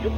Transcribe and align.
Hej 0.00 0.08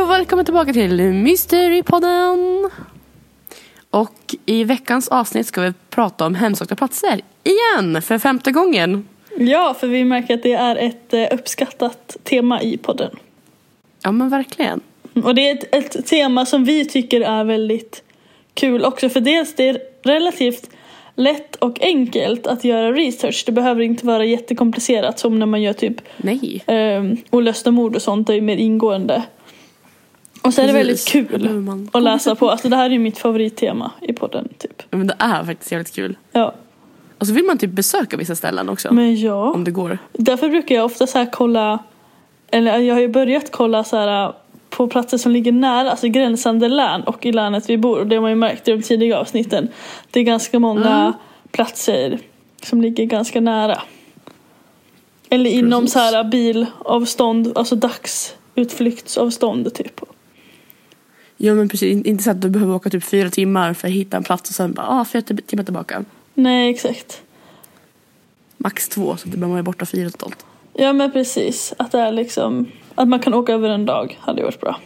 och 0.00 0.10
välkommen 0.10 0.44
tillbaka 0.44 0.72
till 0.72 1.12
Mysterypodden. 1.12 2.59
I 4.50 4.64
veckans 4.64 5.08
avsnitt 5.08 5.46
ska 5.46 5.60
vi 5.60 5.72
prata 5.90 6.26
om 6.26 6.34
hemsökta 6.34 6.76
platser 6.76 7.20
igen 7.44 8.02
för 8.02 8.18
femte 8.18 8.52
gången. 8.52 9.08
Ja, 9.38 9.74
för 9.80 9.86
vi 9.86 10.04
märker 10.04 10.34
att 10.34 10.42
det 10.42 10.52
är 10.52 10.76
ett 10.76 11.14
eh, 11.14 11.26
uppskattat 11.30 12.16
tema 12.22 12.62
i 12.62 12.76
podden. 12.76 13.10
Ja 14.02 14.12
men 14.12 14.28
verkligen. 14.28 14.80
Och 15.24 15.34
det 15.34 15.50
är 15.50 15.54
ett, 15.54 15.74
ett 15.74 16.06
tema 16.06 16.46
som 16.46 16.64
vi 16.64 16.84
tycker 16.84 17.20
är 17.20 17.44
väldigt 17.44 18.02
kul 18.54 18.84
också. 18.84 19.08
För 19.08 19.20
dels 19.20 19.54
det 19.54 19.68
är 19.68 19.78
relativt 20.02 20.70
lätt 21.14 21.56
och 21.56 21.82
enkelt 21.82 22.46
att 22.46 22.64
göra 22.64 22.92
research. 22.92 23.42
Det 23.46 23.52
behöver 23.52 23.82
inte 23.82 24.06
vara 24.06 24.24
jättekomplicerat 24.24 25.18
som 25.18 25.38
när 25.38 25.46
man 25.46 25.62
gör 25.62 25.72
typ 25.72 26.00
Nej. 26.16 26.64
um, 26.66 27.16
olösta 27.30 27.70
mord 27.70 27.96
och 27.96 28.02
sånt. 28.02 28.26
Det 28.26 28.34
är 28.34 28.40
mer 28.40 28.56
ingående. 28.56 29.22
Och 30.42 30.54
så 30.54 30.62
är 30.62 30.66
det 30.66 30.72
väldigt 30.72 31.04
Precis. 31.06 31.28
kul 31.30 31.50
man- 31.60 31.90
att 31.92 32.02
läsa 32.02 32.34
på. 32.34 32.50
Alltså 32.50 32.68
det 32.68 32.76
här 32.76 32.84
är 32.86 32.90
ju 32.90 32.98
mitt 32.98 33.18
favorittema 33.18 33.90
i 34.00 34.12
podden 34.12 34.48
typ. 34.58 34.82
Men 34.90 35.06
det 35.06 35.14
är 35.18 35.44
faktiskt 35.44 35.72
jävligt 35.72 35.94
kul. 35.94 36.16
Ja, 36.32 36.54
Och 37.18 37.26
så 37.26 37.32
vill 37.32 37.44
man 37.44 37.58
typ 37.58 37.70
besöka 37.70 38.16
vissa 38.16 38.34
ställen 38.36 38.68
också. 38.68 38.94
men 38.94 39.20
ja. 39.20 39.50
Om 39.52 39.64
det 39.64 39.70
går. 39.70 39.98
Därför 40.12 40.48
brukar 40.48 40.74
jag 40.74 40.84
ofta 40.84 41.06
så 41.06 41.18
här 41.18 41.28
kolla, 41.32 41.78
eller 42.50 42.78
jag 42.78 42.94
har 42.94 43.00
ju 43.00 43.08
börjat 43.08 43.50
kolla 43.52 43.84
så 43.84 43.96
här 43.96 44.32
på 44.70 44.88
platser 44.88 45.18
som 45.18 45.32
ligger 45.32 45.52
nära, 45.52 45.90
alltså 45.90 46.08
gränsande 46.08 46.68
län 46.68 47.02
och 47.02 47.26
i 47.26 47.32
länet 47.32 47.70
vi 47.70 47.76
bor. 47.78 47.98
Och 47.98 48.06
det 48.06 48.16
har 48.16 48.20
man 48.20 48.30
ju 48.30 48.36
märkt 48.36 48.68
i 48.68 48.70
de 48.70 48.82
tidiga 48.82 49.18
avsnitten. 49.18 49.68
Det 50.10 50.20
är 50.20 50.24
ganska 50.24 50.58
många 50.58 50.88
Mm. 51.00 51.12
platser 51.52 52.18
som 52.62 52.80
ligger 52.80 53.04
ganska 53.04 53.40
nära. 53.40 53.82
Eller 55.30 55.50
inom 55.50 55.80
Precis. 55.82 55.92
så 55.92 55.98
här 55.98 56.24
bilavstånd, 56.24 57.52
alltså 57.54 57.76
dagsutflyktsavstånd 57.76 59.74
typ. 59.74 60.00
Ja 61.42 61.54
men 61.54 61.68
precis. 61.68 61.92
In- 61.92 62.04
Inte 62.06 62.22
så 62.24 62.30
att 62.30 62.40
du 62.40 62.50
behöver 62.50 62.74
åka 62.74 62.90
typ 62.90 63.04
fyra 63.04 63.30
timmar 63.30 63.74
för 63.74 63.88
att 63.88 63.94
hitta 63.94 64.16
en 64.16 64.22
plats 64.22 64.50
och 64.50 64.56
sen 64.56 64.72
bara 64.72 64.86
ah, 64.88 65.04
fyra 65.04 65.22
timmar 65.22 65.64
tillbaka. 65.64 66.04
Nej, 66.34 66.70
exakt. 66.70 67.22
Max 68.56 68.88
två 68.88 69.16
så 69.16 69.28
att 69.28 69.34
behöver 69.34 69.52
vara 69.52 69.62
borta 69.62 69.86
fyra 69.86 70.10
totalt. 70.10 70.46
Ja 70.74 70.92
men 70.92 71.12
precis, 71.12 71.74
att 71.76 71.92
det 71.92 71.98
är 71.98 72.12
liksom, 72.12 72.66
att 72.94 73.08
man 73.08 73.20
kan 73.20 73.34
åka 73.34 73.52
över 73.52 73.68
en 73.68 73.86
dag 73.86 74.18
hade 74.20 74.42
varit 74.42 74.60
bra. 74.60 74.80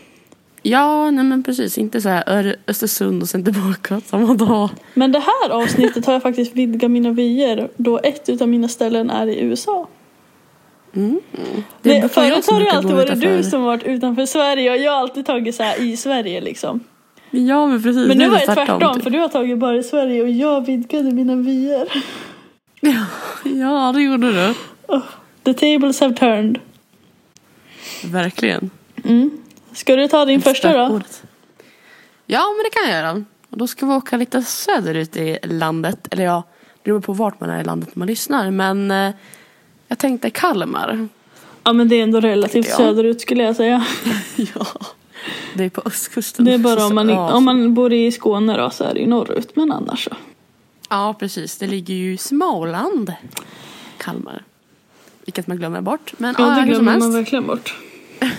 Ja, 0.63 1.11
nej 1.11 1.25
men 1.25 1.43
precis. 1.43 1.79
Inte 1.79 2.01
så 2.01 2.09
här 2.09 2.57
Östersund 2.67 3.23
och 3.23 3.29
sen 3.29 3.45
tillbaka 3.45 4.01
samma 4.07 4.35
dag. 4.35 4.71
Men 4.95 5.13
det 5.13 5.19
här 5.19 5.51
avsnittet 5.51 6.07
har 6.07 6.13
jag 6.13 6.23
faktiskt 6.23 6.53
vidgat 6.55 6.91
mina 6.91 7.11
vyer 7.11 7.69
då 7.77 7.99
ett 8.03 8.29
utav 8.29 8.49
mina 8.49 8.69
ställen 8.69 9.11
är 9.11 9.27
i 9.27 9.41
USA. 9.41 9.87
Mm. 10.97 11.21
Jag 11.83 12.13
förut 12.13 12.47
har 12.51 12.61
det 12.61 12.71
alltid 12.71 12.91
varit 12.91 13.21
du 13.21 13.43
som 13.43 13.63
varit 13.63 13.83
utanför 13.83 14.27
Sverige 14.27 14.71
och 14.71 14.77
jag 14.77 14.93
har 14.93 14.99
alltid 14.99 15.27
tagit 15.27 15.55
så 15.55 15.63
här 15.63 15.83
i 15.83 15.97
Sverige 15.97 16.41
liksom. 16.41 16.81
Ja 17.31 17.67
men 17.67 17.83
precis. 17.83 18.09
Men 18.09 18.19
Nu 18.19 18.29
var 18.29 18.39
det 18.39 18.47
det 18.47 18.55
tvärtom 18.55 18.95
typ. 18.95 19.03
för 19.03 19.11
du 19.11 19.19
har 19.19 19.29
tagit 19.29 19.59
bara 19.59 19.77
i 19.77 19.83
Sverige 19.83 20.23
och 20.23 20.31
jag 20.31 20.67
vidgade 20.67 21.11
mina 21.11 21.37
vyer. 21.37 21.89
Ja 23.45 23.93
det 23.95 24.03
gjorde 24.03 24.33
du. 24.33 24.55
The 25.43 25.55
tables 25.55 26.01
have 26.01 26.15
turned. 26.15 26.59
Verkligen. 28.05 28.71
Ska 29.73 29.97
du 29.97 30.09
ta 30.09 30.25
din 30.25 30.43
första 30.43 30.73
då? 30.73 31.01
Ja 32.27 32.43
men 32.57 32.65
det 32.65 32.71
kan 32.71 32.91
jag 32.91 33.03
göra. 33.03 33.25
Och 33.51 33.59
då 33.59 33.67
ska 33.67 33.87
vi 33.87 33.93
åka 33.93 34.17
lite 34.17 34.43
söderut 34.43 35.17
i 35.17 35.39
landet. 35.43 36.09
Eller 36.11 36.25
ja, 36.25 36.43
det 36.83 36.91
beror 36.91 37.01
på 37.01 37.13
vart 37.13 37.41
man 37.41 37.51
är 37.51 37.61
i 37.61 37.65
landet 37.65 37.89
när 37.95 37.99
man 37.99 38.09
lyssnar. 38.09 38.51
Men 38.51 38.91
eh, 38.91 39.15
jag 39.95 39.99
tänkte 39.99 40.31
Kalmar. 40.31 41.09
Ja 41.65 41.73
men 41.73 41.89
det 41.89 41.97
är 41.97 42.03
ändå 42.03 42.21
relativt 42.21 42.71
söderut 42.71 43.21
skulle 43.21 43.43
jag 43.43 43.57
säga. 43.57 43.85
ja. 44.37 44.67
Det 45.55 45.65
är 45.65 45.71
på 45.71 45.83
östkusten. 45.85 46.45
Det 46.45 46.55
är 46.55 46.59
bara 46.59 46.87
om 46.87 46.95
man, 46.95 47.09
ja, 47.09 47.33
om 47.33 47.45
man 47.45 47.75
bor 47.75 47.93
i 47.93 48.13
Skåne 48.13 48.57
då 48.57 48.71
så 48.71 48.85
är 48.85 48.95
det 48.95 49.01
ju 49.01 49.07
norrut 49.07 49.57
men 49.57 49.73
annars 49.73 50.05
så. 50.05 50.11
Ja, 50.89 51.15
precis. 51.19 51.59
Det 51.59 51.67
ligger 51.67 51.95
ju 51.95 52.13
i 52.15 52.17
Småland. 52.17 53.13
Kalmar. 53.99 54.43
Vilket 55.25 55.47
man 55.47 55.57
glömmer 55.57 55.81
bort. 55.81 56.13
Men 56.19 56.35
Ja 56.39 56.49
ja, 56.49 56.61
det 56.61 56.67
glömmer 56.69 56.99
man 56.99 57.13
verkligen 57.13 57.47
bort. 57.47 57.75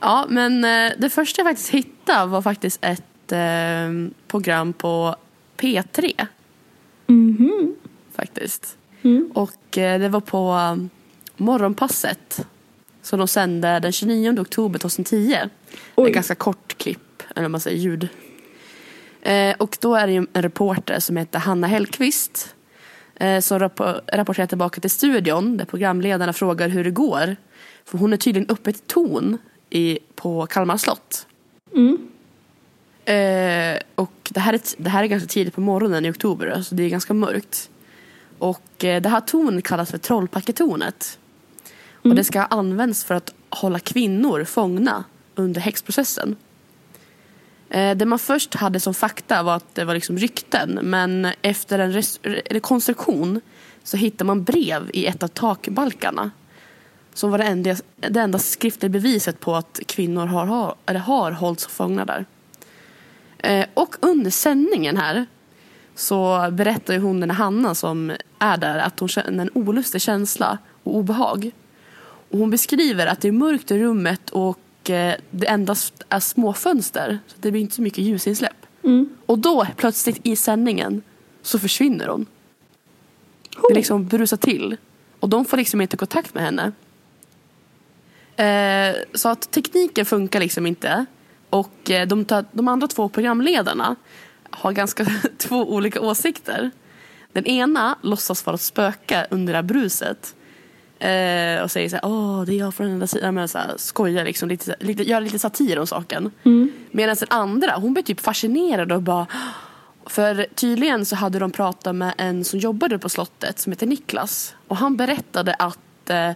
Ja, 0.00 0.26
men 0.28 0.64
eh, 0.64 0.92
det 0.98 1.10
första 1.10 1.40
jag 1.40 1.46
faktiskt 1.46 1.70
hittade 1.70 2.26
var 2.26 2.42
faktiskt 2.42 2.78
ett 2.84 3.32
eh, 3.32 4.10
program 4.26 4.72
på 4.72 5.16
P3. 5.56 6.26
Mhm. 7.06 7.74
Faktiskt. 8.16 8.78
Mm. 9.02 9.30
Och 9.34 9.78
eh, 9.78 10.00
det 10.00 10.08
var 10.08 10.20
på 10.20 10.52
um, 10.52 10.90
Morgonpasset. 11.36 12.46
Som 13.02 13.18
de 13.18 13.28
sände 13.28 13.80
den 13.80 13.92
29 13.92 14.40
oktober 14.40 14.78
2010. 14.78 15.26
Det 15.28 15.34
är 15.36 15.50
Oj. 15.94 16.08
ett 16.08 16.14
ganska 16.14 16.34
kort 16.34 16.78
klipp, 16.78 17.22
eller 17.30 17.42
vad 17.42 17.50
man 17.50 17.60
säger, 17.60 17.78
ljud. 17.78 18.08
Eh, 19.22 19.54
och 19.58 19.78
då 19.80 19.94
är 19.94 20.06
det 20.06 20.12
ju 20.12 20.26
en 20.32 20.42
reporter 20.42 21.00
som 21.00 21.16
heter 21.16 21.38
Hanna 21.38 21.66
Hellqvist. 21.66 22.54
Eh, 23.14 23.40
som 23.40 23.58
rappo- 23.58 24.00
rapporterar 24.12 24.46
tillbaka 24.46 24.80
till 24.80 24.90
studion 24.90 25.56
där 25.56 25.64
programledarna 25.64 26.32
frågar 26.32 26.68
hur 26.68 26.84
det 26.84 26.90
går. 26.90 27.36
För 27.84 27.98
hon 27.98 28.12
är 28.12 28.16
tydligen 28.16 28.48
uppe 28.48 28.70
i 28.70 28.72
ton 28.72 29.38
i, 29.70 29.98
på 30.14 30.46
Kalmar 30.46 30.76
slott. 30.76 31.26
Mm. 31.74 32.08
Eh, 33.04 33.80
och 33.94 34.12
det 34.30 34.40
här, 34.40 34.52
är, 34.52 34.60
det 34.76 34.90
här 34.90 35.02
är 35.02 35.06
ganska 35.06 35.28
tidigt 35.28 35.54
på 35.54 35.60
morgonen 35.60 36.04
i 36.04 36.10
oktober, 36.10 36.62
så 36.62 36.74
det 36.74 36.82
är 36.82 36.88
ganska 36.88 37.14
mörkt. 37.14 37.70
Och 38.38 38.84
eh, 38.84 39.02
det 39.02 39.08
här 39.08 39.20
tornet 39.20 39.64
kallas 39.64 39.90
för 39.90 39.98
Trollpacketornet. 39.98 41.18
Och 42.02 42.14
det 42.14 42.24
ska 42.24 42.40
ha 42.40 42.46
använts 42.46 43.04
för 43.04 43.14
att 43.14 43.34
hålla 43.50 43.78
kvinnor 43.78 44.44
fångna 44.44 45.04
under 45.34 45.60
häxprocessen. 45.60 46.36
Eh, 47.70 47.96
det 47.96 48.06
man 48.06 48.18
först 48.18 48.54
hade 48.54 48.80
som 48.80 48.94
fakta 48.94 49.42
var 49.42 49.56
att 49.56 49.74
det 49.74 49.84
var 49.84 49.94
liksom 49.94 50.18
rykten, 50.18 50.78
men 50.82 51.28
efter 51.42 51.78
en 51.78 52.02
rekonstruktion 52.44 53.40
så 53.82 53.96
hittade 53.96 54.24
man 54.24 54.44
brev 54.44 54.90
i 54.92 55.06
ett 55.06 55.22
av 55.22 55.28
takbalkarna. 55.28 56.30
Som 57.14 57.30
var 57.30 57.38
det 57.38 57.44
enda, 57.44 57.76
det 57.96 58.20
enda 58.20 58.38
skriftliga 58.38 58.90
beviset 58.90 59.40
på 59.40 59.56
att 59.56 59.80
kvinnor 59.86 60.26
har, 60.26 60.46
har, 60.46 60.74
eller 60.86 61.00
har 61.00 61.32
hållits 61.32 61.66
fångna 61.66 62.04
där. 62.04 62.26
Eh, 63.38 63.66
och 63.74 63.96
under 64.00 64.30
sändningen 64.30 64.96
här 64.96 65.26
så 65.98 66.48
berättar 66.52 66.94
ju 66.94 67.00
hon 67.00 67.20
den 67.20 67.30
här 67.30 67.44
Hanna 67.44 67.74
som 67.74 68.12
är 68.38 68.56
där 68.56 68.78
att 68.78 69.00
hon 69.00 69.08
känner 69.08 69.42
en 69.42 69.50
olustig 69.54 70.00
känsla 70.00 70.58
och 70.82 70.96
obehag. 70.96 71.50
Och 72.30 72.38
hon 72.38 72.50
beskriver 72.50 73.06
att 73.06 73.20
det 73.20 73.28
är 73.28 73.32
mörkt 73.32 73.70
i 73.70 73.78
rummet 73.78 74.30
och 74.30 74.90
eh, 74.90 75.14
det 75.30 75.46
endast 75.46 76.02
är 76.08 76.20
små 76.20 76.52
fönster. 76.52 77.18
Så 77.26 77.36
det 77.40 77.50
blir 77.50 77.60
inte 77.60 77.74
så 77.74 77.82
mycket 77.82 78.04
ljusinsläpp. 78.04 78.66
Mm. 78.82 79.16
Och 79.26 79.38
då 79.38 79.66
plötsligt 79.76 80.20
i 80.22 80.36
sändningen 80.36 81.02
så 81.42 81.58
försvinner 81.58 82.08
hon. 82.08 82.26
Det 83.68 83.74
liksom 83.74 84.06
brusar 84.06 84.36
till. 84.36 84.76
Och 85.20 85.28
de 85.28 85.44
får 85.44 85.56
liksom 85.56 85.80
inte 85.80 85.96
kontakt 85.96 86.34
med 86.34 86.44
henne. 86.44 86.72
Eh, 88.36 88.96
så 89.14 89.28
att 89.28 89.50
tekniken 89.50 90.06
funkar 90.06 90.40
liksom 90.40 90.66
inte. 90.66 91.06
Och 91.50 91.90
eh, 91.90 92.06
de, 92.06 92.24
tar, 92.24 92.44
de 92.52 92.68
andra 92.68 92.86
två 92.86 93.08
programledarna 93.08 93.96
har 94.50 94.72
ganska 94.72 95.06
två 95.38 95.74
olika 95.74 96.00
åsikter. 96.00 96.70
Den 97.32 97.46
ena 97.46 97.98
låtsas 98.02 98.46
vara 98.46 98.54
ett 98.54 98.60
spöke 98.60 99.26
under 99.30 99.52
det 99.52 99.56
här 99.56 99.62
bruset. 99.62 100.34
Eh, 100.98 101.62
och 101.62 101.70
säger 101.70 101.88
så 101.88 101.96
här, 101.96 102.04
åh 102.04 102.42
det 102.42 102.54
är 102.54 102.58
jag 102.58 102.74
från 102.74 102.86
den 102.86 102.94
andra 102.94 103.06
sidan. 103.06 103.34
Men 103.34 103.48
så 103.48 103.58
här, 103.58 103.74
skojar 103.76 104.24
liksom, 104.24 104.48
lite, 104.48 104.76
lite, 104.80 105.02
gör 105.02 105.20
lite 105.20 105.38
satir 105.38 105.78
om 105.78 105.86
saken. 105.86 106.30
Medan 106.90 107.16
den 107.18 107.28
andra, 107.30 107.76
hon 107.76 107.92
blir 107.92 108.02
typ 108.02 108.20
fascinerad 108.20 108.92
och 108.92 109.02
bara 109.02 109.26
för 110.06 110.46
tydligen 110.54 111.04
så 111.04 111.16
hade 111.16 111.38
de 111.38 111.50
pratat 111.50 111.94
med 111.94 112.14
en 112.18 112.44
som 112.44 112.58
jobbade 112.58 112.98
på 112.98 113.08
slottet 113.08 113.58
som 113.58 113.72
heter 113.72 113.86
Niklas. 113.86 114.54
Och 114.68 114.76
han 114.76 114.96
berättade 114.96 115.54
att 115.54 116.10
eh, 116.10 116.30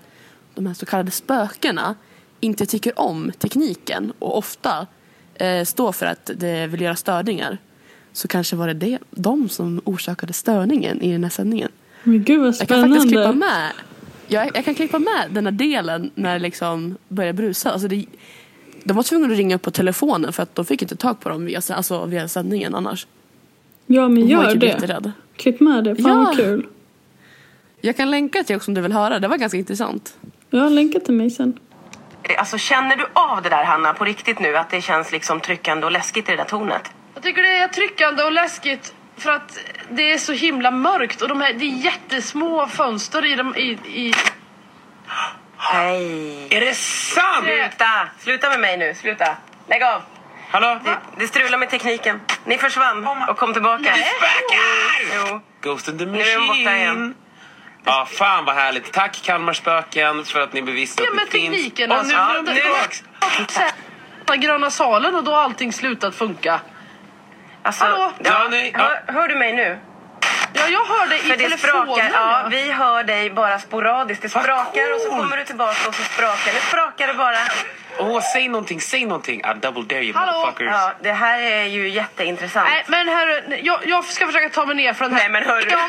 de 0.54 0.66
här 0.66 0.74
så 0.74 0.86
kallade 0.86 1.10
spökena 1.10 1.94
inte 2.40 2.66
tycker 2.66 3.00
om 3.00 3.32
tekniken 3.38 4.12
och 4.18 4.38
ofta 4.38 4.86
eh, 5.34 5.64
står 5.64 5.92
för 5.92 6.06
att 6.06 6.30
det 6.36 6.66
vill 6.66 6.80
göra 6.80 6.96
störningar. 6.96 7.58
Så 8.12 8.28
kanske 8.28 8.56
var 8.56 8.66
det, 8.66 8.74
det 8.74 8.98
de 9.10 9.48
som 9.48 9.80
orsakade 9.84 10.32
störningen 10.32 11.02
i 11.02 11.12
den 11.12 11.22
här 11.24 11.30
sändningen. 11.30 11.68
Men 12.02 12.24
gud 12.24 12.40
vad 12.40 12.54
Jag 12.60 12.68
kan 12.68 12.82
faktiskt 12.82 13.02
klippa 13.08 13.22
spännande. 13.22 13.46
med 13.46 13.72
jag, 14.26 14.50
jag 14.56 14.64
kan 14.64 14.74
klippa 14.74 14.98
med 14.98 15.26
den 15.30 15.46
här 15.46 15.52
delen 15.52 16.10
när 16.14 16.32
det 16.32 16.38
liksom 16.38 16.96
börjar 17.08 17.32
brusa. 17.32 17.70
Alltså 17.70 17.88
det, 17.88 18.04
de 18.84 18.96
var 18.96 19.02
tvungna 19.02 19.26
att 19.26 19.36
ringa 19.38 19.56
upp 19.56 19.62
på 19.62 19.70
telefonen 19.70 20.32
för 20.32 20.42
att 20.42 20.54
de 20.54 20.64
fick 20.64 20.82
inte 20.82 20.96
tag 20.96 21.20
på 21.20 21.28
dem 21.28 21.44
via, 21.44 21.60
alltså 21.70 22.04
via 22.06 22.28
sändningen 22.28 22.74
annars. 22.74 23.06
Ja 23.86 24.08
men 24.08 24.28
gör 24.28 24.50
typ 24.50 24.60
det. 24.60 24.66
jätterädd. 24.66 25.12
Klipp 25.36 25.60
med 25.60 25.84
det, 25.84 25.96
fan 25.96 26.04
Ja. 26.12 26.24
vad 26.24 26.36
kul. 26.36 26.66
Jag 27.80 27.96
kan 27.96 28.10
länka 28.10 28.42
till 28.44 28.56
också 28.56 28.70
om 28.70 28.74
du 28.74 28.80
vill 28.80 28.92
höra. 28.92 29.18
Det 29.18 29.28
var 29.28 29.36
ganska 29.36 29.58
intressant. 29.58 30.16
Jag 30.50 30.60
har 30.60 30.70
länkat 30.70 31.04
till 31.04 31.14
mig 31.14 31.30
sen. 31.30 31.58
Alltså 32.38 32.58
känner 32.58 32.96
du 32.96 33.06
av 33.12 33.42
det 33.42 33.48
där 33.48 33.64
Hanna 33.64 33.92
på 33.94 34.04
riktigt 34.04 34.40
nu? 34.40 34.56
Att 34.56 34.70
det 34.70 34.80
känns 34.80 35.12
liksom 35.12 35.40
tryckande 35.40 35.86
och 35.86 35.92
läskigt 35.92 36.28
i 36.28 36.30
det 36.30 36.36
där 36.36 36.44
tornet? 36.44 36.82
Jag 37.14 37.22
tycker 37.22 37.42
det 37.42 37.56
är 37.56 37.68
tryckande 37.68 38.22
och 38.22 38.32
läskigt 38.32 38.94
för 39.16 39.30
att 39.30 39.58
det 39.90 40.12
är 40.12 40.18
så 40.18 40.32
himla 40.32 40.70
mörkt 40.70 41.22
och 41.22 41.28
de 41.28 41.40
här, 41.40 41.52
det 41.52 41.64
är 41.64 41.84
jättesmå 41.84 42.66
fönster 42.66 43.24
i 43.24 43.34
dem 43.34 43.56
i, 43.56 43.62
i 43.84 44.14
Nej. 45.72 46.46
Är 46.50 46.60
det 46.60 46.74
sant? 46.74 47.44
Sluta! 47.44 48.08
Sluta 48.18 48.48
med 48.50 48.60
mig 48.60 48.76
nu, 48.76 48.94
sluta. 48.94 49.36
Lägg 49.68 49.82
av. 49.82 50.02
Hallå? 50.50 50.80
Det, 50.84 50.96
det 51.18 51.26
strular 51.28 51.58
med 51.58 51.70
tekniken. 51.70 52.20
Ni 52.44 52.58
försvann 52.58 53.06
och 53.28 53.36
kom 53.36 53.52
tillbaka. 53.52 53.82
Det 53.82 53.92
spökar! 53.92 55.28
Jo. 55.30 55.40
Ghost 55.60 55.88
in 55.88 55.98
the 55.98 56.04
Nu 56.06 56.20
är 56.20 56.34
de 56.38 56.46
borta 56.46 56.48
machine. 56.48 56.76
igen. 56.76 57.14
Ja, 57.84 58.06
fan 58.10 58.44
vad 58.44 58.54
härligt. 58.54 58.92
Tack 58.92 59.22
Kalmar 59.22 59.52
spöken 59.52 60.24
för 60.24 60.40
att 60.40 60.52
ni 60.52 60.62
bevisar 60.62 61.04
Ja, 61.04 61.10
att 61.10 61.16
men 61.16 61.24
det 61.24 61.30
finns. 61.30 61.54
tekniken, 61.56 61.92
Åh, 61.92 61.98
alltså. 61.98 62.12
nu 62.16 62.18
Ja, 62.22 62.30
är 62.30 62.42
de 62.42 62.52
nu- 62.54 63.66
den 64.26 64.40
gröna 64.40 64.70
salen 64.70 65.14
och 65.14 65.24
då 65.24 65.34
har 65.34 65.42
allting 65.42 65.72
slutat 65.72 66.14
funka. 66.14 66.60
Alltså, 67.62 67.84
Hallå? 67.84 68.12
Ja, 68.18 68.46
nej, 68.50 68.70
ja. 68.74 68.80
hör, 69.06 69.12
hör 69.14 69.28
du 69.28 69.34
mig 69.34 69.52
nu? 69.52 69.78
Ja, 70.54 70.68
jag 70.68 70.84
hör 70.84 71.06
det 71.06 71.16
i 71.16 71.18
För 71.18 71.28
det 71.28 71.36
telefonen. 71.48 71.84
sprakar. 71.86 72.10
Ja, 72.12 72.40
ja. 72.42 72.48
vi 72.50 72.72
hör 72.72 73.04
dig 73.04 73.30
bara 73.30 73.58
sporadiskt. 73.58 74.22
Det 74.22 74.28
sprakar 74.28 74.94
och 74.94 75.00
så 75.00 75.08
kommer 75.08 75.36
du 75.36 75.44
tillbaka 75.44 75.88
och 75.88 75.94
så 75.94 76.02
sprakar 76.02 76.52
det. 76.52 76.60
Sprakar 76.60 77.06
det 77.06 77.14
bara. 77.14 77.38
Åh, 77.98 78.20
säg 78.32 78.48
någonting, 78.48 78.80
säg 78.80 79.04
någonting. 79.06 79.40
I 79.40 79.54
double 79.60 79.82
dare 79.82 80.04
you 80.04 80.14
Hallå? 80.16 80.32
motherfuckers. 80.32 80.68
Ja, 80.72 80.92
det 81.02 81.12
här 81.12 81.38
är 81.42 81.64
ju 81.64 81.88
jätteintressant. 81.88 82.68
Nej, 82.68 82.84
men 82.88 83.08
hörru, 83.08 83.58
jag, 83.62 83.80
jag 83.86 84.04
ska 84.04 84.26
försöka 84.26 84.48
ta 84.48 84.64
mig 84.66 84.76
ner 84.76 84.92
från 84.94 85.08
den 85.10 85.18
här. 85.18 85.28
Nej, 85.28 85.40
men 85.40 85.50
hörru. 85.50 85.70
Jag, 85.70 85.80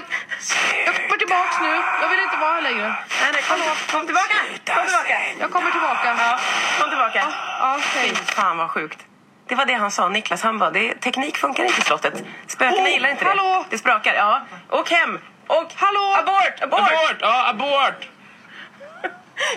jag 0.86 0.96
kommer 0.96 1.18
tillbaks 1.18 1.56
nu. 1.62 1.68
Jag 2.02 2.10
vill 2.10 2.20
inte 2.20 2.38
vara 2.38 2.52
här 2.52 2.62
längre. 2.62 2.88
Nej, 2.88 3.30
nej, 3.34 3.42
kom, 3.42 3.60
Hallå? 3.62 3.74
kom 3.92 4.06
tillbaka! 4.06 4.36
Kom 4.76 4.86
tillbaka! 4.86 5.18
Jag 5.40 5.52
kommer 5.52 5.72
tillbaka. 5.72 6.16
Ja, 6.20 6.40
kom 6.80 6.90
tillbaka. 6.90 7.24
Ja, 7.60 7.80
hej. 7.96 8.10
Fy 8.10 8.16
fan 8.16 8.58
vad 8.58 8.70
sjukt. 8.70 9.00
Det 9.48 9.56
var 9.56 9.66
det 9.66 9.74
han 9.74 9.92
sa, 9.92 10.10
Niklas. 10.10 10.42
Han 10.44 10.60
bara, 10.60 10.72
det, 10.72 10.94
teknik 10.96 11.38
funkar 11.38 11.64
inte 11.66 11.82
i 11.82 11.84
slottet. 11.84 12.24
Spökena 12.48 12.84
Oh, 12.84 12.90
gillar 12.92 13.10
inte 13.10 13.24
det. 13.24 13.30
hallå? 13.30 13.66
Det 13.70 13.78
sprakar. 13.78 14.14
Ja. 14.14 14.42
Åk 14.70 14.92
hem! 14.92 15.20
Och 15.48 15.74
Hallå? 15.76 16.16
Abort! 16.18 16.62
Abort! 16.62 16.80
Abort! 16.80 17.18
Ja, 17.20 17.50
abort! 17.50 18.08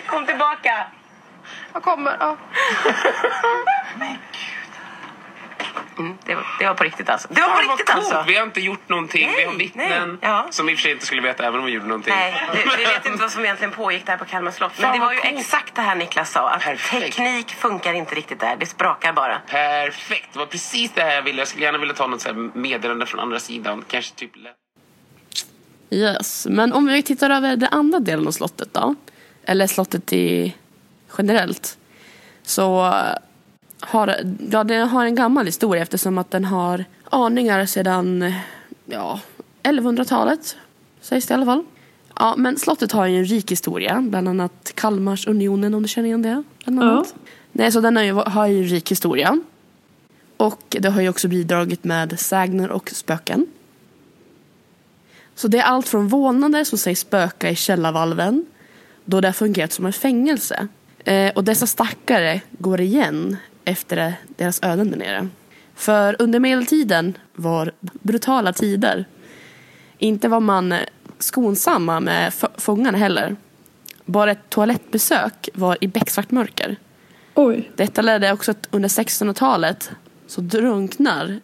Kom 0.07 0.25
tillbaka! 0.25 0.87
Jag 1.73 1.83
kommer. 1.83 2.17
Ja. 2.19 2.35
Mm, 5.97 6.17
det, 6.25 6.35
var, 6.35 6.45
det 6.59 6.65
var 6.65 6.73
på 6.73 6.83
riktigt 6.83 7.09
alltså. 7.09 7.27
Det 7.31 7.41
var 7.41 7.49
på 7.49 7.61
riktigt 7.61 7.89
coolt. 7.89 8.05
alltså. 8.13 8.23
Vi 8.27 8.35
har 8.35 8.43
inte 8.43 8.61
gjort 8.61 8.89
någonting. 8.89 9.29
vi 9.37 9.43
har 9.43 9.51
Nej, 9.51 9.57
vittnen 9.57 10.09
nej. 10.09 10.17
Ja. 10.21 10.47
som 10.49 10.69
i 10.69 10.73
och 10.73 10.77
för 10.77 10.83
sig 10.83 10.91
inte 10.91 11.05
skulle 11.05 11.21
veta 11.21 11.45
även 11.45 11.59
om 11.59 11.65
vi 11.65 11.71
gjorde 11.71 11.87
någonting. 11.87 12.13
Nej, 12.15 12.33
vi, 12.77 12.85
vet 12.85 13.05
inte 13.05 13.17
vad 13.21 13.31
som 13.31 13.43
egentligen 13.43 13.71
pågick 13.71 14.05
där 14.05 14.17
på 14.17 14.25
Kalmar 14.25 14.51
slott. 14.51 14.71
Men 14.79 14.93
det 14.93 14.99
var 14.99 15.13
ju 15.13 15.19
coolt. 15.19 15.39
exakt 15.39 15.75
det 15.75 15.81
här 15.81 15.95
Niklas 15.95 16.31
sa. 16.31 16.49
Att 16.49 16.61
Perfekt. 16.61 17.15
teknik 17.17 17.51
funkar 17.53 17.93
inte 17.93 18.15
riktigt 18.15 18.39
där. 18.39 18.55
Det 18.59 18.65
sprakar 18.65 19.13
bara. 19.13 19.39
Perfekt. 19.47 20.27
Det 20.33 20.39
var 20.39 20.45
precis 20.45 20.91
det 20.95 21.01
här 21.01 21.15
jag 21.15 21.21
ville. 21.21 21.41
Jag 21.41 21.47
skulle 21.47 21.65
gärna 21.65 21.77
vilja 21.77 21.95
ta 21.95 22.07
något 22.07 22.21
så 22.21 22.27
här 22.29 22.49
meddelande 22.57 23.05
från 23.05 23.19
andra 23.19 23.39
sidan. 23.39 23.83
Kanske 23.87 24.15
typ. 24.15 24.31
Yes. 25.89 26.47
Men 26.49 26.73
om 26.73 26.85
vi 26.85 27.03
tittar 27.03 27.29
över 27.29 27.55
den 27.55 27.69
andra 27.73 27.99
delen 27.99 28.27
av 28.27 28.31
slottet 28.31 28.73
då. 28.73 28.95
Eller 29.45 29.67
slottet 29.67 30.13
i 30.13 30.55
generellt. 31.17 31.77
Så 32.43 32.93
har 33.79 34.15
ja, 34.51 34.63
den 34.63 34.87
har 34.89 35.05
en 35.05 35.15
gammal 35.15 35.45
historia 35.45 35.81
eftersom 35.81 36.17
att 36.17 36.31
den 36.31 36.45
har 36.45 36.85
aningar 37.03 37.65
sedan 37.65 38.33
ja, 38.85 39.19
1100-talet. 39.63 40.57
Sägs 41.01 41.25
det 41.27 41.31
i 41.31 41.35
alla 41.35 41.45
fall. 41.45 41.63
Ja, 42.15 42.33
men 42.37 42.57
slottet 42.57 42.91
har 42.91 43.05
ju 43.05 43.17
en 43.17 43.25
rik 43.25 43.51
historia. 43.51 44.01
Bland 44.09 44.29
annat 44.29 44.71
Kalmarsunionen 44.75 45.73
om 45.73 45.81
du 45.83 45.87
känner 45.89 46.07
igen 46.07 46.21
det. 46.21 46.43
Bland 46.65 46.79
Ja. 46.81 46.91
annat. 46.91 47.15
Nej, 47.51 47.71
så 47.71 47.81
den 47.81 47.95
har 47.95 48.03
ju, 48.03 48.13
har 48.13 48.47
ju 48.47 48.57
en 48.57 48.67
rik 48.67 48.91
historia. 48.91 49.39
Och 50.37 50.61
det 50.79 50.89
har 50.89 51.01
ju 51.01 51.09
också 51.09 51.27
bidragit 51.27 51.83
med 51.83 52.19
sägner 52.19 52.71
och 52.71 52.89
spöken. 52.93 53.45
Så 55.35 55.47
det 55.47 55.57
är 55.57 55.63
allt 55.63 55.87
från 55.87 56.07
vålnader 56.07 56.63
som 56.63 56.77
sägs 56.77 56.99
spöka 56.99 57.49
i 57.49 57.55
källarvalven 57.55 58.45
då 59.05 59.21
det 59.21 59.27
har 59.27 59.33
fungerat 59.33 59.71
som 59.71 59.85
en 59.85 59.93
fängelse. 59.93 60.67
Eh, 61.03 61.31
och 61.35 61.43
dessa 61.43 61.67
stackare 61.67 62.41
går 62.51 62.81
igen 62.81 63.37
efter 63.67 64.13
deras 64.27 64.63
öden 64.63 64.91
där 64.91 64.97
nere. 64.97 65.27
För 65.75 66.15
under 66.19 66.39
medeltiden 66.39 67.17
var 67.35 67.71
brutala 67.79 68.53
tider. 68.53 69.05
Inte 69.97 70.27
var 70.27 70.39
man 70.39 70.73
skonsamma 71.19 71.99
med 71.99 72.33
fångarna 72.57 72.97
heller. 72.97 73.35
Bara 74.05 74.31
ett 74.31 74.49
toalettbesök 74.49 75.49
var 75.53 75.77
i 75.81 75.87
becksvart 75.87 76.31
mörker. 76.31 76.75
Oj. 77.33 77.71
Detta 77.75 78.01
ledde 78.01 78.31
också 78.31 78.51
att 78.51 78.67
under 78.71 78.89
1600-talet 78.89 79.91
så 80.27 80.41
drunknar 80.41 81.39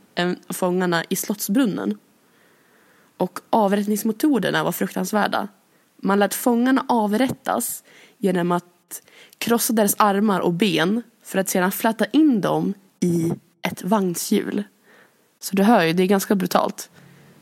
fångarna 0.49 1.03
i 1.09 1.15
Slottsbrunnen. 1.15 1.97
Och 3.17 3.39
avrättningsmetoderna 3.49 4.63
var 4.63 4.71
fruktansvärda. 4.71 5.47
Man 6.01 6.19
lät 6.19 6.33
fångarna 6.33 6.85
avrättas 6.87 7.83
genom 8.17 8.51
att 8.51 9.01
krossa 9.37 9.73
deras 9.73 9.95
armar 9.97 10.39
och 10.39 10.53
ben 10.53 11.01
för 11.23 11.39
att 11.39 11.49
sedan 11.49 11.71
fläta 11.71 12.05
in 12.05 12.41
dem 12.41 12.73
i 12.99 13.33
ett 13.61 13.83
vagnshjul. 13.83 14.63
Så 15.39 15.55
du 15.55 15.63
hör 15.63 15.83
ju, 15.83 15.93
det 15.93 16.03
är 16.03 16.07
ganska 16.07 16.35
brutalt. 16.35 16.89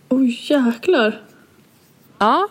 Oj 0.09 0.39
jäklar. 0.49 1.21
Ja. 2.17 2.47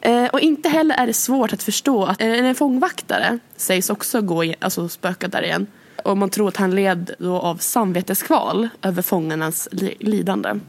Eh, 0.00 0.26
och 0.26 0.40
inte 0.40 0.68
heller 0.68 0.94
är 0.94 1.06
det 1.06 1.12
svårt 1.12 1.52
att 1.52 1.62
förstå 1.62 2.04
att 2.04 2.20
eh, 2.20 2.28
en 2.28 2.54
fångvaktare 2.54 3.38
sägs 3.56 3.90
också 3.90 4.20
gå 4.20 4.44
i, 4.44 4.54
alltså 4.60 4.88
spöka 4.88 5.28
där 5.28 5.42
igen. 5.42 5.66
Och 6.04 6.16
man 6.16 6.30
tror 6.30 6.48
att 6.48 6.56
han 6.56 6.74
led 6.74 7.14
då 7.18 7.36
av 7.36 7.56
samveteskval 7.56 8.68
över 8.82 9.02
fångarnas 9.02 9.68
li- 9.72 9.96
lidande. 10.00 10.60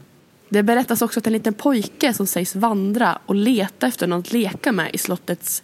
Det 0.48 0.62
berättas 0.62 1.02
också 1.02 1.20
att 1.20 1.26
en 1.26 1.32
liten 1.32 1.54
pojke 1.54 2.14
som 2.14 2.26
sägs 2.26 2.56
vandra 2.56 3.18
och 3.26 3.34
leta 3.34 3.86
efter 3.86 4.06
något 4.06 4.26
att 4.26 4.32
leka 4.32 4.72
med 4.72 4.90
i 4.94 4.98
slottets 4.98 5.62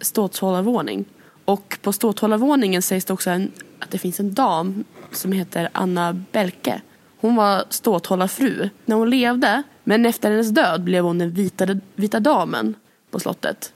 ståthållarvåning. 0.00 1.04
Och 1.48 1.78
på 1.82 1.92
ståthållarvåningen 1.92 2.82
sägs 2.82 3.04
det 3.04 3.12
också 3.12 3.30
en, 3.30 3.52
att 3.78 3.90
det 3.90 3.98
finns 3.98 4.20
en 4.20 4.34
dam 4.34 4.84
som 5.12 5.32
heter 5.32 5.68
Anna 5.72 6.12
Belke. 6.32 6.80
Hon 7.20 7.36
var 7.36 7.64
ståthållarfru 7.68 8.68
när 8.84 8.96
hon 8.96 9.10
levde, 9.10 9.62
men 9.84 10.06
efter 10.06 10.30
hennes 10.30 10.50
död 10.50 10.82
blev 10.82 11.04
hon 11.04 11.18
den 11.18 11.30
vita, 11.30 11.66
vita 11.94 12.20
damen 12.20 12.74
på 13.10 13.20
slottet. 13.20 13.72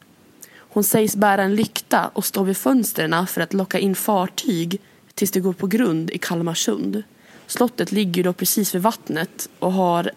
Hon 0.56 0.84
sägs 0.84 1.16
bära 1.16 1.42
en 1.42 1.54
lykta 1.54 2.10
och 2.12 2.24
stå 2.24 2.42
vid 2.42 2.56
fönstren 2.56 3.26
för 3.26 3.40
att 3.40 3.52
locka 3.52 3.78
in 3.78 3.94
fartyg 3.94 4.80
tills 5.14 5.30
det 5.30 5.40
går 5.40 5.52
på 5.52 5.66
grund 5.66 6.10
i 6.10 6.18
Kalmarsund. 6.18 7.02
Slottet 7.46 7.92
ligger 7.92 8.24
då 8.24 8.32
precis 8.32 8.74
vid 8.74 8.82
vattnet 8.82 9.48
och 9.58 9.72
har 9.72 10.10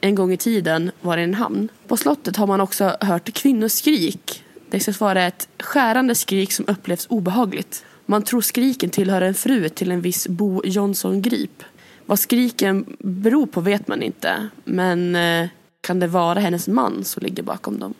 en 0.00 0.14
gång 0.14 0.32
i 0.32 0.36
tiden 0.36 0.90
varit 1.00 1.24
en 1.24 1.34
hamn. 1.34 1.68
På 1.86 1.96
slottet 1.96 2.36
har 2.36 2.46
man 2.46 2.60
också 2.60 2.96
hört 3.00 3.32
kvinnoskrik. 3.32 4.44
Det 4.72 4.80
sägs 4.80 5.00
vara 5.00 5.22
ett 5.22 5.48
skärande 5.58 6.14
skrik 6.14 6.52
som 6.52 6.64
upplevs 6.68 7.06
obehagligt. 7.10 7.84
Man 8.06 8.22
tror 8.22 8.40
skriken 8.40 8.90
tillhör 8.90 9.22
en 9.22 9.34
fru 9.34 9.68
till 9.68 9.90
en 9.90 10.00
viss 10.00 10.28
Bo 10.28 10.62
Jonsson 10.64 11.22
Grip. 11.22 11.62
Vad 12.06 12.18
skriken 12.18 12.96
beror 12.98 13.46
på 13.46 13.60
vet 13.60 13.88
man 13.88 14.02
inte, 14.02 14.48
men 14.64 15.16
eh, 15.16 15.48
kan 15.80 16.00
det 16.00 16.06
vara 16.06 16.40
hennes 16.40 16.68
man 16.68 17.04
som 17.04 17.22
ligger 17.22 17.42
bakom 17.42 17.78
dem? 17.78 17.94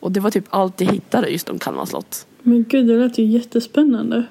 Och 0.00 0.12
det 0.12 0.20
var 0.20 0.30
typ 0.30 0.44
allt 0.50 0.80
jag 0.80 0.92
hittade 0.92 1.28
just 1.28 1.48
om 1.48 1.58
Kalmar 1.58 1.84
slott. 1.84 2.26
Men 2.42 2.64
gud, 2.64 2.86
det 2.86 2.96
lät 2.96 3.18
ju 3.18 3.24
jättespännande. 3.24 4.24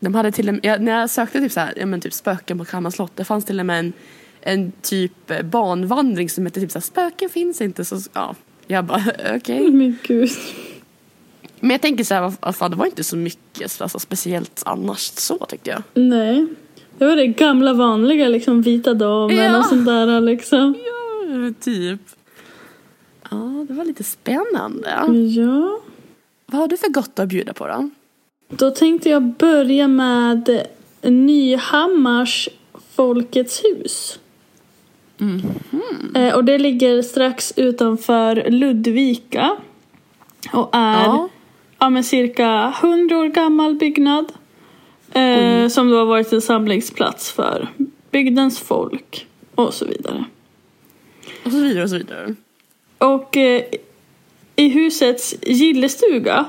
De 0.00 0.14
hade 0.14 0.32
till 0.32 0.48
och 0.48 0.54
med, 0.54 0.82
när 0.82 1.00
jag 1.00 1.10
sökte 1.10 1.40
typ 1.40 1.52
så 1.52 1.60
här, 1.60 1.74
ja, 1.76 1.86
men 1.86 2.00
typ 2.00 2.12
spöken 2.12 2.58
på 2.58 2.64
Kalmar 2.64 2.90
slott, 2.90 3.12
det 3.14 3.24
fanns 3.24 3.44
till 3.44 3.60
och 3.60 3.66
med 3.66 3.78
en, 3.78 3.92
en 4.40 4.72
typ 4.82 5.30
eh, 5.30 5.42
banvandring 5.42 6.30
som 6.30 6.46
hette 6.46 6.60
typ 6.60 6.70
så 6.70 6.78
här, 6.78 6.84
spöken 6.84 7.28
finns 7.28 7.60
inte. 7.60 7.84
Så, 7.84 8.00
ja, 8.12 8.34
jag 8.66 8.84
bara 8.84 9.04
okej. 9.36 9.70
Men 9.70 9.98
gud. 10.02 10.30
Men 11.60 11.70
jag 11.70 11.80
tänker 11.80 12.04
så 12.04 12.14
här, 12.14 12.52
fan, 12.52 12.70
det 12.70 12.76
var 12.76 12.86
inte 12.86 13.04
så 13.04 13.16
mycket 13.16 13.80
alltså, 13.82 13.98
speciellt 13.98 14.62
annars 14.66 15.00
så 15.00 15.38
tyckte 15.38 15.70
jag. 15.70 15.82
Nej. 15.94 16.46
Det 16.98 17.04
var 17.06 17.16
det 17.16 17.26
gamla 17.26 17.72
vanliga 17.72 18.28
liksom 18.28 18.62
vita 18.62 18.94
damen 18.94 19.36
Ja. 19.36 19.58
och 19.58 19.64
sånt 19.66 19.86
där 19.86 20.20
liksom. 20.20 20.74
Ja, 21.28 21.52
typ. 21.60 22.00
Ja, 23.30 23.64
det 23.68 23.74
var 23.74 23.84
lite 23.84 24.04
spännande. 24.04 24.88
Ja. 25.36 25.78
Vad 26.46 26.60
har 26.60 26.68
du 26.68 26.76
för 26.76 26.88
gott 26.88 27.18
att 27.18 27.28
bjuda 27.28 27.52
på 27.52 27.66
då? 27.66 27.90
Då 28.48 28.70
tänkte 28.70 29.08
jag 29.10 29.22
börja 29.22 29.88
med 29.88 30.66
Nyhammars 31.02 32.48
Folkets 32.94 33.62
hus. 33.64 34.18
Eh, 36.14 36.34
och 36.34 36.44
det 36.44 36.58
ligger 36.58 37.02
strax 37.02 37.52
utanför 37.56 38.50
Ludvika. 38.50 39.56
Och 40.52 40.68
är 40.72 41.04
Ja. 41.04 41.28
Ja. 41.78 41.90
men 41.90 42.04
cirka 42.04 42.74
100 42.82 43.18
år 43.18 43.26
gammal 43.26 43.74
byggnad. 43.74 44.32
Eh, 45.12 45.68
som 45.68 45.90
då 45.90 45.98
har 45.98 46.04
varit 46.06 46.32
en 46.32 46.40
samlingsplats 46.42 47.32
för 47.32 47.68
bygdens 48.10 48.58
folk 48.58 49.26
och 49.54 49.74
så 49.74 49.84
vidare. 49.84 50.24
Och 51.44 51.52
så 51.52 51.58
vidare 51.60 51.82
och 51.82 51.90
så 51.90 51.96
vidare. 51.96 52.34
Och 52.98 53.36
eh, 53.36 53.62
i 54.56 54.68
husets 54.68 55.34
gillestuga 55.42 56.44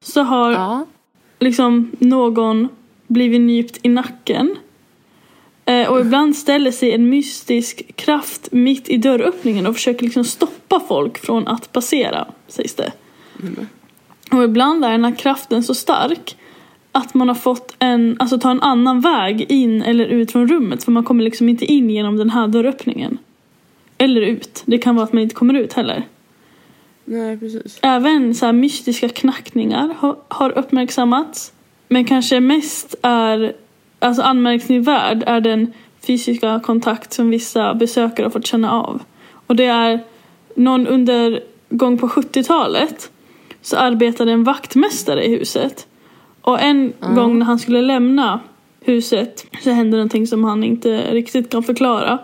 så 0.00 0.22
har 0.22 0.52
Ja. 0.52 0.86
liksom 1.38 1.90
någon 1.98 2.68
blivit 3.06 3.40
nypt 3.40 3.78
i 3.82 3.88
nacken. 3.88 4.56
Eh, 5.64 5.88
och 5.88 6.00
ibland 6.00 6.36
ställer 6.36 6.70
sig 6.70 6.92
en 6.92 7.10
mystisk 7.10 7.96
kraft 7.96 8.48
mitt 8.52 8.88
i 8.88 8.96
dörröppningen 8.96 9.66
och 9.66 9.74
försöker 9.74 10.04
liksom 10.04 10.24
stoppa 10.24 10.80
folk 10.80 11.18
från 11.18 11.48
att 11.48 11.72
passera, 11.72 12.26
sägs 12.48 12.74
det. 12.74 12.92
Och 14.30 14.44
ibland 14.44 14.84
är 14.84 14.90
den 14.90 15.04
här 15.04 15.14
kraften 15.14 15.62
så 15.62 15.74
stark 15.74 16.36
att 16.92 17.14
man 17.14 17.28
har 17.28 17.34
fått 17.34 17.74
en, 17.78 18.16
alltså 18.18 18.38
ta 18.38 18.50
en 18.50 18.62
annan 18.62 19.00
väg 19.00 19.46
in 19.48 19.82
eller 19.82 20.04
ut 20.04 20.32
från 20.32 20.48
rummet 20.48 20.84
för 20.84 20.92
man 20.92 21.04
kommer 21.04 21.24
liksom 21.24 21.48
inte 21.48 21.64
in 21.64 21.90
genom 21.90 22.16
den 22.16 22.30
här 22.30 22.48
dörröppningen. 22.48 23.18
Eller 23.98 24.20
ut. 24.20 24.62
Det 24.66 24.78
kan 24.78 24.94
vara 24.94 25.04
att 25.04 25.12
man 25.12 25.22
inte 25.22 25.34
kommer 25.34 25.54
ut 25.54 25.72
heller. 25.72 26.06
Nej, 27.04 27.38
precis. 27.38 27.78
Även 27.82 28.34
så 28.34 28.52
mystiska 28.52 29.08
knackningar 29.08 29.94
har, 29.98 30.16
har 30.28 30.58
uppmärksammats. 30.58 31.52
Men 31.88 32.04
kanske 32.04 32.40
mest 32.40 32.94
är, 33.02 33.52
alltså 33.98 34.22
anmärkningsvärd 34.22 35.24
är 35.26 35.40
den 35.40 35.72
fysiska 36.06 36.60
kontakt 36.64 37.12
som 37.12 37.30
vissa 37.30 37.74
besökare 37.74 38.24
har 38.24 38.30
fått 38.30 38.46
känna 38.46 38.72
av. 38.72 39.02
Och 39.46 39.56
det 39.56 39.64
är 39.64 40.00
någon 40.54 40.86
under 40.86 41.40
gång 41.70 41.98
på 41.98 42.08
70-talet 42.08 43.10
så 43.68 43.76
arbetade 43.76 44.32
en 44.32 44.44
vaktmästare 44.44 45.24
i 45.24 45.38
huset. 45.38 45.86
Och 46.40 46.60
en 46.60 46.92
gång 47.14 47.38
när 47.38 47.46
han 47.46 47.58
skulle 47.58 47.82
lämna 47.82 48.40
huset 48.80 49.46
så 49.64 49.70
hände 49.70 49.96
någonting 49.96 50.26
som 50.26 50.44
han 50.44 50.64
inte 50.64 51.14
riktigt 51.14 51.50
kan 51.50 51.62
förklara. 51.62 52.18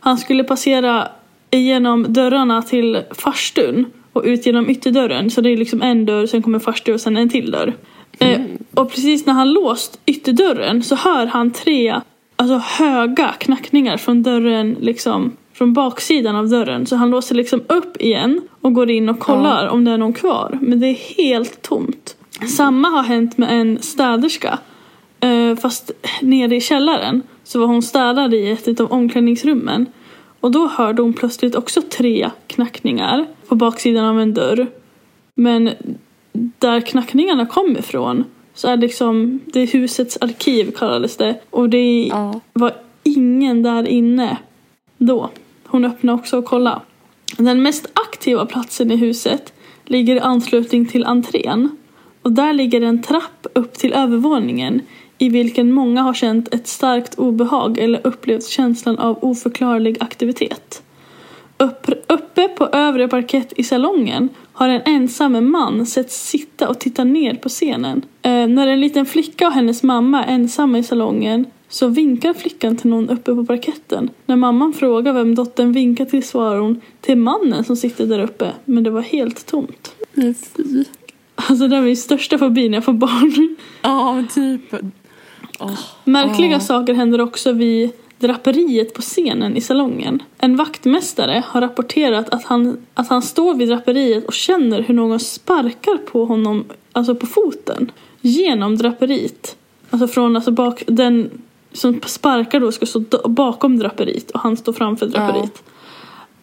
Han 0.00 0.18
skulle 0.18 0.44
passera 0.44 1.08
igenom 1.50 2.06
dörrarna 2.08 2.62
till 2.62 3.02
farstun 3.10 3.86
och 4.12 4.22
ut 4.24 4.46
genom 4.46 4.70
ytterdörren. 4.70 5.30
Så 5.30 5.40
det 5.40 5.50
är 5.50 5.56
liksom 5.56 5.82
en 5.82 6.06
dörr, 6.06 6.26
sen 6.26 6.42
kommer 6.42 6.58
farstu 6.58 6.94
och 6.94 7.00
sen 7.00 7.16
en 7.16 7.28
till 7.28 7.50
dörr. 7.50 7.74
Eh, 8.18 8.40
och 8.74 8.90
precis 8.90 9.26
när 9.26 9.32
han 9.32 9.52
låst 9.52 10.00
ytterdörren 10.06 10.82
så 10.82 10.94
hör 10.94 11.26
han 11.26 11.50
tre 11.50 12.00
alltså, 12.36 12.56
höga 12.56 13.34
knackningar 13.38 13.96
från 13.96 14.22
dörren, 14.22 14.76
liksom 14.80 15.36
från 15.60 15.72
baksidan 15.72 16.36
av 16.36 16.48
dörren. 16.48 16.86
Så 16.86 16.96
han 16.96 17.10
låser 17.10 17.34
liksom 17.34 17.60
upp 17.68 17.96
igen 18.02 18.40
och 18.60 18.74
går 18.74 18.90
in 18.90 19.08
och 19.08 19.18
kollar 19.18 19.66
om 19.68 19.84
det 19.84 19.90
är 19.90 19.98
någon 19.98 20.12
kvar. 20.12 20.58
Men 20.62 20.80
det 20.80 20.86
är 20.86 20.94
helt 21.16 21.62
tomt. 21.62 22.16
Samma 22.56 22.88
har 22.88 23.02
hänt 23.02 23.38
med 23.38 23.60
en 23.60 23.78
städerska. 23.82 24.58
Eh, 25.20 25.56
fast 25.56 25.90
nere 26.20 26.56
i 26.56 26.60
källaren 26.60 27.22
så 27.44 27.58
var 27.60 27.66
hon 27.66 27.82
städade 27.82 28.36
i 28.36 28.50
ett 28.50 28.80
av 28.80 28.92
omklädningsrummen. 28.92 29.86
Och 30.40 30.50
då 30.50 30.66
hörde 30.66 31.02
hon 31.02 31.12
plötsligt 31.12 31.54
också 31.54 31.82
tre 31.82 32.30
knackningar 32.46 33.26
på 33.48 33.54
baksidan 33.54 34.04
av 34.04 34.20
en 34.20 34.34
dörr. 34.34 34.66
Men 35.34 35.70
där 36.32 36.80
knackningarna 36.80 37.46
kom 37.46 37.76
ifrån 37.76 38.24
så 38.54 38.68
är 38.68 38.76
det 38.76 38.82
liksom, 38.82 39.40
det 39.46 39.60
är 39.60 39.66
husets 39.66 40.18
arkiv 40.20 40.70
kallades 40.70 41.16
det. 41.16 41.40
Och 41.50 41.68
det 41.70 42.06
Ja. 42.10 42.40
var 42.52 42.72
ingen 43.02 43.62
där 43.62 43.88
inne 43.88 44.36
då. 44.98 45.30
Hon 45.70 45.84
öppnade 45.84 46.18
också 46.18 46.38
och 46.38 46.44
kollade. 46.44 46.80
Den 47.36 47.62
mest 47.62 47.86
aktiva 47.94 48.46
platsen 48.46 48.90
i 48.90 48.96
huset 48.96 49.52
ligger 49.84 50.16
i 50.16 50.20
anslutning 50.20 50.86
till 50.86 51.04
entrén. 51.04 51.76
Och 52.22 52.32
där 52.32 52.52
ligger 52.52 52.80
en 52.80 53.02
trapp 53.02 53.46
upp 53.54 53.74
till 53.74 53.92
övervåningen 53.92 54.80
i 55.18 55.28
vilken 55.28 55.72
många 55.72 56.02
har 56.02 56.14
känt 56.14 56.54
ett 56.54 56.66
starkt 56.66 57.14
obehag 57.14 57.78
eller 57.78 58.06
upplevt 58.06 58.46
känslan 58.46 58.98
av 58.98 59.18
oförklarlig 59.22 59.96
aktivitet. 60.00 60.82
Upp, 61.56 61.90
uppe 62.08 62.48
på 62.48 62.68
övre 62.72 63.08
parkett 63.08 63.52
i 63.56 63.62
salongen 63.62 64.28
har 64.52 64.68
en 64.68 64.82
ensam 64.84 65.50
man 65.50 65.86
sett 65.86 66.10
sitta 66.10 66.68
och 66.68 66.78
titta 66.78 67.04
ner 67.04 67.34
på 67.34 67.48
scenen. 67.48 68.02
Eh, 68.22 68.46
när 68.46 68.66
en 68.66 68.80
liten 68.80 69.06
flicka 69.06 69.46
och 69.46 69.52
hennes 69.52 69.82
mamma 69.82 70.24
är 70.24 70.34
ensamma 70.34 70.78
i 70.78 70.82
salongen 70.82 71.46
så 71.70 71.88
vinkar 71.88 72.34
flickan 72.34 72.76
till 72.76 72.90
någon 72.90 73.10
uppe 73.10 73.34
på 73.34 73.44
parketten. 73.44 74.10
När 74.26 74.36
mamman 74.36 74.72
frågar 74.72 75.12
vem 75.12 75.34
dottern 75.34 75.72
vinkar 75.72 76.04
till 76.04 76.22
svarar 76.22 76.58
hon 76.58 76.80
till 77.00 77.18
mannen 77.18 77.64
som 77.64 77.76
sitter 77.76 78.06
där 78.06 78.18
uppe, 78.18 78.52
men 78.64 78.84
det 78.84 78.90
var 78.90 79.00
helt 79.02 79.46
tomt. 79.46 79.94
Fy. 80.56 80.84
Alltså 81.34 81.68
det 81.68 81.76
är 81.76 81.82
min 81.82 81.96
största 81.96 82.38
fobi 82.38 82.68
när 82.68 82.76
jag 82.76 82.84
får 82.84 82.92
barn. 82.92 83.56
Ja, 83.82 84.14
men 84.14 84.28
typ. 84.28 84.74
Åh. 85.60 85.78
Märkliga 86.04 86.50
Ja. 86.50 86.60
saker 86.60 86.94
händer 86.94 87.20
också 87.20 87.52
vid 87.52 87.90
draperiet 88.18 88.94
på 88.94 89.02
scenen 89.02 89.56
i 89.56 89.60
salongen. 89.60 90.22
En 90.38 90.56
vaktmästare 90.56 91.42
har 91.46 91.60
rapporterat 91.60 92.28
att 92.28 92.44
han, 92.44 92.76
att 92.94 93.08
han 93.08 93.22
står 93.22 93.54
vid 93.54 93.68
draperiet 93.68 94.26
och 94.26 94.32
känner 94.32 94.82
hur 94.82 94.94
någon 94.94 95.20
sparkar 95.20 95.96
på 95.96 96.24
honom, 96.24 96.64
alltså 96.92 97.14
på 97.14 97.26
foten, 97.26 97.92
genom 98.20 98.76
draperiet. 98.76 99.56
Alltså 99.90 100.08
från 100.08 100.36
alltså 100.36 100.50
bak, 100.50 100.82
den 100.86 101.30
som 101.72 102.00
sparkar 102.06 102.60
då 102.60 102.72
ska 102.72 102.86
stå 102.86 103.00
bakom 103.28 103.78
draperiet 103.78 104.30
och 104.30 104.40
han 104.40 104.56
står 104.56 104.72
framför 104.72 105.06
draperiet. 105.06 105.62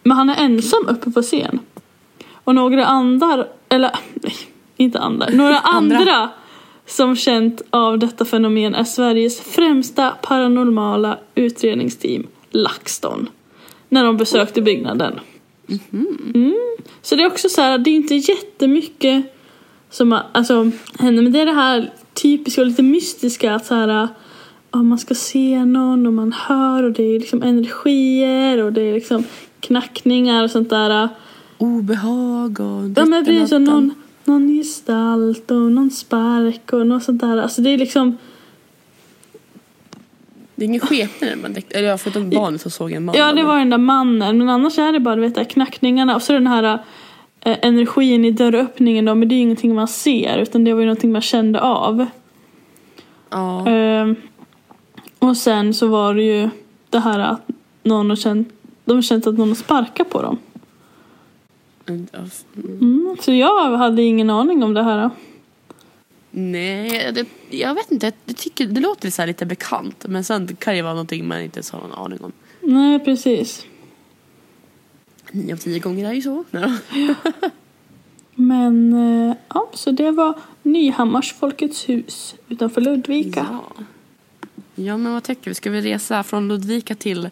Men 0.02 0.16
han 0.16 0.30
är 0.30 0.44
ensam 0.44 0.86
uppe 0.88 1.10
på 1.10 1.22
scen. 1.22 1.60
Och 2.32 2.54
några 2.54 2.86
andra, 2.86 3.46
eller 3.68 3.90
nej, 4.14 4.34
inte 4.76 4.98
andra, 4.98 5.26
några 5.32 5.58
Andra. 5.64 5.96
andra 5.96 6.30
som 6.86 7.16
känt 7.16 7.62
av 7.70 7.98
detta 7.98 8.24
fenomen 8.24 8.74
är 8.74 8.84
Sveriges 8.84 9.40
främsta 9.40 10.10
paranormala 10.10 11.18
utredningsteam, 11.34 12.26
LaxTon. 12.50 13.28
När 13.88 14.04
de 14.04 14.16
besökte 14.16 14.62
byggnaden. 14.62 15.20
Mm. 15.92 16.56
Så 17.02 17.16
det 17.16 17.22
är 17.22 17.26
också 17.26 17.48
så 17.48 17.60
här, 17.60 17.78
det 17.78 17.90
är 17.90 17.94
inte 17.94 18.14
jättemycket 18.14 19.34
som 19.90 20.20
alltså, 20.32 20.70
händer. 20.98 21.22
Men 21.22 21.32
det 21.32 21.40
är 21.40 21.46
det 21.46 21.52
här 21.52 21.92
typiska 22.14 22.60
och 22.60 22.66
lite 22.66 22.82
mystiska 22.82 23.54
att 23.54 23.66
så 23.66 23.74
här, 23.74 24.08
ja, 24.72 24.82
man 24.82 24.98
ska 24.98 25.14
se 25.14 25.64
någon 25.64 26.06
och 26.06 26.12
man 26.12 26.32
hör 26.32 26.82
och 26.82 26.92
det 26.92 27.02
är 27.02 27.20
liksom 27.20 27.42
energier 27.42 28.62
och 28.62 28.72
det 28.72 28.82
är 28.82 28.94
liksom 28.94 29.24
knackningar 29.60 30.44
och 30.44 30.50
sånt 30.50 30.70
där. 30.70 31.08
Obehag 31.58 32.60
och 32.60 32.90
Ja 32.96 33.04
men 33.04 33.24
precis, 33.24 33.52
och 33.52 33.60
någon, 33.60 33.94
någon 34.24 34.48
gestalt 34.48 35.50
och 35.50 35.72
någon 35.72 35.90
spark 35.90 36.72
och 36.72 36.86
något 36.86 37.04
sånt 37.04 37.20
där. 37.20 37.36
Alltså 37.36 37.62
det 37.62 37.70
är 37.70 37.78
liksom, 37.78 38.16
Det 40.54 40.64
är 40.64 40.66
ingen 40.66 40.80
skepnad 40.80 41.38
man 41.42 41.52
direkt, 41.52 41.72
eller 41.72 41.88
jag 41.88 42.00
förutom 42.00 42.30
barnet 42.30 42.60
så 42.60 42.70
såg 42.70 42.92
en 42.92 43.04
man. 43.04 43.14
ja 43.14 43.32
det 43.32 43.42
var 43.42 43.58
den 43.58 43.70
där 43.70 43.78
mannen 43.78 44.38
men 44.38 44.48
annars 44.48 44.78
är 44.78 44.92
det 44.92 45.00
bara 45.00 45.16
du 45.16 45.20
vet, 45.20 45.36
här 45.36 45.44
knackningarna 45.44 46.16
och 46.16 46.22
så 46.22 46.32
den 46.32 46.46
här 46.46 46.78
eh, 47.40 47.56
energin 47.62 48.24
i 48.24 48.30
dörröppningen 48.30 49.04
då, 49.04 49.14
men 49.14 49.28
det 49.28 49.34
är 49.34 49.36
ju 49.36 49.42
ingenting 49.42 49.74
man 49.74 49.88
ser 49.88 50.38
utan 50.38 50.64
det 50.64 50.72
var 50.72 50.80
ju 50.80 50.86
någonting 50.86 51.12
man 51.12 51.22
kände 51.22 51.60
av. 51.60 52.06
Ja. 53.30 53.68
Ehm, 53.68 54.16
och 55.18 55.36
sen 55.36 55.74
så 55.74 55.88
var 55.88 56.14
det 56.14 56.22
ju 56.22 56.50
det 56.90 56.98
här 56.98 57.18
att 57.18 57.40
någon 57.82 58.08
har 58.10 58.16
känt, 58.16 58.48
de 58.84 58.94
har 58.94 59.02
känt 59.02 59.26
att 59.26 59.38
någon 59.38 59.48
har 59.48 59.56
sparkat 59.56 60.10
på 60.10 60.22
dem. 60.22 60.38
Mm, 61.86 63.16
så 63.20 63.32
jag 63.32 63.76
hade 63.76 64.02
ingen 64.02 64.30
aning 64.30 64.62
om 64.62 64.74
det 64.74 64.82
här. 64.82 65.10
Nej, 66.30 67.12
det, 67.12 67.26
jag 67.50 67.74
vet 67.74 67.90
inte. 67.90 68.12
Jag 68.24 68.36
tycker 68.36 68.66
det 68.66 68.80
låter 68.80 69.10
så 69.10 69.26
lite 69.26 69.46
bekant. 69.46 70.04
Men 70.08 70.24
sen 70.24 70.56
kan 70.56 70.74
det 70.74 70.82
vara 70.82 70.92
någonting 70.92 71.28
man 71.28 71.40
inte 71.40 71.62
har 71.72 71.80
någon 71.80 71.92
aning 71.92 72.24
om. 72.24 72.32
Nej 72.60 72.98
precis. 72.98 73.64
Nio 75.32 75.52
av 75.52 75.56
tio 75.56 75.78
gånger 75.78 76.08
är 76.08 76.12
ju 76.12 76.22
så. 76.22 76.44
Ja. 76.50 76.76
Men 78.34 78.92
eh, 78.92 79.36
ja, 79.48 79.70
så 79.74 79.90
det 79.90 80.10
var 80.10 80.38
Nyhammars 80.62 81.34
Folkets 81.34 81.88
hus 81.88 82.34
utanför 82.48 82.80
Ludvika. 82.80 83.46
Ja. 83.50 83.84
Ja, 84.78 84.96
men 84.96 85.12
vad 85.12 85.22
tycker 85.22 85.50
vi? 85.50 85.54
Ska 85.54 85.70
vi 85.70 85.80
resa 85.80 86.22
från 86.22 86.48
Ludvika 86.48 86.94
till 86.94 87.30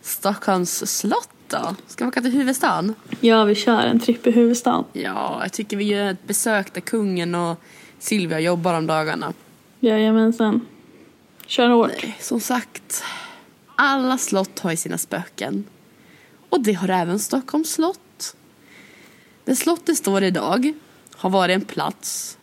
Stockholms 0.00 0.98
slott 0.98 1.28
då? 1.48 1.76
Ska 1.86 2.04
vi 2.04 2.08
åka 2.08 2.20
till 2.20 2.32
huvudstaden? 2.32 2.94
Ja, 3.20 3.44
vi 3.44 3.54
kör 3.54 3.80
en 3.80 4.00
tripp 4.00 4.26
i 4.26 4.30
huvudstaden. 4.30 4.84
Ja, 4.92 5.38
jag 5.42 5.52
tycker 5.52 5.76
vi 5.76 5.84
gör 5.84 6.10
ett 6.10 6.26
besök 6.26 6.74
där 6.74 6.80
kungen 6.80 7.34
och 7.34 7.60
Silvia 7.98 8.40
jobbar 8.40 8.74
om 8.74 8.86
dagarna. 8.86 9.32
Jajamensan. 9.80 10.66
Kör 11.46 11.68
hårt. 11.68 11.90
Nej, 12.02 12.16
som 12.20 12.40
sagt. 12.40 13.02
Alla 13.76 14.18
slott 14.18 14.58
har 14.58 14.70
ju 14.70 14.76
sina 14.76 14.98
spöken. 14.98 15.64
Och 16.48 16.60
det 16.60 16.72
har 16.72 16.88
även 16.88 17.18
Stockholms 17.18 17.72
slott. 17.72 18.36
Där 19.44 19.54
slottet 19.54 19.96
står 19.96 20.22
idag 20.22 20.72
har 21.16 21.30
varit 21.30 21.54
en 21.54 21.64
plats 21.64 22.38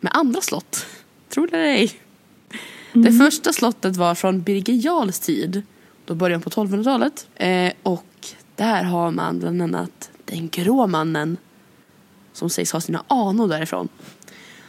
med 0.00 0.12
andra 0.14 0.40
slott. 0.40 0.86
Tror 1.28 1.46
det 1.46 1.56
eller 1.56 1.66
ej. 1.66 2.00
Det 3.02 3.12
första 3.12 3.52
slottet 3.52 3.96
var 3.96 4.14
från 4.14 4.42
Birger 4.42 4.74
Jarls 4.74 5.20
tid. 5.20 5.62
Då 6.04 6.14
början 6.14 6.40
på 6.40 6.50
1200-talet. 6.50 7.28
Eh, 7.34 7.72
och 7.82 8.26
där 8.56 8.82
har 8.82 9.10
man 9.10 9.38
bland 9.38 9.62
annat 9.62 10.10
den 10.24 10.48
grå 10.48 10.86
mannen. 10.86 11.36
Som 12.32 12.50
sägs 12.50 12.72
ha 12.72 12.80
sina 12.80 13.04
anor 13.08 13.48
därifrån. 13.48 13.88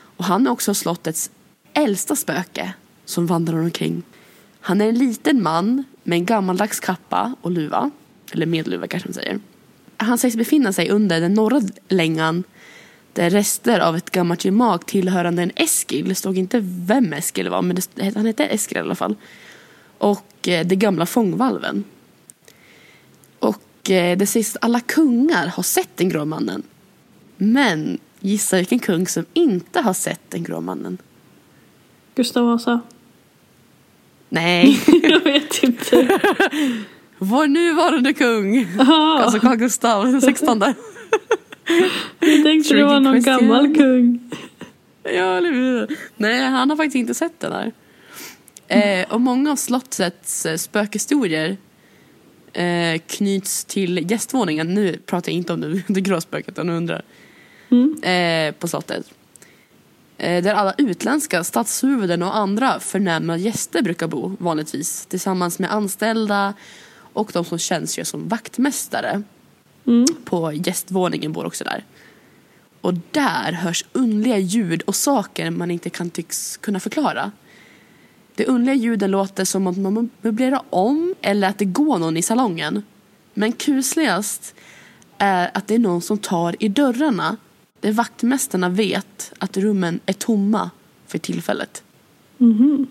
Och 0.01 0.25
han 0.25 0.47
är 0.47 0.51
också 0.51 0.73
slottets 0.73 1.31
äldsta 1.73 2.15
spöke 2.15 2.73
som 3.05 3.27
vandrar 3.27 3.59
omkring. 3.59 4.03
Han 4.59 4.81
är 4.81 4.89
en 4.89 4.97
liten 4.97 5.43
man 5.43 5.83
med 6.03 6.15
en 6.17 6.25
gammaldags 6.25 6.79
kappa 6.79 7.35
och 7.41 7.51
luva. 7.51 7.91
Eller 8.31 8.45
Medelluva 8.45 8.87
kanske 8.87 9.09
man 9.09 9.13
säger. 9.13 9.39
Han 9.97 10.17
sägs 10.17 10.35
befinna 10.35 10.73
sig 10.73 10.89
under 10.89 11.21
den 11.21 11.33
norra 11.33 11.61
längan 11.87 12.43
där 13.19 13.29
rester 13.29 13.79
av 13.79 13.95
ett 13.95 14.11
gammalt 14.11 14.45
gemak 14.45 14.85
tillhörande 14.85 15.43
en 15.43 15.51
Eskil, 15.55 16.09
det 16.09 16.15
stod 16.15 16.37
inte 16.37 16.59
vem 16.63 17.13
Eskil 17.13 17.49
var 17.49 17.61
men 17.61 17.75
det, 17.75 18.15
han 18.15 18.25
hette 18.25 18.45
Eskil 18.45 18.77
i 18.77 18.81
alla 18.81 18.95
fall. 18.95 19.15
Och 19.97 20.47
eh, 20.47 20.67
det 20.67 20.75
gamla 20.75 21.05
fångvalven. 21.05 21.83
Och 23.39 23.89
eh, 23.89 24.17
det 24.17 24.27
sägs 24.27 24.55
att 24.55 24.63
alla 24.63 24.79
kungar 24.79 25.47
har 25.47 25.63
sett 25.63 25.89
den 25.97 26.09
grå 26.09 26.25
mannen. 26.25 26.63
Men 27.37 27.97
gissa 28.19 28.57
vilken 28.57 28.79
kung 28.79 29.07
som 29.07 29.25
inte 29.33 29.81
har 29.81 29.93
sett 29.93 30.21
den 30.29 30.43
grå 30.43 30.61
mannen? 30.61 30.97
Gustav 32.15 32.45
Vasa. 32.45 32.81
Nej, 34.29 34.81
Jag 35.03 35.19
vet 35.19 35.63
inte. 35.63 36.19
vår 37.17 37.47
nuvarande 37.47 38.13
kung. 38.13 38.67
Alltså 38.79 39.39
Carl 39.39 39.57
Gustav 39.57 40.05
den 40.05 40.21
16. 40.21 40.63
jag 42.19 42.43
tänkte 42.43 42.73
det 42.73 42.83
var 42.83 42.99
någon 42.99 43.23
question. 43.23 43.47
gammal 43.47 43.75
kung. 43.75 44.31
Ja, 45.03 45.37
eller 45.37 45.51
hur? 45.51 45.97
Nej, 46.17 46.41
han 46.41 46.69
har 46.69 46.77
faktiskt 46.77 46.95
inte 46.95 47.13
sett 47.13 47.39
den 47.39 47.51
här. 47.51 47.71
Eh, 48.67 49.13
och 49.13 49.21
många 49.21 49.51
av 49.51 49.55
slottets 49.55 50.45
eh, 50.45 50.57
spökhistorier 50.57 51.57
eh, 52.53 53.01
knyts 53.07 53.65
till 53.65 54.11
gästvåningen. 54.11 54.73
Nu 54.73 54.97
pratar 54.97 55.31
jag 55.31 55.37
inte 55.37 55.53
om 55.53 55.61
det, 55.61 55.83
det 55.93 56.01
grå 56.01 56.21
spöket, 56.21 56.49
utan 56.49 56.69
undrar. 56.69 57.01
Mm. 57.71 58.03
Eh, 58.03 58.55
på 58.55 58.67
slottet. 58.67 59.13
Eh, 60.17 60.43
där 60.43 60.53
alla 60.53 60.73
utländska 60.77 61.43
statshuvuden 61.43 62.23
och 62.23 62.35
andra 62.35 62.79
förnäma 62.79 63.37
gäster 63.37 63.81
brukar 63.81 64.07
bo 64.07 64.35
vanligtvis. 64.39 65.05
Tillsammans 65.05 65.59
med 65.59 65.73
anställda 65.73 66.53
och 67.13 67.29
de 67.33 67.45
som 67.45 67.57
tjänstgör 67.57 68.03
som 68.03 68.27
vaktmästare. 68.27 69.23
Mm. 69.89 70.05
På 70.25 70.53
gästvåningen 70.53 71.31
bor 71.31 71.45
också 71.45 71.63
där. 71.63 71.83
Och 72.81 72.93
där 73.11 73.51
hörs 73.51 73.85
underliga 73.93 74.37
ljud 74.37 74.81
och 74.81 74.95
saker 74.95 75.49
man 75.49 75.71
inte 75.71 75.89
kan 75.89 76.09
tycks 76.09 76.57
kunna 76.57 76.79
förklara. 76.79 77.31
De 78.35 78.45
underliga 78.45 78.75
ljuden 78.75 79.11
låter 79.11 79.45
som 79.45 79.67
att 79.67 79.77
man 79.77 80.09
möblerar 80.21 80.61
om 80.69 81.15
eller 81.21 81.47
att 81.47 81.57
det 81.57 81.65
går 81.65 81.97
någon 81.97 82.17
i 82.17 82.21
salongen. 82.21 82.83
Men 83.33 83.51
kusligast 83.51 84.55
är 85.17 85.51
att 85.53 85.67
det 85.67 85.75
är 85.75 85.79
någon 85.79 86.01
som 86.01 86.17
tar 86.17 86.55
i 86.59 86.67
dörrarna 86.67 87.37
där 87.79 87.91
vaktmästarna 87.91 88.69
vet 88.69 89.33
att 89.37 89.57
rummen 89.57 89.99
är 90.05 90.13
tomma 90.13 90.69
för 91.07 91.17
tillfället. 91.17 91.83
Mhm. 92.37 92.87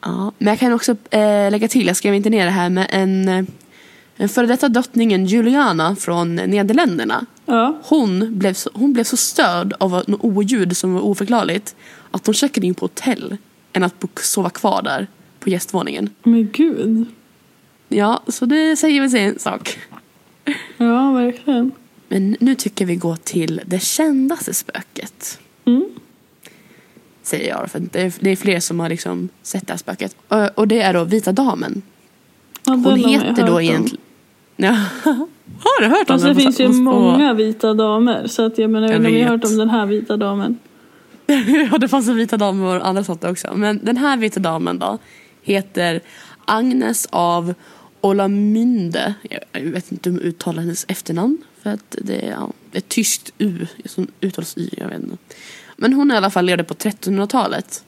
Ja, 0.00 0.32
men 0.38 0.48
jag 0.48 0.58
kan 0.58 0.72
också 0.72 0.96
eh, 1.10 1.50
lägga 1.50 1.68
till, 1.68 1.86
jag 1.86 1.96
skrev 1.96 2.14
inte 2.14 2.30
ner 2.30 2.44
det 2.44 2.50
här, 2.50 2.70
med 2.70 2.86
en, 2.90 3.46
eh, 4.20 4.22
en 4.22 4.28
före 4.28 4.46
detta 4.46 4.68
drottningen 4.68 5.26
Juliana 5.26 5.96
från 5.96 6.36
Nederländerna. 6.36 7.26
Ja. 7.46 7.78
Hon 7.82 8.38
blev, 8.38 8.54
så, 8.54 8.70
hon 8.74 8.92
blev 8.92 9.04
så 9.04 9.16
störd 9.16 9.74
av 9.78 9.90
något 9.90 10.24
oljud 10.24 10.76
som 10.76 10.94
var 10.94 11.00
oförklarligt 11.00 11.76
att 12.10 12.26
hon 12.26 12.34
checkade 12.34 12.66
in 12.66 12.74
på 12.74 12.84
hotell 12.84 13.36
än 13.72 13.82
att 13.82 14.04
sova 14.20 14.50
kvar 14.50 14.82
där 14.82 15.06
på 15.40 15.50
gästvåningen. 15.50 16.10
Men 16.22 16.50
gud. 16.52 17.06
Ja, 17.88 18.22
så 18.28 18.46
det 18.46 18.76
säger 18.76 19.00
väl 19.00 19.10
sig 19.10 19.24
en 19.24 19.38
sak. 19.38 19.78
Ja, 20.76 21.12
verkligen. 21.12 21.72
Men 22.08 22.36
nu 22.40 22.54
tycker 22.54 22.86
vi 22.86 22.96
går 22.96 23.16
till 23.16 23.60
det 23.66 23.82
kändaste 23.82 24.54
spöket. 24.54 25.38
Mm. 25.64 25.88
Säger 27.22 27.48
jag, 27.48 27.70
för 27.70 27.80
det 27.80 28.00
är, 28.00 28.12
det 28.20 28.30
är 28.30 28.36
fler 28.36 28.60
som 28.60 28.80
har 28.80 28.88
liksom 28.88 29.28
sett 29.42 29.66
det 29.66 29.72
här 29.72 29.78
spöket. 29.78 30.16
Och, 30.28 30.58
och 30.58 30.68
det 30.68 30.80
är 30.80 30.94
då 30.94 31.04
Vita 31.04 31.32
Damen. 31.32 31.82
Ja, 32.64 32.72
den 32.72 32.84
Hon 32.84 32.98
heter 32.98 33.46
då 33.46 33.60
egentligen... 33.60 34.04
Ja. 34.62 34.76
Har 35.62 35.82
du 35.82 35.88
hört 35.88 36.10
om 36.10 36.14
Alltså 36.14 36.26
den? 36.28 36.36
det 36.36 36.42
finns 36.42 36.60
ju 36.60 36.68
många 36.68 37.34
vita 37.34 37.74
damer 37.74 38.26
så 38.26 38.46
att 38.46 38.58
jag 38.58 38.70
menar, 38.70 38.92
jag 38.92 39.10
jag 39.10 39.24
har 39.24 39.30
hört 39.30 39.44
om 39.44 39.56
den 39.56 39.70
här 39.70 39.86
vita 39.86 40.16
damen. 40.16 40.58
ja, 41.72 41.78
det 41.78 41.88
fanns 41.88 42.08
en 42.08 42.16
vita 42.16 42.36
dam 42.36 42.62
och 42.62 42.86
andra 42.86 43.04
sorter 43.04 43.30
också. 43.30 43.54
Men 43.54 43.80
den 43.84 43.96
här 43.96 44.16
vita 44.16 44.40
damen 44.40 44.78
då 44.78 44.98
heter 45.42 46.00
Agnes 46.44 47.08
av 47.10 47.54
Olamynde. 48.00 49.14
Jag 49.52 49.60
vet 49.60 49.92
inte 49.92 50.10
hur 50.10 50.16
man 50.16 50.26
uttalar 50.26 50.62
hennes 50.62 50.84
efternamn. 50.88 51.38
För 51.62 51.70
att 51.70 51.96
det 52.02 52.26
är, 52.26 52.30
ja, 52.30 52.52
ett 52.72 52.88
tyskt 52.88 53.32
U 53.38 53.66
som 53.84 54.06
uttalas 54.20 54.58
Y. 54.58 54.70
Jag 54.76 54.88
vet 54.88 55.02
inte. 55.02 55.16
Men 55.76 55.92
hon 55.92 56.10
i 56.10 56.14
alla 56.16 56.30
fall 56.30 56.44
levde 56.44 56.64
på 56.64 56.74
1300-talet. 56.74 57.84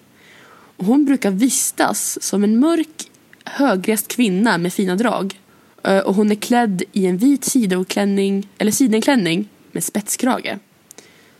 Och 0.76 0.84
hon 0.84 1.04
brukar 1.04 1.30
vistas 1.30 2.22
som 2.22 2.44
en 2.44 2.60
mörk 2.60 3.10
högrest 3.44 4.08
kvinna 4.08 4.58
med 4.58 4.72
fina 4.72 4.96
drag. 4.96 5.40
Eh, 5.84 5.98
Och 5.98 6.14
hon 6.14 6.30
är 6.30 6.34
klädd 6.34 6.82
i 6.92 7.06
en 7.06 7.16
vit 7.16 7.44
sidoklänning, 7.44 8.48
eller 8.58 8.70
sidenklänning 8.72 9.48
med 9.72 9.84
spetskrage. 9.84 10.58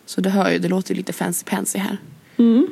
Så 0.07 0.21
det 0.21 0.31
hör 0.31 0.51
ju, 0.51 0.59
det 0.59 0.69
låter 0.69 0.91
ju 0.91 0.97
lite 0.97 1.13
fancy 1.13 1.45
pansy 1.45 1.79
här. 1.79 1.97
Mm. 2.37 2.67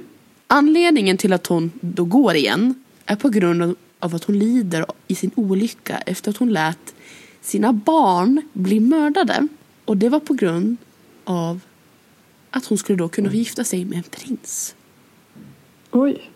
Anledningen 0.46 1.16
till 1.16 1.32
att 1.32 1.46
hon 1.46 1.70
då 1.80 2.04
går 2.04 2.34
igen 2.34 2.74
är 3.06 3.16
på 3.16 3.28
grund 3.28 3.62
av- 3.62 3.76
av 3.98 4.14
att 4.14 4.24
hon 4.24 4.38
lider 4.38 4.84
i 5.08 5.14
sin 5.14 5.30
olycka 5.34 5.98
efter 5.98 6.30
att 6.30 6.36
hon 6.36 6.52
lät 6.52 6.94
sina 7.40 7.72
barn 7.72 8.42
bli 8.52 8.80
mördade. 8.80 9.48
Och 9.84 9.96
det 9.96 10.08
var 10.08 10.20
på 10.20 10.34
grund 10.34 10.76
av 11.24 11.60
att 12.50 12.66
hon 12.66 12.78
skulle 12.78 12.98
då 12.98 13.08
kunna 13.08 13.32
gifta 13.32 13.64
sig 13.64 13.84
med 13.84 13.96
en 13.98 14.02
prins. 14.02 14.74
Oj. 15.90 16.30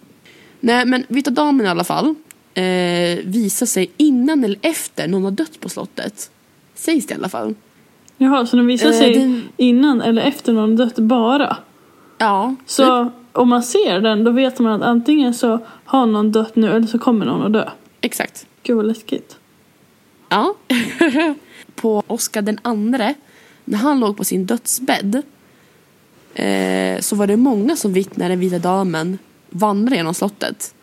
Nej 0.61 0.87
men 0.87 1.05
Vita 1.09 1.31
Damen 1.31 1.67
i 1.67 1.69
alla 1.69 1.85
fall 1.85 2.15
eh, 2.55 3.19
visar 3.25 3.67
sig 3.67 3.91
innan 3.97 4.45
eller 4.45 4.59
efter 4.63 5.09
någon 5.09 5.25
har 5.25 5.31
dött 5.31 5.61
på 5.61 5.69
slottet. 5.69 6.31
Sägs 6.75 7.07
det 7.07 7.15
i 7.15 7.17
alla 7.17 7.29
fall. 7.29 7.55
Jaha, 8.19 8.47
så 8.47 8.57
den 8.57 8.67
visar 8.67 8.89
Eh, 8.89 8.95
sig 8.95 9.15
den- 9.15 9.43
innan 9.57 10.01
eller 10.01 10.23
efter 10.23 10.53
någon 10.53 10.77
dött 10.77 10.99
bara? 10.99 11.57
Ja. 12.19 12.55
Så 12.67 13.11
om 13.33 13.49
man 13.49 13.63
ser 13.63 14.01
den 14.01 14.25
då 14.25 14.31
vet 14.31 14.59
man 14.59 14.73
att 14.73 14.83
antingen 14.89 15.35
så 15.35 15.59
har 15.85 16.07
någon 16.07 16.33
dött 16.33 16.57
nu 16.57 16.71
eller 16.73 16.87
så 16.87 16.99
kommer 16.99 17.27
någon 17.27 17.43
att 17.47 17.53
dö. 17.53 17.71
Exakt. 18.01 18.47
Gud 18.63 18.77
vad 18.77 18.87
läskigt. 18.87 19.37
Ja. 20.29 20.55
på 21.75 22.03
Oscar 22.07 22.43
den 22.43 22.59
andre, 22.63 23.15
när 23.65 23.79
han 23.79 24.01
låg 24.01 24.17
på 24.17 24.25
sin 24.25 24.47
dödsbädd 24.47 25.23
eh, 26.35 27.01
så 27.01 27.17
var 27.17 27.27
det 27.27 27.37
många 27.37 27.77
som 27.77 27.93
vittnade 27.93 28.31
den 28.31 28.41
vita 28.41 28.59
damen 28.59 29.19
vandra 29.51 29.97
genom 29.97 30.15
slottet. 30.15 30.74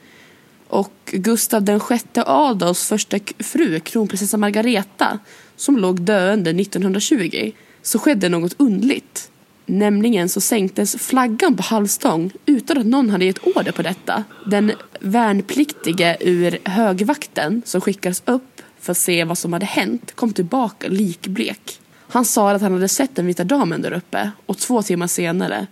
Och 0.72 0.94
Gustav 1.06 1.64
den 1.64 1.80
sjätte 1.80 2.24
Adolfs 2.28 2.88
första 2.88 3.18
fru, 3.40 3.80
kronprinsessa 3.80 4.38
Margareta, 4.38 5.20
som 5.56 5.78
låg 5.78 6.02
döende 6.02 6.50
1920, 6.50 7.52
så 7.82 8.00
skedde 8.00 8.30
något 8.30 8.56
undligt. 8.58 9.32
Nämligen 9.66 10.30
så 10.30 10.42
sänktes 10.42 10.96
flaggan 10.96 11.56
på 11.56 11.64
halvstång 11.64 12.32
utan 12.46 12.78
att 12.78 12.86
någon 12.86 13.10
hade 13.10 13.26
gett 13.26 13.48
order 13.48 13.72
på 13.72 13.82
detta. 13.82 14.24
Den 14.46 14.72
värnpliktige 15.00 16.18
ur 16.20 16.58
högvakten 16.64 17.62
som 17.66 17.82
skickades 17.82 18.24
upp 18.26 18.62
för 18.80 18.92
att 18.92 18.98
se 18.98 19.24
vad 19.24 19.38
som 19.38 19.54
hade 19.54 19.66
hänt 19.66 20.12
kom 20.16 20.34
tillbaka 20.34 20.88
likblek. 20.88 21.80
Han 22.08 22.26
sa 22.26 22.52
att 22.52 22.62
han 22.62 22.74
hade 22.74 22.88
sett 22.88 23.16
den 23.16 23.26
vita 23.26 23.44
damen 23.44 23.82
där 23.82 23.94
uppe 23.94 24.32
och 24.46 24.58
två 24.58 24.82
timmar 24.82 25.08
senare 25.08 25.68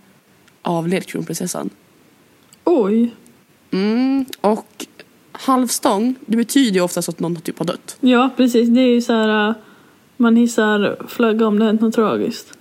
avled 0.62 1.06
kronprinsessan. 1.06 1.70
Oj. 2.64 3.14
Mm, 3.72 4.24
och 4.40 4.86
halvstång, 5.32 6.14
det 6.26 6.36
betyder 6.36 6.74
ju 6.74 6.80
oftast 6.80 7.08
att 7.08 7.20
någon 7.20 7.36
typ 7.36 7.58
har 7.58 7.66
dött. 7.66 7.96
Ja 8.00 8.30
precis, 8.36 8.68
det 8.68 8.80
är 8.80 8.94
ju 8.94 9.00
så 9.00 9.12
här 9.12 9.48
äh, 9.48 9.54
man 10.16 10.36
hissar 10.36 11.06
flagga 11.08 11.46
om 11.46 11.58
det 11.58 11.64
hänt 11.64 11.80
något 11.80 11.94
tragiskt. 11.94 12.52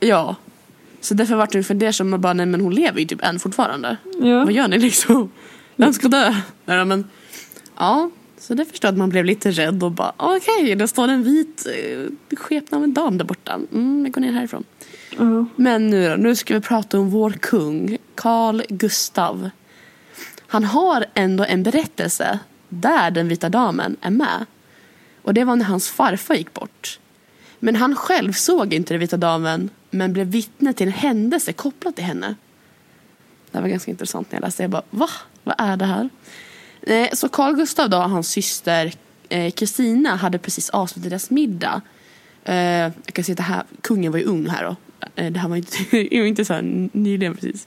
Ja. 0.00 0.36
Så 1.00 1.14
därför 1.14 1.34
vart 1.34 1.52
det 1.52 1.62
fundersam 1.62 2.12
och 2.12 2.20
bara, 2.20 2.32
nej 2.32 2.46
men 2.46 2.60
hon 2.60 2.74
lever 2.74 3.00
ju 3.00 3.06
typ 3.06 3.24
än 3.24 3.38
fortfarande. 3.38 3.96
Ja. 4.20 4.44
Vad 4.44 4.52
gör 4.52 4.68
ni 4.68 4.78
liksom? 4.78 5.30
Vem 5.76 5.92
ska 5.92 6.08
dö? 6.08 6.34
Nej, 6.64 6.84
men, 6.84 7.04
ja, 7.76 8.10
så 8.38 8.54
det 8.54 8.64
förstår 8.64 8.88
att 8.88 8.96
man 8.96 9.08
blev 9.08 9.24
lite 9.24 9.50
rädd 9.50 9.82
och 9.82 9.92
bara, 9.92 10.12
okej, 10.16 10.74
det 10.74 10.88
står 10.88 11.08
en 11.08 11.22
vit 11.22 11.66
eh, 11.66 12.36
skepnad 12.36 12.78
av 12.78 12.84
en 12.84 12.94
dam 12.94 13.18
där 13.18 13.24
borta. 13.24 13.60
Mm, 13.72 14.04
jag 14.04 14.12
går 14.12 14.20
ner 14.20 14.32
härifrån. 14.32 14.64
Ja. 15.18 15.46
Men 15.56 15.90
nu 15.90 16.08
då, 16.08 16.16
nu 16.16 16.36
ska 16.36 16.54
vi 16.54 16.60
prata 16.60 16.98
om 16.98 17.10
vår 17.10 17.30
kung, 17.30 17.98
Carl 18.14 18.62
Gustav. 18.68 19.50
Han 20.56 20.64
har 20.64 21.06
ändå 21.14 21.44
en 21.44 21.62
berättelse 21.62 22.38
där 22.68 23.10
den 23.10 23.28
vita 23.28 23.48
damen 23.48 23.96
är 24.00 24.10
med. 24.10 24.46
Och 25.22 25.34
det 25.34 25.44
var 25.44 25.56
när 25.56 25.64
hans 25.64 25.88
farfar 25.88 26.34
gick 26.34 26.54
bort. 26.54 26.98
Men 27.58 27.76
han 27.76 27.96
själv 27.96 28.32
såg 28.32 28.74
inte 28.74 28.94
den 28.94 29.00
vita 29.00 29.16
damen 29.16 29.70
men 29.90 30.12
blev 30.12 30.26
vittne 30.26 30.72
till 30.72 30.86
en 30.86 30.92
händelse 30.92 31.52
kopplad 31.52 31.96
till 31.96 32.04
henne. 32.04 32.34
Det 33.50 33.60
var 33.60 33.68
ganska 33.68 33.90
intressant 33.90 34.32
när 34.32 34.36
jag 34.36 34.44
läste 34.44 34.62
det. 34.62 34.64
Jag 34.64 34.70
bara, 34.70 34.82
va? 34.90 35.08
Vad 35.44 35.54
är 35.58 35.76
det 35.76 35.84
här? 35.84 36.08
Eh, 36.82 37.08
så 37.12 37.28
Carl 37.28 37.56
Gustav 37.56 37.90
då, 37.90 37.96
hans 37.96 38.28
syster 38.28 38.92
eh, 39.28 39.50
Kristina 39.50 40.16
hade 40.16 40.38
precis 40.38 40.70
avslutat 40.70 41.10
deras 41.10 41.30
middag. 41.30 41.80
Eh, 42.44 42.54
jag 43.04 43.12
kan 43.12 43.24
se 43.24 43.32
att 43.32 43.38
det 43.38 43.42
här, 43.42 43.62
kungen 43.80 44.12
var 44.12 44.18
ju 44.18 44.24
ung 44.24 44.48
här 44.48 44.64
då. 44.64 44.76
Eh, 45.14 45.32
det 45.32 45.38
här 45.38 45.48
var 45.48 45.56
inte, 45.56 45.76
det 45.90 46.14
inte 46.14 46.44
så 46.44 46.52
här 46.52 46.88
nyligen 46.92 47.34
precis. 47.34 47.66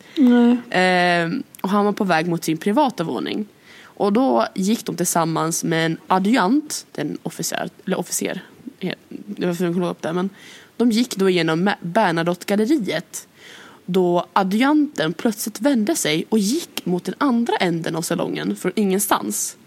Eh, 0.73 1.29
och 1.61 1.69
han 1.69 1.85
var 1.85 1.91
på 1.91 2.03
väg 2.03 2.27
mot 2.27 2.43
sin 2.43 2.57
privata 2.57 3.03
våning. 3.03 3.45
Och 3.83 4.13
då 4.13 4.47
gick 4.55 4.85
de 4.85 4.95
tillsammans 4.95 5.63
med 5.63 5.85
en 5.85 5.97
adjunkt, 6.07 6.85
en 6.95 7.17
officer, 7.23 7.69
eller 7.85 7.99
officer, 7.99 8.41
Jag 8.79 8.95
var 9.47 9.55
tvungen 9.55 9.73
att 9.73 9.75
kolla 9.75 9.89
upp 9.89 10.01
det. 10.01 10.13
Men 10.13 10.29
de 10.77 10.91
gick 10.91 11.15
då 11.15 11.29
igenom 11.29 11.71
Bernadotte-galleriet 11.81 13.27
då 13.91 14.25
adjutanten 14.33 15.13
plötsligt 15.13 15.61
vände 15.61 15.95
sig 15.95 16.25
och 16.29 16.39
gick 16.39 16.85
mot 16.85 17.03
den 17.03 17.15
andra 17.17 17.55
änden 17.55 17.95
av 17.95 18.01
salongen 18.01 18.55
från 18.55 18.71
ingenstans. 18.75 19.57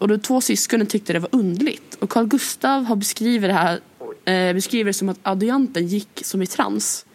Och 0.00 0.08
de 0.08 0.18
två 0.18 0.40
syskonen 0.40 0.86
tyckte 0.86 1.12
det 1.12 1.18
var 1.18 1.28
underligt. 1.32 1.94
Och 1.94 2.10
Carl 2.10 2.26
Gustav 2.26 2.84
har 2.84 2.96
beskrivit 2.96 3.50
det 3.50 3.54
här 3.54 3.80
eh, 4.30 4.54
beskriver 4.54 4.88
det 4.88 4.94
som 4.94 5.08
att 5.08 5.18
adjutanten 5.22 5.86
gick 5.86 6.20
som 6.24 6.42
i 6.42 6.46
trans. 6.46 7.06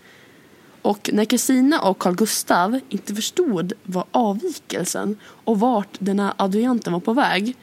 Och 0.82 1.10
när 1.13 1.25
Kristina 1.25 1.82
och 1.82 1.99
Carl 1.99 2.15
Gustav 2.15 2.80
inte 2.89 3.15
förstod 3.15 3.73
vad 3.84 4.04
avvikelsen 4.12 5.17
och 5.23 5.60
vart 5.60 5.97
den 5.99 6.19
här 6.19 6.34
adjutanten 6.38 6.93
var 6.93 6.99
på 6.99 7.13
väg 7.13 7.56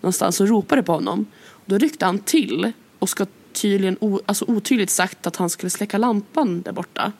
någonstans 0.00 0.40
och 0.40 0.48
ropade 0.48 0.82
på 0.82 0.92
honom. 0.92 1.26
Då 1.66 1.78
ryckte 1.78 2.06
han 2.06 2.18
till 2.18 2.72
och 2.98 3.08
ska 3.08 3.26
tydligen 3.52 3.96
alltså 4.26 4.44
otydligt 4.48 4.90
sagt 4.90 5.26
att 5.26 5.36
han 5.36 5.50
skulle 5.50 5.70
släcka 5.70 5.98
lampan 5.98 6.62
där 6.62 6.72
borta. 6.72 7.12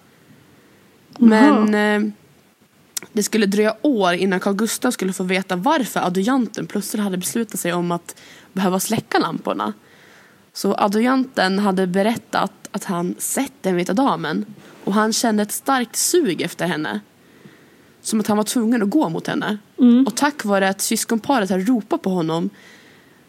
Men 1.18 1.74
eh, 1.74 2.12
det 3.12 3.22
skulle 3.22 3.46
dröja 3.46 3.76
år 3.82 4.12
innan 4.12 4.40
Carl 4.40 4.54
Gustav 4.54 4.90
skulle 4.90 5.12
få 5.12 5.24
veta 5.24 5.56
varför 5.56 6.00
adjutanten 6.00 6.66
plötsligt 6.66 7.02
hade 7.02 7.16
beslutat 7.16 7.60
sig 7.60 7.72
om 7.72 7.92
att 7.92 8.16
behöva 8.52 8.80
släcka 8.80 9.18
lamporna. 9.18 9.72
Så 10.54 10.74
adjutanten 10.78 11.58
hade 11.58 11.86
berättat 11.86 12.52
att 12.70 12.84
han 12.84 13.14
sett 13.18 13.52
den 13.60 13.76
vita 13.76 13.92
damen 13.92 14.44
och 14.84 14.94
han 14.94 15.12
kände 15.12 15.42
ett 15.42 15.52
starkt 15.52 15.96
sug 15.96 16.42
efter 16.42 16.66
henne. 16.66 17.00
Som 18.00 18.20
att 18.20 18.26
han 18.26 18.36
var 18.36 18.44
tvungen 18.44 18.82
att 18.82 18.90
gå 18.90 19.08
mot 19.08 19.26
henne. 19.26 19.58
Och 20.06 20.16
tack 20.16 20.44
vare 20.44 20.68
att 20.68 20.80
syskonparet 20.80 21.50
hade 21.50 21.64
ropat 21.64 22.02
på 22.02 22.10
honom 22.10 22.50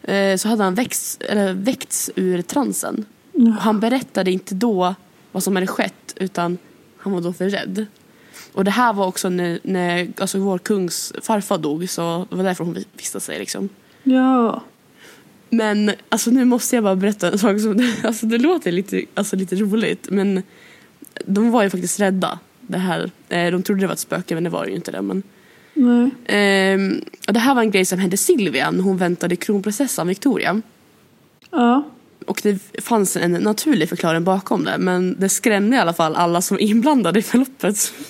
eh, 0.01 0.37
så 0.37 0.47
hade 0.47 0.63
han 0.63 0.75
växt, 0.75 1.21
eller, 1.21 1.53
väckts 1.53 2.11
ur 2.15 2.41
transen. 2.41 3.05
Och 3.33 3.61
han 3.61 3.79
berättade 3.79 4.31
inte 4.31 4.55
då 4.55 4.95
vad 5.31 5.43
som 5.43 5.55
hade 5.55 5.67
skett 5.67 6.13
utan 6.15 6.57
han 6.97 7.13
var 7.13 7.21
då 7.21 7.33
för 7.33 7.49
rädd. 7.49 7.85
Och 8.53 8.63
det 8.63 8.71
här 8.71 8.93
var 8.93 9.07
också 9.07 9.29
när, 9.29 9.59
när 9.63 10.07
alltså 10.17 10.39
vår 10.39 10.57
kungs 10.57 11.13
farfar 11.21 11.57
dog 11.57 11.89
så 11.89 12.27
det 12.29 12.35
var 12.35 12.43
därför 12.43 12.63
hon 12.63 12.77
visste 12.97 13.19
sig 13.19 13.39
liksom. 13.39 13.69
Ja. 14.03 14.61
Men 15.55 15.91
alltså 16.09 16.31
nu 16.31 16.45
måste 16.45 16.75
jag 16.75 16.83
bara 16.83 16.95
berätta 16.95 17.31
en 17.31 17.39
sak 17.39 17.59
som 17.59 17.91
alltså, 18.03 18.25
det 18.25 18.37
låter 18.37 18.71
lite, 18.71 19.01
alltså, 19.13 19.35
lite 19.35 19.55
roligt 19.55 20.07
men 20.09 20.43
de 21.25 21.51
var 21.51 21.63
ju 21.63 21.69
faktiskt 21.69 21.99
rädda. 21.99 22.39
Det 22.61 22.77
här. 22.77 23.11
Eh, 23.29 23.51
De 23.51 23.63
trodde 23.63 23.81
det 23.81 23.87
var 23.87 23.93
ett 23.93 23.99
spöke 23.99 24.33
men 24.33 24.43
det 24.43 24.49
var 24.49 24.63
det 24.63 24.69
ju 24.69 24.75
inte 24.75 24.91
det. 24.91 25.01
Men, 25.01 25.23
Nej. 25.73 26.09
ehm, 26.25 27.01
och 27.27 27.33
det 27.33 27.39
här 27.39 27.55
var 27.55 27.61
en 27.61 27.71
grej 27.71 27.85
som 27.85 27.99
hände 27.99 28.17
Silvia 28.17 28.71
när 28.71 28.81
hon 28.83 28.97
väntade 28.97 29.35
kronprinsessan 29.35 30.07
Victoria. 30.07 30.61
Ja. 31.51 31.83
Och 32.27 32.39
det 32.43 32.59
fanns 32.83 33.17
en 33.17 33.31
naturlig 33.31 33.89
förklaring 33.89 34.23
bakom 34.23 34.63
det 34.63 34.77
men 34.77 35.15
det 35.19 35.29
skrämde 35.29 35.77
i 35.77 35.79
alla 35.79 35.93
fall 35.93 36.15
alla 36.15 36.41
som 36.41 36.55
var 36.55 36.61
inblandade 36.61 37.19
i 37.19 37.23
förloppet. 37.23 37.93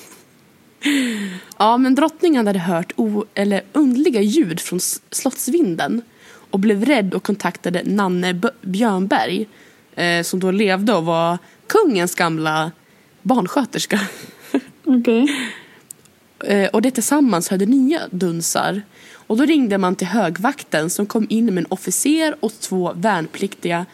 Ja, 1.57 1.77
men 1.77 1.95
drottningen 1.95 2.47
hade 2.47 2.59
hört 2.59 2.93
o- 2.95 3.25
eller 3.33 3.61
underliga 3.73 4.21
ljud 4.21 4.59
från 4.59 4.79
slottsvinden 5.11 6.01
och 6.51 6.59
blev 6.59 6.85
rädd 6.85 7.13
och 7.13 7.23
kontaktade 7.23 7.81
Nanne 7.85 8.33
B- 8.33 8.47
Björnberg 8.61 9.47
eh, 9.95 10.23
som 10.23 10.39
då 10.39 10.51
levde 10.51 10.93
och 10.93 11.05
var 11.05 11.37
kungens 11.67 12.15
gamla 12.15 12.71
barnsköterska. 13.21 13.99
Okej. 14.85 15.27
Eh, 16.45 16.69
och 16.69 16.81
det 16.81 16.91
tillsammans 16.91 17.49
hade 17.49 17.65
nya 17.65 17.99
dunsar. 18.11 18.81
Och 19.27 19.37
då 19.37 19.45
ringde 19.45 19.77
man 19.77 19.95
till 19.95 20.07
högvakten 20.07 20.89
som 20.89 21.05
kom 21.05 21.25
in 21.29 21.45
med 21.45 21.57
en 21.57 21.65
officer 21.69 22.35
och 22.39 22.51
två 22.59 22.93
värnpliktiga 22.95 23.85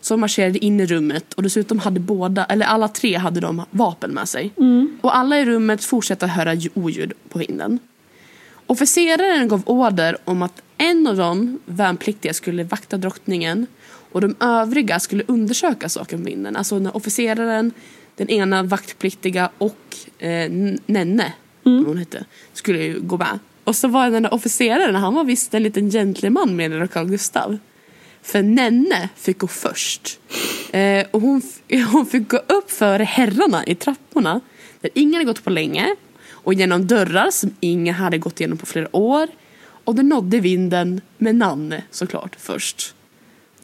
som 0.00 0.20
marscherade 0.20 0.58
in 0.64 0.80
i 0.80 0.86
rummet 0.86 1.34
och 1.34 1.42
dessutom 1.42 1.78
hade 1.78 2.00
båda, 2.00 2.44
eller 2.44 2.66
alla 2.66 2.88
tre 2.88 3.16
hade 3.16 3.40
de 3.40 3.62
vapen 3.70 4.10
med 4.10 4.28
sig. 4.28 4.52
Och 5.00 5.16
alla 5.16 5.38
i 5.38 5.44
rummet 5.44 5.84
fortsatte 5.84 6.24
att 6.26 6.30
höra 6.32 6.54
lj- 6.54 6.70
oljud 6.74 7.12
på 7.28 7.38
vinden. 7.38 7.78
Officeraren 8.68 9.48
gav 9.48 9.62
order 9.66 10.16
om 10.24 10.42
att 10.42 10.62
en 10.78 11.06
av 11.06 11.16
de 11.16 11.58
värnpliktiga 11.64 12.34
skulle 12.34 12.64
vakta 12.64 12.96
drottningen 12.96 13.66
och 14.12 14.20
de 14.20 14.36
övriga 14.40 15.00
skulle 15.00 15.24
undersöka 15.26 15.88
saken 15.88 16.18
på 16.18 16.24
vinden. 16.24 16.56
Alltså 16.56 16.78
när 16.78 16.96
officeraren, 16.96 17.72
den 18.16 18.28
ena 18.28 18.62
vaktpliktiga 18.62 19.50
och 19.58 19.96
eh, 20.18 20.50
Nenne, 20.86 21.32
som 21.62 21.86
hon 21.86 21.98
hette, 21.98 22.24
skulle 22.52 22.78
ju 22.78 23.00
gå 23.00 23.16
med. 23.16 23.38
Och 23.64 23.76
så 23.76 23.88
var 23.88 24.10
den 24.10 24.22
där 24.22 24.34
officeraren, 24.34 24.94
han 24.94 25.14
var 25.14 25.24
visst 25.24 25.54
en 25.54 25.62
liten 25.62 25.90
gentleman 25.90 26.56
med 26.56 26.90
Carl 26.90 27.08
Gustav. 27.08 27.58
För 28.22 28.42
Nenne 28.42 29.08
fick 29.16 29.38
gå 29.38 29.46
först. 29.46 30.20
Eh, 30.72 31.06
och 31.10 31.20
hon, 31.20 31.42
hon 31.92 32.06
fick 32.06 32.28
gå 32.28 32.36
upp 32.36 32.70
före 32.70 33.04
herrarna 33.04 33.66
i 33.66 33.74
trapporna. 33.74 34.40
Där 34.80 34.90
ingen 34.94 35.14
hade 35.14 35.24
gått 35.24 35.44
på 35.44 35.50
länge. 35.50 35.96
Och 36.44 36.54
genom 36.54 36.86
dörrar 36.86 37.30
som 37.30 37.54
ingen 37.60 37.94
hade 37.94 38.18
gått 38.18 38.40
igenom 38.40 38.58
på 38.58 38.66
flera 38.66 38.96
år. 38.96 39.28
Och 39.84 39.94
det 39.94 40.02
nådde 40.02 40.40
vinden 40.40 41.00
med 41.18 41.34
Nanne 41.34 41.82
såklart 41.90 42.36
först. 42.38 42.94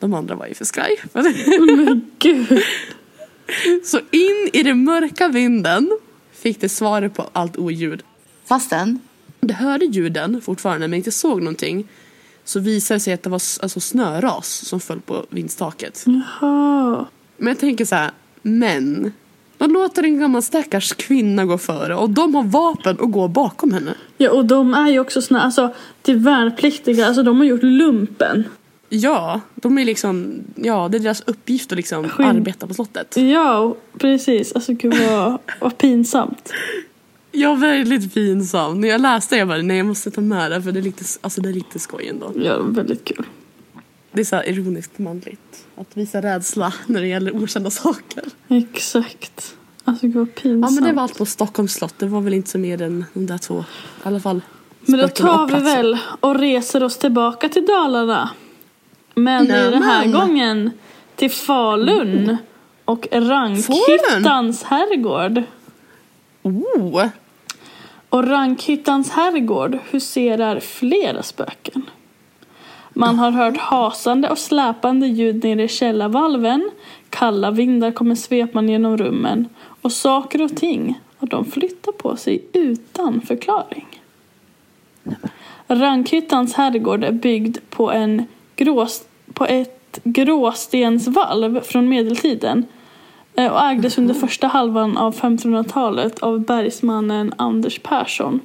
De 0.01 0.15
andra 0.15 0.35
var 0.35 0.47
ju 0.47 0.55
för 0.55 0.65
skraj. 0.65 0.97
Men 1.13 2.11
gud. 2.19 2.63
Så 3.85 3.99
in 3.99 4.51
i 4.53 4.63
den 4.63 4.85
mörka 4.85 5.29
vinden 5.29 5.99
fick 6.33 6.61
det 6.61 6.69
svaret 6.69 7.15
på 7.15 7.31
allt 7.33 7.57
oljud. 7.57 8.03
Fastän, 8.45 9.01
Det 9.41 9.55
hörde 9.55 9.85
ljuden 9.85 10.41
fortfarande 10.41 10.89
men 10.89 10.97
inte 10.97 11.13
såg 11.13 11.39
någonting. 11.43 11.89
Så 12.45 12.61
visade 12.61 12.97
det 12.97 13.01
sig 13.01 13.13
att 13.13 13.23
det 13.23 13.31
var 13.31 13.43
alltså, 13.63 13.81
snöras 13.81 14.49
som 14.49 14.81
föll 14.81 15.01
på 15.01 15.27
vindstaket. 15.31 16.05
Jaha. 16.07 17.07
Men 17.37 17.49
jag 17.49 17.59
tänker 17.59 17.85
så 17.85 17.95
här, 17.95 18.11
men. 18.43 19.13
De 19.65 19.73
låter 19.73 20.03
en 20.03 20.19
gammal 20.21 20.43
stackars 20.43 20.93
kvinna 20.93 21.45
gå 21.45 21.59
före 21.59 21.95
och 21.97 22.11
de 22.11 22.35
har 22.35 22.43
vapen 22.43 22.97
och 22.97 23.11
går 23.13 23.29
bakom 23.29 23.73
henne. 23.73 23.95
Ja 24.17 24.31
och 24.31 24.45
de 24.45 24.75
är 24.75 24.89
ju 24.91 25.01
också 25.01 25.23
såna, 25.23 25.43
alltså 25.43 25.75
till 26.03 26.17
värnpliktiga, 26.17 27.07
alltså 27.07 27.23
de 27.23 27.37
har 27.39 27.45
gjort 27.45 27.63
lumpen. 27.63 28.45
Ja, 28.89 29.41
de 29.55 29.79
är 29.79 29.85
liksom, 29.85 30.35
ja 30.57 30.89
det 30.89 30.97
är 30.97 31.01
deras 31.01 31.23
uppgift 31.27 31.73
att 31.73 31.77
liksom 31.77 32.05
Skyn- 32.05 32.27
arbeta 32.29 32.67
på 32.67 32.75
slottet. 32.75 33.17
Ja, 33.17 33.77
precis. 33.99 34.53
Alltså 34.53 34.73
gud 34.73 34.95
vad, 35.11 35.39
vad 35.61 35.79
pinsamt. 35.79 36.53
Ja, 37.33 37.55
väldigt 37.55 38.15
pinsamt. 38.15 38.81
När 38.81 38.89
jag 38.89 39.01
läste 39.01 39.35
det 39.35 39.39
jag 39.39 39.49
bara, 39.49 39.63
nej 39.63 39.77
jag 39.77 39.87
måste 39.87 40.11
ta 40.11 40.21
med 40.21 40.51
det 40.51 40.63
för 40.63 40.73
det 40.73 40.81
är 40.81 40.83
lite, 40.83 41.05
alltså, 41.21 41.41
det 41.41 41.49
är 41.49 41.53
lite 41.53 41.79
skoj 41.79 42.09
ändå. 42.09 42.33
Ja, 42.45 42.59
väldigt 42.63 43.05
kul. 43.05 43.25
Det 44.15 44.21
är 44.21 44.25
så 44.25 44.43
ironiskt 44.43 44.99
manligt. 44.99 45.67
Att 45.77 45.97
visa 45.97 46.23
rädsla 46.23 46.73
när 46.87 47.01
det 47.01 47.07
gäller 47.07 47.37
okända 47.37 47.71
saker. 47.71 48.25
Exakt. 48.49 49.57
Alltså 49.85 50.07
gud 50.07 50.17
vad 50.17 50.35
pinsamt. 50.35 50.75
Ja 50.75 50.81
men 50.81 50.91
det 50.91 50.97
var 50.97 51.03
allt 51.03 51.19
på 51.19 51.27
Stockholms 51.27 51.73
slott. 51.73 51.95
Det 51.99 52.07
var 52.07 52.21
väl 52.21 52.35
inte 52.35 52.51
så 52.51 52.59
mer 52.59 52.83
än 52.83 53.05
de 53.13 53.27
där 53.27 53.39
två. 53.39 53.59
I 53.61 53.63
alla 54.03 54.21
fall. 54.21 54.41
Men 54.81 55.01
då 55.01 55.09
tar 55.09 55.47
vi 55.47 55.65
väl 55.65 55.99
och 56.21 56.39
reser 56.39 56.83
oss 56.83 56.99
tillbaka 56.99 57.49
till 57.49 57.67
Dalarna. 57.67 58.31
Men 59.15 59.45
Nämen. 59.45 59.73
den 59.73 59.83
här 59.83 60.07
gången 60.07 60.71
till 61.17 61.31
Falun 61.31 62.37
och 62.85 63.09
Rankhyttans 63.13 64.63
herrgård. 64.63 65.43
Oh! 66.43 67.07
Och 68.09 68.29
Rankhyttans 68.29 69.11
herrgård 69.11 69.79
huserar 69.91 70.61
flera 70.61 71.23
spöken. 71.23 71.83
Man 72.97 73.19
har 73.19 73.31
hört 73.31 73.57
hasande 73.57 74.31
och 74.31 74.39
släpande 74.39 75.07
ljud 75.07 75.45
nere 75.45 75.63
i 75.63 75.69
källarvalven. 75.69 76.71
Kalla 77.11 77.51
vindar 77.51 77.91
kommer 77.91 78.15
svepande 78.15 78.73
genom 78.73 78.97
rummen. 78.97 79.49
Och 79.83 79.93
saker 79.93 80.43
och 80.43 80.57
ting, 80.57 81.01
och 81.19 81.29
de 81.29 81.45
flyttar 81.45 81.93
på 81.93 82.17
sig 82.17 82.45
utan 82.53 83.21
förklaring. 83.21 83.87
Rankhyttans 85.67 86.55
herrgård 86.55 87.05
är 87.05 87.13
byggd 87.13 87.59
på, 87.71 87.93
en 87.93 88.27
grås, 88.57 89.05
på 89.33 89.47
ett 89.47 90.01
gråstensvalv 90.05 91.61
från 91.61 91.89
medeltiden 91.89 92.67
eh, 93.35 93.53
och 93.53 93.61
ägdes 93.61 93.99
under 93.99 94.15
första 94.15 94.47
halvan 94.47 94.97
av 94.97 95.15
1500-talet 95.15 96.19
av 96.19 96.41
bergsmannen 96.41 97.35
Anders 97.37 97.79
Persson. 97.79 98.41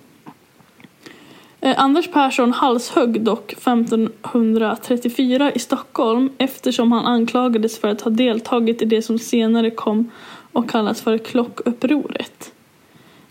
Eh, 1.61 1.79
Anders 1.79 2.11
Persson 2.11 2.53
halshögg 2.53 3.21
dock 3.21 3.51
1534 3.51 5.51
i 5.51 5.59
Stockholm 5.59 6.29
eftersom 6.37 6.91
han 6.91 7.05
anklagades 7.05 7.79
för 7.79 7.87
att 7.87 8.01
ha 8.01 8.11
deltagit 8.11 8.81
i 8.81 8.85
det 8.85 9.01
som 9.01 9.19
senare 9.19 9.71
kom 9.71 10.11
och 10.51 10.69
kallas 10.69 11.01
för 11.01 11.17
klockupproret. 11.17 12.51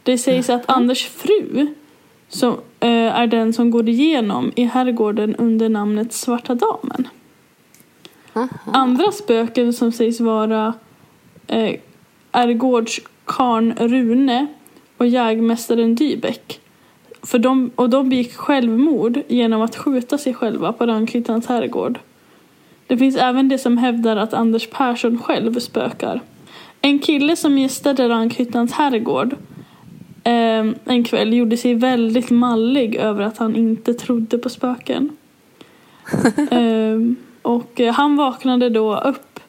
Det 0.02 0.18
sägs 0.18 0.50
att 0.50 0.70
Anders 0.70 1.06
fru 1.06 1.66
som, 2.28 2.52
eh, 2.80 2.88
är 2.90 3.26
den 3.26 3.52
som 3.52 3.70
går 3.70 3.88
igenom 3.88 4.52
i 4.56 4.64
herrgården 4.64 5.36
under 5.36 5.68
namnet 5.68 6.12
Svarta 6.12 6.54
damen. 6.54 7.08
Andra 8.64 9.12
spöken 9.12 9.72
som 9.72 9.92
sägs 9.92 10.20
vara 10.20 10.74
eh, 11.46 11.74
är 12.32 12.52
gårdskarn 12.52 13.74
Rune 13.78 14.46
och 14.96 15.06
jägmästaren 15.06 15.94
Dybeck. 15.94 16.60
För 17.28 17.38
de, 17.38 17.70
och 17.74 17.90
de 17.90 18.08
begick 18.08 18.34
självmord 18.34 19.22
genom 19.28 19.62
att 19.62 19.76
skjuta 19.76 20.18
sig 20.18 20.34
själva 20.34 20.72
på 20.72 20.86
Rankhyttans 20.86 21.46
herrgård. 21.46 21.98
Det 22.86 22.98
finns 22.98 23.16
även 23.16 23.48
de 23.48 23.58
som 23.58 23.78
hävdar 23.78 24.16
att 24.16 24.34
Anders 24.34 24.68
Persson 24.70 25.22
själv 25.22 25.60
spökar. 25.60 26.20
En 26.80 26.98
kille 26.98 27.36
som 27.36 27.58
gästade 27.58 28.08
Rankhyttans 28.08 28.72
herrgård 28.72 29.32
eh, 30.24 30.66
en 30.84 31.04
kväll 31.04 31.32
gjorde 31.32 31.56
sig 31.56 31.74
väldigt 31.74 32.30
mallig 32.30 32.94
över 32.94 33.22
att 33.22 33.38
han 33.38 33.56
inte 33.56 33.94
trodde 33.94 34.38
på 34.38 34.48
spöken. 34.48 35.16
eh, 36.50 36.98
och 37.42 37.80
han 37.94 38.16
vaknade 38.16 38.68
då 38.68 38.96
upp 38.96 39.40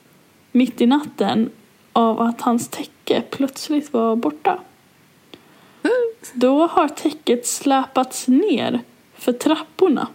mitt 0.51 0.81
i 0.81 0.85
natten 0.85 1.49
av 1.93 2.21
att 2.21 2.41
hans 2.41 2.67
täcke 2.67 3.23
plötsligt 3.31 3.93
var 3.93 4.15
borta. 4.15 4.59
Då 6.33 6.67
har 6.67 6.87
täcket 6.87 7.47
släpats 7.47 8.27
ner 8.27 8.79
för 9.13 9.33
trapporna. 9.33 10.07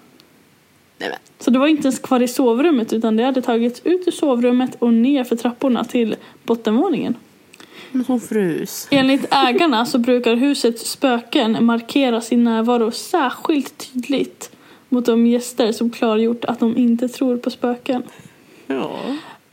Så 1.39 1.51
det 1.51 1.59
var 1.59 1.67
inte 1.67 1.83
ens 1.83 1.99
kvar 1.99 2.23
i 2.23 2.29
sovrummet 2.29 2.93
utan 2.93 3.17
det 3.17 3.25
hade 3.25 3.43
tagits 3.43 3.81
ut 3.85 4.09
ur 4.09 4.13
sovrummet 4.13 4.77
och 4.79 4.95
ner 4.95 5.25
för 5.25 5.37
trapporna 5.37 5.85
till 5.85 6.17
bottenvåningen. 6.43 7.15
Men 7.91 8.05
hon 8.05 8.21
frus. 8.21 8.89
Enligt 8.91 9.27
ägarna 9.31 9.87
så 9.87 9.99
brukar 9.99 10.37
husets 10.37 10.91
spöken 10.91 11.65
markera 11.65 12.21
sin 12.21 12.45
närvaro 12.45 12.91
särskilt 12.91 13.93
tydligt 13.93 14.51
mot 14.89 15.07
de 15.07 15.27
gäster 15.27 15.73
som 15.73 15.91
klargjort 15.91 16.45
att 16.45 16.61
de 16.61 16.77
inte 16.77 17.09
tror 17.09 17.37
på 17.37 17.51
spöken. 17.51 18.03
Ja. 18.67 19.01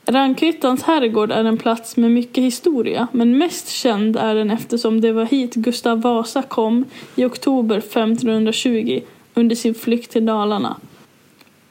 Rankhyttans 0.05 0.83
herrgård 0.83 1.31
är 1.31 1.43
en 1.43 1.57
plats 1.57 1.97
med 1.97 2.11
mycket 2.11 2.43
historia 2.43 3.07
men 3.11 3.37
mest 3.37 3.69
känd 3.69 4.17
är 4.17 4.35
den 4.35 4.51
eftersom 4.51 5.01
det 5.01 5.11
var 5.11 5.25
hit 5.25 5.55
Gustav 5.55 6.01
Vasa 6.01 6.41
kom 6.41 6.85
i 7.15 7.25
oktober 7.25 7.77
1520 7.77 9.01
under 9.33 9.55
sin 9.55 9.75
flykt 9.75 10.11
till 10.11 10.25
Dalarna. 10.25 10.77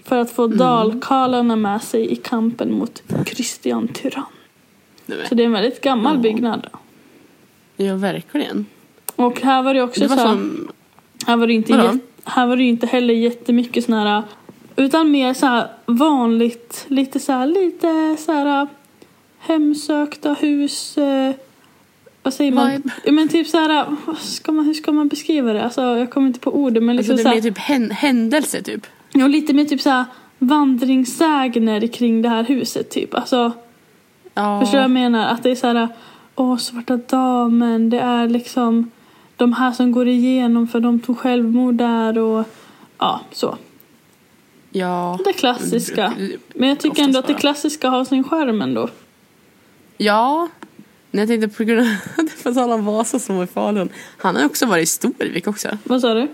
För 0.05 0.19
att 0.19 0.31
få 0.31 0.47
dalkarlarna 0.47 1.57
med 1.57 1.83
sig 1.83 2.13
i 2.13 2.17
kampen 2.17 2.73
mot 2.73 3.03
Kristian 3.27 3.89
Tyrann. 3.89 4.25
Så 5.29 5.35
det 5.35 5.43
är 5.43 5.47
en 5.47 5.53
väldigt 5.53 5.81
gammal 5.81 6.15
Ja. 6.17 6.21
byggnad. 6.21 6.67
Ja, 7.77 7.95
verkligen. 7.97 8.67
Och 9.17 9.41
här 9.41 9.63
var 9.63 9.75
det 9.75 9.83
också 9.83 10.01
Det 10.01 10.07
var 10.07 10.17
så 10.17 10.23
här, 10.23 10.29
som... 10.29 10.69
här 11.27 11.37
var 11.37 11.47
det 11.47 11.53
inte, 11.53 11.99
här 12.25 12.47
var 12.47 12.57
det 12.57 12.63
inte 12.63 12.87
heller 12.87 13.15
jättemycket 13.15 13.85
såna 13.85 14.05
här 14.05 14.23
utan 14.77 15.11
mer 15.11 15.35
så 15.35 15.47
här 15.47 15.69
vanligt, 15.87 16.85
lite 16.89 17.21
så 17.21 17.33
här, 17.33 17.47
lite 17.47 18.17
så 18.19 18.33
här 18.33 18.69
hemsökta 19.39 20.33
hus, 20.35 20.99
eh, 20.99 21.33
vad 22.23 22.35
säger 22.35 22.53
man? 22.53 22.71
Vibe. 22.71 22.91
Men 23.13 23.29
typ 23.29 23.47
så 23.49 23.57
här, 23.59 23.87
vad 24.07 24.19
ska 24.19 24.53
man, 24.53 24.65
hur 24.65 24.75
ska 24.75 24.93
man 24.93 25.09
beskriva 25.09 25.53
det? 25.53 25.65
Alltså 25.65 25.83
jag 25.83 26.11
kommer 26.11 26.27
inte 26.27 26.41
på 26.41 26.51
orden 26.57 26.87
men 26.87 26.99
Alltså, 26.99 27.13
liksom 27.13 27.17
det 27.17 27.23
så 27.23 27.29
här, 27.29 27.41
blir 27.41 27.51
typ 27.51 27.59
hän- 27.59 27.91
händelse 27.91 28.63
typ. 28.63 28.87
ja, 29.13 29.27
lite 29.27 29.53
mer 29.53 29.65
typ 29.65 29.81
så 29.81 29.91
här 29.91 30.05
vandringssägner 30.39 31.87
kring 31.87 32.23
det 32.23 32.29
här 32.29 32.45
huset 32.45 32.91
typ. 32.91 33.15
Alltså 33.15 33.53
Ja. 34.35 34.61
Förstår 34.61 34.73
du 34.73 34.79
vad 34.79 34.85
jag 34.85 34.91
menar? 34.91 35.29
Att 35.29 35.43
det 35.43 35.51
är 35.51 35.55
så 35.55 35.67
här, 35.67 35.89
åh 36.37 36.57
svarta 36.57 36.97
damen, 36.97 37.91
det 37.91 38.01
är 38.01 38.29
liksom 38.29 38.91
de 39.37 39.53
här 39.53 39.73
som 39.73 39.93
går 39.93 40.09
igenom 40.09 40.69
för 40.69 40.81
de 40.81 41.01
tog 41.01 41.19
självmord 41.19 41.75
där 41.75 42.19
och 42.19 42.45
ja, 42.99 43.21
så. 43.33 43.57
Ja. 44.71 45.19
Det 45.25 45.33
klassiska. 45.33 46.13
Brukar- 46.17 46.39
Men 46.55 46.69
jag 46.69 46.81
tycker 46.81 47.03
ändå 47.03 47.19
att 47.19 47.27
det 47.27 47.35
klassiska 47.35 47.89
har 47.89 48.05
sin 48.05 48.25
skärm 48.25 48.63
ändå. 48.63 48.89
Ja. 49.97 50.49
Nej, 51.11 51.23
jag 51.23 51.29
tänkte 51.29 51.57
på 51.57 51.65
grund 51.65 51.81
av 51.81 52.25
det 52.25 52.31
för 52.31 52.55
tala 52.55 52.75
om 52.75 52.85
Vasa 52.85 53.19
som 53.19 53.37
var 53.37 53.45
i 53.45 53.47
Falun. 53.47 53.89
Han 54.17 54.37
har 54.37 54.45
också 54.45 54.67
varit 54.67 54.83
i 54.83 54.87
Storvik 54.87 55.47
också. 55.47 55.79
Vad 55.85 56.01
sa 56.01 56.15
du? 56.15 56.29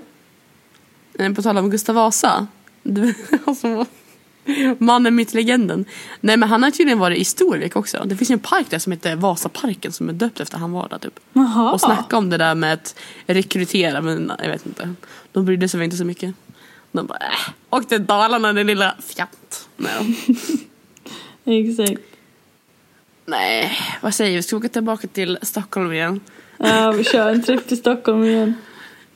Nej, 1.12 1.34
På 1.34 1.42
tal 1.42 1.58
om 1.58 1.70
Gustav 1.70 1.94
Vasa. 1.94 2.46
Du, 2.82 3.14
var 3.44 3.86
mannen, 4.78 5.14
mitt 5.14 5.34
legenden. 5.34 5.84
Nej 6.20 6.36
men 6.36 6.48
han 6.48 6.62
har 6.62 6.70
tydligen 6.70 6.98
varit 6.98 7.18
i 7.18 7.24
Storvik 7.24 7.76
också. 7.76 8.02
Det 8.06 8.16
finns 8.16 8.30
ju 8.30 8.32
en 8.32 8.38
park 8.38 8.66
där 8.70 8.78
som 8.78 8.92
heter 8.92 9.16
Vasaparken 9.16 9.92
som 9.92 10.08
är 10.08 10.12
döpt 10.12 10.40
efter 10.40 10.58
han 10.58 10.72
var 10.72 10.88
där 10.88 10.98
typ. 10.98 11.20
Jaha. 11.32 11.72
Och 11.72 11.80
snacka 11.80 12.16
om 12.16 12.30
det 12.30 12.36
där 12.36 12.54
med 12.54 12.72
att 12.72 12.94
rekrytera 13.26 14.00
men 14.00 14.32
jag 14.42 14.48
vet 14.50 14.66
inte. 14.66 14.94
De 15.32 15.44
brydde 15.44 15.68
sig 15.68 15.78
väl 15.78 15.84
inte 15.84 15.96
så 15.96 16.04
mycket. 16.04 16.34
De 16.96 17.06
bara 17.06 17.18
äh, 17.18 17.52
åk 17.70 17.88
till 17.88 18.06
Dalarna 18.06 18.52
din 18.52 18.66
lilla 18.66 18.94
fjant. 19.00 19.68
Exakt. 21.44 22.02
Nej, 23.26 23.78
vad 24.00 24.14
säger 24.14 24.36
vi? 24.36 24.42
Ska 24.42 24.56
vi 24.56 24.60
åka 24.60 24.68
tillbaka 24.68 25.08
till 25.08 25.38
Stockholm 25.42 25.92
igen? 25.92 26.20
Ja, 26.58 26.92
vi 26.92 27.04
kör 27.04 27.30
en 27.30 27.42
trip 27.42 27.68
till 27.68 27.76
Stockholm 27.78 28.24
igen. 28.24 28.54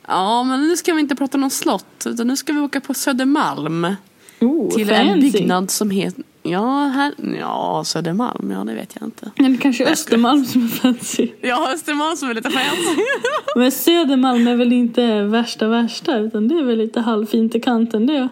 Ja, 0.07 0.43
men 0.43 0.67
nu 0.67 0.77
ska 0.77 0.93
vi 0.93 1.01
inte 1.01 1.15
prata 1.15 1.37
om 1.37 1.49
slott. 1.49 2.05
Utan 2.05 2.27
nu 2.27 2.37
ska 2.37 2.53
vi 2.53 2.59
åka 2.59 2.81
på 2.81 2.93
Södermalm. 2.93 3.95
Oh, 4.39 4.75
till 4.75 4.89
en 4.89 5.07
fancy. 5.07 5.31
byggnad 5.31 5.71
som 5.71 5.89
heter... 5.89 6.23
Ja, 6.43 6.85
här, 6.85 7.13
ja, 7.39 7.83
Södermalm. 7.85 8.51
Ja, 8.51 8.63
det 8.63 8.73
vet 8.73 8.95
jag 8.99 9.07
inte. 9.07 9.31
Eller 9.35 9.57
kanske 9.57 9.85
Östermalm 9.85 10.45
som 10.45 10.63
är 10.63 10.67
fancy. 10.67 11.29
Ja, 11.41 11.73
Östermalm 11.73 12.17
som 12.17 12.29
är 12.29 12.33
lite 12.33 12.49
fancy. 12.49 13.01
Men 13.55 13.71
Södermalm 13.71 14.47
är 14.47 14.55
väl 14.55 14.73
inte 14.73 15.23
värsta 15.23 15.67
värsta 15.67 16.17
utan 16.17 16.47
det 16.47 16.55
är 16.55 16.63
väl 16.63 16.77
lite 16.77 16.99
halvfint 16.99 17.55
i 17.55 17.59
kanten 17.59 18.05
det. 18.05 18.29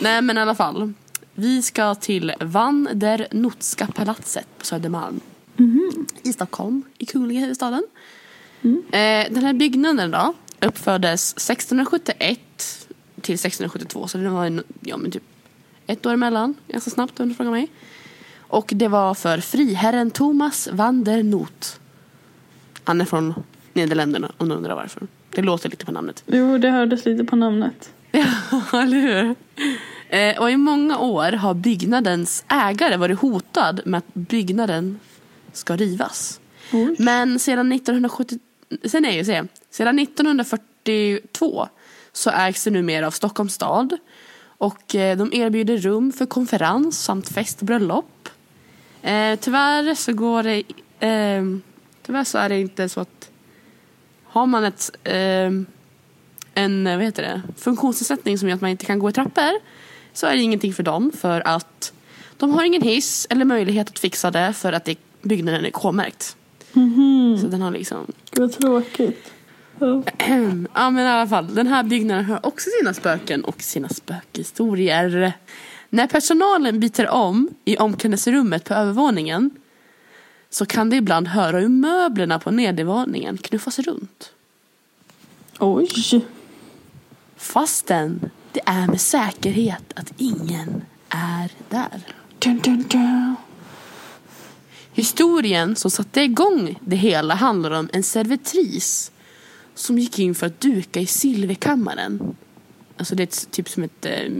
Nej, 0.00 0.22
men 0.22 0.38
i 0.38 0.40
alla 0.40 0.54
fall. 0.54 0.92
Vi 1.34 1.62
ska 1.62 1.94
till 1.94 2.32
Van 2.40 2.88
der 2.94 3.26
Notska 3.30 3.86
palatset 3.86 4.46
på 4.58 4.66
Södermalm. 4.66 5.20
I 6.22 6.32
Stockholm, 6.32 6.82
i 6.98 7.06
kungliga 7.06 7.40
huvudstaden. 7.40 7.82
Eh, 8.64 9.32
den 9.32 9.44
här 9.44 9.52
byggnaden 9.52 10.10
då 10.10 10.34
uppfördes 10.60 11.32
1671 11.32 12.40
till 13.20 13.34
1672. 13.34 14.08
Så 14.08 14.18
det 14.18 14.28
var 14.28 14.46
en, 14.46 14.62
ja, 14.80 14.96
men 14.96 15.10
typ 15.10 15.22
ett 15.86 16.06
år 16.06 16.12
emellan. 16.12 16.54
Ganska 16.68 16.90
snabbt 16.90 17.20
om 17.20 17.28
du 17.28 17.34
frågar 17.34 17.50
mig. 17.50 17.68
Och 18.38 18.72
det 18.74 18.88
var 18.88 19.14
för 19.14 19.38
friherren 19.38 20.10
Thomas 20.10 20.68
van 20.72 21.04
der 21.04 21.22
Not. 21.22 21.80
Han 22.84 23.00
är 23.00 23.04
från 23.04 23.34
Nederländerna 23.72 24.32
om 24.36 24.48
du 24.48 24.54
undrar 24.54 24.74
varför. 24.74 25.06
Det 25.30 25.42
låter 25.42 25.68
lite 25.70 25.86
på 25.86 25.92
namnet. 25.92 26.24
Jo, 26.26 26.58
det 26.58 26.70
hördes 26.70 27.04
lite 27.04 27.24
på 27.24 27.36
namnet. 27.36 27.90
Ja, 28.72 28.82
eller 28.82 28.96
hur? 28.96 29.34
Eh, 30.08 30.40
och 30.40 30.50
i 30.50 30.56
många 30.56 30.98
år 30.98 31.32
har 31.32 31.54
byggnadens 31.54 32.44
ägare 32.48 32.96
varit 32.96 33.18
hotad 33.18 33.80
med 33.84 33.98
att 33.98 34.14
byggnaden 34.14 35.00
ska 35.52 35.76
rivas. 35.76 36.40
Oj. 36.72 36.96
Men 36.98 37.38
sedan 37.38 37.72
1970, 37.72 38.38
sen 38.84 39.04
är 39.04 39.10
ju 39.12 39.24
se, 39.24 39.42
sedan 39.70 39.98
1942 39.98 41.68
så 42.12 42.30
ägs 42.30 42.64
det 42.64 42.70
numera 42.70 43.06
av 43.06 43.10
Stockholms 43.10 43.54
stad. 43.54 43.96
Och 44.58 44.94
eh, 44.94 45.18
de 45.18 45.32
erbjuder 45.32 45.78
rum 45.78 46.12
för 46.12 46.26
konferens 46.26 47.04
samt 47.04 47.28
fest 47.28 47.60
och 47.60 47.66
bröllop. 47.66 48.28
Eh, 49.02 49.38
tyvärr 49.40 49.94
så 49.94 50.12
går 50.12 50.42
det, 50.42 50.62
eh, 51.06 51.44
tyvärr 52.02 52.24
så 52.24 52.38
är 52.38 52.48
det 52.48 52.60
inte 52.60 52.88
så 52.88 53.00
att 53.00 53.30
har 54.24 54.46
man 54.46 54.64
ett 54.64 54.90
eh, 55.04 55.50
en 56.54 56.84
vad 56.84 57.02
heter 57.02 57.22
det, 57.22 57.42
funktionsnedsättning 57.56 58.38
som 58.38 58.48
gör 58.48 58.54
att 58.54 58.60
man 58.60 58.70
inte 58.70 58.86
kan 58.86 58.98
gå 58.98 59.08
i 59.08 59.12
trappor 59.12 59.52
så 60.12 60.26
är 60.26 60.36
det 60.36 60.42
ingenting 60.42 60.74
för 60.74 60.82
dem 60.82 61.12
för 61.12 61.48
att 61.48 61.92
de 62.36 62.50
har 62.50 62.64
ingen 62.64 62.82
hiss 62.82 63.26
eller 63.30 63.44
möjlighet 63.44 63.88
att 63.88 63.98
fixa 63.98 64.30
det 64.30 64.52
för 64.52 64.72
att 64.72 64.84
det, 64.84 64.96
byggnaden 65.22 65.64
är 65.64 65.70
K-märkt. 65.70 66.36
Så 67.40 67.46
den 67.46 67.62
har 67.62 67.70
liksom... 67.70 68.06
Gud 68.30 68.40
vad 68.40 68.52
tråkigt. 68.52 69.33
Ja. 69.78 70.90
men 70.90 70.98
i 70.98 71.08
alla 71.08 71.28
fall, 71.28 71.54
den 71.54 71.66
här 71.66 71.82
byggnaden 71.82 72.24
har 72.24 72.46
också 72.46 72.70
sina 72.80 72.94
spöken 72.94 73.44
och 73.44 73.62
sina 73.62 73.88
spökhistorier. 73.88 75.32
När 75.90 76.06
personalen 76.06 76.80
byter 76.80 77.08
om 77.08 77.48
i 77.64 77.76
omklädningsrummet 77.76 78.64
på 78.64 78.74
övervåningen 78.74 79.50
så 80.50 80.66
kan 80.66 80.90
det 80.90 80.96
ibland 80.96 81.28
höra 81.28 81.58
hur 81.58 81.68
möblerna 81.68 82.38
på 82.38 82.50
nedervåningen 82.50 83.38
knuffas 83.38 83.78
runt. 83.78 84.32
Oj. 85.58 85.88
Fastän 87.36 88.30
det 88.52 88.60
är 88.66 88.86
med 88.86 89.00
säkerhet 89.00 89.92
att 89.96 90.12
ingen 90.16 90.84
är 91.08 91.50
där. 91.68 92.00
Dun, 92.38 92.58
dun, 92.58 92.82
dun. 92.88 93.36
Historien 94.92 95.76
som 95.76 95.90
satte 95.90 96.20
igång 96.20 96.78
det 96.80 96.96
hela 96.96 97.34
handlar 97.34 97.70
om 97.70 97.88
en 97.92 98.02
servitris 98.02 99.10
som 99.74 99.98
gick 99.98 100.18
in 100.18 100.34
för 100.34 100.46
att 100.46 100.60
duka 100.60 101.00
i 101.00 101.06
silverkammaren. 101.06 102.36
Alltså 102.96 103.14
det 103.14 103.22
är 103.22 103.26
ett, 103.26 103.50
typ 103.50 103.68
som 103.68 103.82
ett 103.82 104.06
eh, 104.06 104.32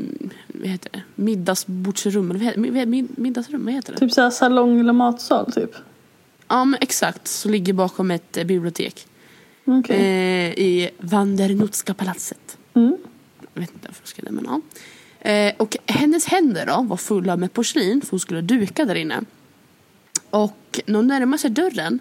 vad 0.47 0.69
heter 0.69 0.91
det? 0.93 1.03
middagsbordsrum. 1.15 2.31
Eller 2.31 2.39
vad 2.39 2.47
heter, 2.47 2.61
mid, 2.61 2.89
mid, 2.89 3.09
middagsrum, 3.19 3.65
vad 3.65 3.75
heter 3.75 3.93
det? 3.93 3.99
Typ 3.99 4.13
såhär 4.13 4.31
salong 4.31 4.81
eller 4.81 4.93
matsal 4.93 5.53
typ. 5.53 5.71
Ja 6.49 6.65
men 6.65 6.79
exakt, 6.81 7.29
så 7.29 7.49
ligger 7.49 7.73
bakom 7.73 8.11
ett 8.11 8.37
eh, 8.37 8.45
bibliotek. 8.45 9.07
Okej. 9.65 9.97
Eh, 9.97 10.53
I 10.53 10.91
Vandernotska 10.99 11.95
palatset. 11.95 12.59
Mm. 12.75 12.97
Jag 13.55 13.61
vet 13.61 13.71
inte 13.71 13.89
varför 13.89 14.03
jag 14.03 14.09
skrev 14.09 14.25
det 14.25 14.31
men 14.31 14.45
ja. 14.45 14.61
Eh, 15.31 15.55
och 15.57 15.77
hennes 15.87 16.27
händer 16.27 16.67
då 16.67 16.83
var 16.83 16.97
fulla 16.97 17.37
med 17.37 17.53
porslin 17.53 18.01
för 18.01 18.11
hon 18.11 18.21
skulle 18.21 18.41
duka 18.41 18.85
där 18.85 18.95
inne. 18.95 19.21
Och 20.31 20.81
när 20.87 20.95
hon 20.95 21.07
närmade 21.07 21.39
sig 21.39 21.51
dörren 21.51 21.99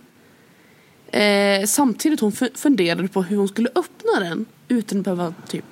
eh, 1.19 1.65
samtidigt 1.65 2.19
hon 2.19 2.31
fu- 2.31 2.55
funderade 2.57 3.07
på 3.07 3.21
hur 3.23 3.37
hon 3.37 3.47
skulle 3.47 3.69
öppna 3.75 4.19
den 4.19 4.45
utan 4.67 4.97
att 4.99 5.03
behöva 5.03 5.33
typ 5.47 5.65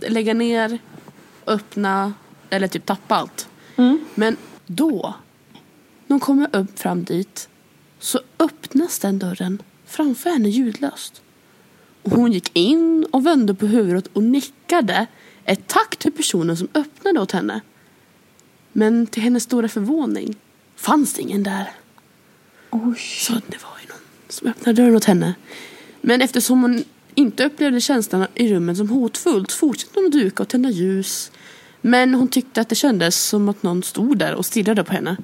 lägga 0.00 0.34
ner, 0.34 0.78
öppna 1.46 2.14
eller 2.50 2.68
typ 2.68 2.86
tappa 2.86 3.14
allt. 3.14 3.48
Mm. 3.76 4.04
Men 4.14 4.36
Då, 4.66 5.14
när 6.06 6.14
hon 6.14 6.20
kommer 6.20 6.56
upp 6.56 6.78
fram 6.78 7.04
dit, 7.04 7.48
så 7.98 8.20
öppnas 8.38 8.98
den 8.98 9.18
dörren 9.18 9.62
framför 9.86 10.30
henne 10.30 10.48
ljudlöst. 10.48 11.22
Och 12.02 12.10
hon 12.10 12.32
gick 12.32 12.50
in 12.56 13.06
och 13.12 13.26
vände 13.26 13.54
på 13.54 13.66
huvudet 13.66 14.06
och 14.12 14.22
nickade 14.22 15.06
ett 15.44 15.66
tack 15.68 15.96
till 15.96 16.12
personen 16.12 16.56
som 16.56 16.68
öppnade 16.74 17.20
åt 17.20 17.32
henne. 17.32 17.60
Men 18.72 19.06
till 19.06 19.22
hennes 19.22 19.42
stora 19.42 19.68
förvåning 19.68 20.36
fanns 20.76 21.14
det 21.14 21.22
ingen 21.22 21.42
där. 21.42 21.70
Oj. 22.70 22.98
Så 22.98 23.32
det 23.32 23.62
var 23.62 23.73
som 24.34 24.48
öppnade 24.48 24.82
dörren 24.82 24.96
åt 24.96 25.04
henne. 25.04 25.34
Men 26.00 26.22
eftersom 26.22 26.62
hon 26.62 26.84
inte 27.14 27.44
upplevde 27.44 27.80
känslan 27.80 28.26
i 28.34 28.54
rummet 28.54 28.76
som 28.76 28.88
hotfullt 28.88 29.52
fortsatte 29.52 29.92
hon 29.94 30.06
att 30.06 30.12
duka 30.12 30.42
och 30.42 30.48
tända 30.48 30.70
ljus. 30.70 31.32
Men 31.80 32.14
hon 32.14 32.28
tyckte 32.28 32.60
att 32.60 32.68
det 32.68 32.74
kändes 32.74 33.24
som 33.24 33.48
att 33.48 33.62
någon 33.62 33.82
stod 33.82 34.18
där 34.18 34.34
och 34.34 34.46
stirrade 34.46 34.84
på 34.84 34.92
henne. 34.92 35.16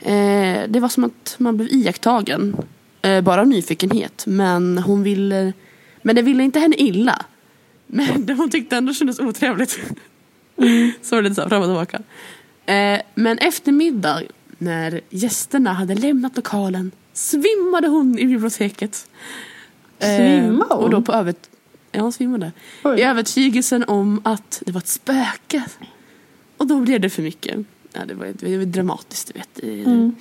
Eh, 0.00 0.68
det 0.68 0.80
var 0.80 0.88
som 0.88 1.04
att 1.04 1.34
man 1.38 1.56
blev 1.56 1.68
iakttagen. 1.72 2.56
Eh, 3.02 3.20
bara 3.20 3.40
av 3.40 3.48
nyfikenhet. 3.48 4.24
Men 4.26 4.78
hon 4.78 5.02
ville... 5.02 5.52
Men 6.02 6.16
det 6.16 6.22
ville 6.22 6.42
inte 6.42 6.60
henne 6.60 6.76
illa. 6.76 7.24
Men 7.86 8.26
det 8.26 8.34
hon 8.38 8.50
tyckte 8.50 8.76
ändå 8.76 8.94
kändes 8.94 9.18
otrevligt. 9.18 9.70
Så 11.02 11.16
var 11.16 11.22
det 11.22 11.28
lite 11.28 11.34
så 11.34 11.42
här 11.42 11.48
fram 11.48 11.62
och 11.62 11.68
tillbaka. 11.68 12.02
Eh, 12.72 13.00
men 13.14 13.38
efter 13.38 13.72
middag, 13.72 14.22
när 14.58 15.00
gästerna 15.10 15.72
hade 15.72 15.94
lämnat 15.94 16.36
lokalen, 16.36 16.90
svimmade 17.16 17.88
hon 17.88 18.18
i 18.18 18.26
biblioteket. 18.26 19.08
Eh, 19.98 20.16
Svimmade 20.16 20.74
hon? 20.74 20.84
Och 20.84 20.90
då 20.90 21.02
på 21.02 21.12
över... 21.12 21.34
Ja, 21.92 22.00
hon 22.02 22.12
svimmade. 22.12 22.52
Oj. 22.84 23.00
I 23.00 23.02
övertygelsen 23.02 23.84
om 23.84 24.20
att 24.24 24.62
det 24.66 24.72
var 24.72 24.80
ett 24.80 24.88
spöke. 24.88 25.64
Och 26.56 26.66
då 26.66 26.80
blev 26.80 27.00
det 27.00 27.10
för 27.10 27.22
mycket. 27.22 27.56
Ja, 27.92 28.00
det, 28.06 28.14
var, 28.14 28.26
det 28.32 28.58
var 28.58 28.64
dramatiskt, 28.64 29.32
du 29.32 29.38
vet. 29.38 29.48
Det- 29.54 29.82
Mm. 29.84 30.14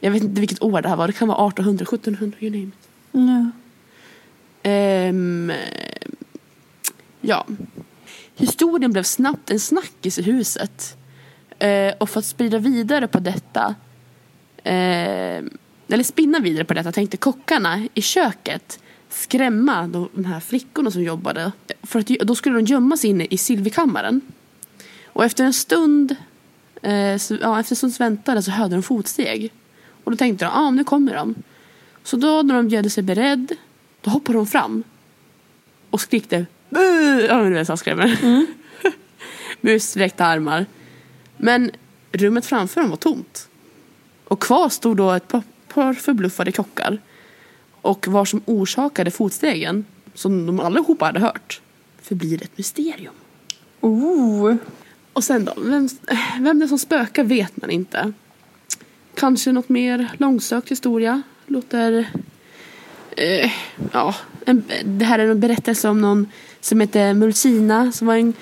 Jag 0.00 0.10
vet 0.10 0.22
inte 0.22 0.40
vilket 0.40 0.62
år 0.62 0.82
det 0.82 0.88
här 0.88 0.96
var. 0.96 1.06
Det 1.06 1.12
kan 1.12 1.28
vara 1.28 1.48
1800, 1.48 1.82
1700, 1.84 2.36
you 2.40 2.50
name 2.50 2.62
it. 2.68 2.88
Ja. 3.12 3.50
Ehm, 4.62 5.52
ja. 7.20 7.46
Historien 8.36 8.92
blev 8.92 9.02
snabbt 9.02 9.50
en 9.50 9.60
snackis 9.60 10.18
i 10.18 10.22
huset. 10.22 10.96
Eh, 11.58 11.92
och 11.98 12.10
för 12.10 12.18
att 12.20 12.26
sprida 12.26 12.58
vidare 12.58 13.06
på 13.08 13.18
detta 13.18 13.74
eh, 14.64 15.44
eller 15.94 16.04
spinna 16.04 16.38
vidare 16.38 16.64
på 16.64 16.74
detta 16.74 16.92
tänkte 16.92 17.16
kockarna 17.16 17.88
i 17.94 18.02
köket 18.02 18.80
skrämma 19.08 19.86
de, 19.86 20.08
de 20.14 20.24
här 20.24 20.40
flickorna 20.40 20.90
som 20.90 21.02
jobbade. 21.02 21.52
För 21.82 21.98
att 21.98 22.06
då 22.06 22.34
skulle 22.34 22.56
de 22.56 22.64
gömma 22.64 22.96
sig 22.96 23.10
inne 23.10 23.26
i 23.30 23.38
silverkammaren. 23.38 24.20
Och 25.06 25.24
efter 25.24 25.44
en 25.44 25.52
stund 25.52 26.16
eh, 26.82 27.16
så, 27.16 27.38
ja, 27.40 27.60
efter 27.60 27.72
en 27.72 27.76
stunds 27.76 28.00
väntande 28.00 28.42
så 28.42 28.50
hörde 28.50 28.74
de 28.74 28.82
fotsteg. 28.82 29.52
Och 30.04 30.10
då 30.10 30.16
tänkte 30.16 30.44
de, 30.44 30.48
ja 30.48 30.60
ah, 30.60 30.70
nu 30.70 30.84
kommer 30.84 31.14
de. 31.14 31.34
Så 32.02 32.16
då 32.16 32.42
när 32.42 32.54
de 32.54 32.68
gjorde 32.68 32.90
sig 32.90 33.02
beredd 33.02 33.52
då 34.00 34.10
hoppade 34.10 34.38
hon 34.38 34.46
fram 34.46 34.82
och 35.90 36.00
skrikte 36.00 36.46
"Bu!" 36.68 36.80
Ja 37.28 37.38
men 37.42 37.52
du 37.52 37.54
vet 37.54 37.78
skrämmer. 37.78 38.18
Med 39.60 39.74
utsträckta 39.74 40.24
armar. 40.24 40.66
Men 41.36 41.70
rummet 42.12 42.46
framför 42.46 42.80
dem 42.80 42.90
var 42.90 42.96
tomt. 42.96 43.48
Och 44.24 44.42
kvar 44.42 44.68
stod 44.68 44.96
då 44.96 45.10
ett 45.10 45.28
par, 45.28 45.42
par 45.78 45.94
förbluffade 45.94 46.52
kockar. 46.52 46.98
Och 47.82 48.08
vad 48.08 48.28
som 48.28 48.42
orsakade 48.44 49.10
fotstegen, 49.10 49.84
som 50.14 50.46
de 50.46 50.60
allihopa 50.60 51.04
hade 51.04 51.20
hört, 51.20 51.60
förblir 52.02 52.42
ett 52.42 52.58
mysterium. 52.58 53.14
Oh. 53.80 54.54
Och 55.12 55.24
sen 55.24 55.44
då, 55.44 55.52
vem, 55.56 55.88
vem 56.40 56.58
det 56.58 56.64
är 56.64 56.68
som 56.68 56.78
spökar 56.78 57.24
vet 57.24 57.56
man 57.56 57.70
inte. 57.70 58.12
Kanske 59.14 59.52
något 59.52 59.68
mer 59.68 60.08
långsökt 60.18 60.70
historia. 60.70 61.22
Låter... 61.46 62.10
Eh, 63.16 63.50
ja, 63.92 64.14
en, 64.46 64.64
det 64.84 65.04
här 65.04 65.18
är 65.18 65.28
en 65.28 65.40
berättelse 65.40 65.88
om 65.88 66.00
någon 66.00 66.26
som 66.60 66.80
heter 66.80 67.14
Mulsina 67.14 67.92
som 67.92 68.06
var 68.06 68.16
en, 68.16 68.34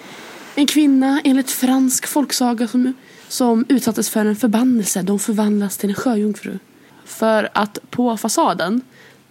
en 0.55 0.66
kvinna 0.66 1.20
enligt 1.25 1.51
fransk 1.51 2.07
folksaga 2.07 2.68
som, 2.68 2.92
som 3.29 3.64
utsattes 3.68 4.11
för 4.11 4.25
en 4.25 4.37
förbannelse. 4.37 5.03
De 5.03 5.18
förvandlas 5.18 5.77
till 5.77 5.88
en 5.88 5.94
sjöjungfru. 5.94 6.59
För 7.07 7.49
att 7.53 7.79
på 7.90 8.16
fasaden, 8.16 8.81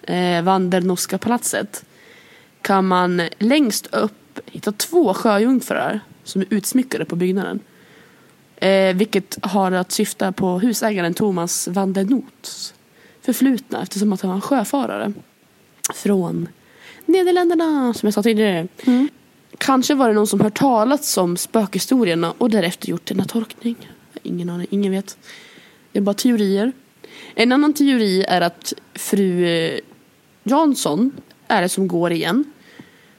eh, 0.04 0.42
Vandernoska 0.42 1.18
palatset, 1.18 1.86
kan 2.62 2.88
man 2.88 3.22
längst 3.40 3.88
upp 3.96 4.40
hitta 4.46 4.72
två 4.72 5.14
sjöjungfrur 5.14 6.00
som 6.24 6.42
är 6.42 6.48
utsmyckade 6.50 7.06
på 7.06 7.16
byggnaden. 7.16 7.60
Eh, 8.56 8.96
vilket 8.96 9.38
har 9.42 9.72
att 9.72 9.92
syfta 9.92 10.32
på 10.32 10.60
husägaren 10.60 11.14
Thomas 11.14 11.68
van 11.68 11.94
der 11.94 12.04
Nots 12.04 12.74
förflutna 13.22 13.82
eftersom 13.82 14.14
att 14.14 14.22
han 14.22 14.30
var 14.30 14.36
en 14.36 14.42
sjöfarare 14.42 15.14
från 15.94 16.48
Nederländerna 17.06 17.94
som 17.94 18.08
jag 18.08 18.14
sa 18.14 18.24
tidigare. 18.24 18.68
Kanske 19.58 19.96
var 19.96 20.08
det 20.08 20.14
någon 20.14 20.28
som 20.28 20.42
hört 20.42 20.58
talats 20.58 21.18
om 21.18 21.38
spökhistorierna 21.38 22.34
och 22.38 22.50
därefter 22.50 22.90
gjort 22.90 23.12
en 23.12 23.26
tolkning. 23.26 23.76
Ingen 24.24 24.50
aning, 24.50 24.68
ingen 24.70 24.92
vet. 24.92 25.18
Det 25.92 26.00
är 26.00 26.04
bara 26.04 26.14
teorier. 26.14 26.72
En 27.36 27.52
annan 27.52 27.74
teori 27.74 28.24
är 28.28 28.42
att 28.42 28.74
fru 28.94 29.46
eh, 29.46 29.80
Jansson 30.44 31.12
är 31.48 31.62
det 31.62 31.70
som 31.70 31.88
går 31.88 32.12
igen. 32.12 32.44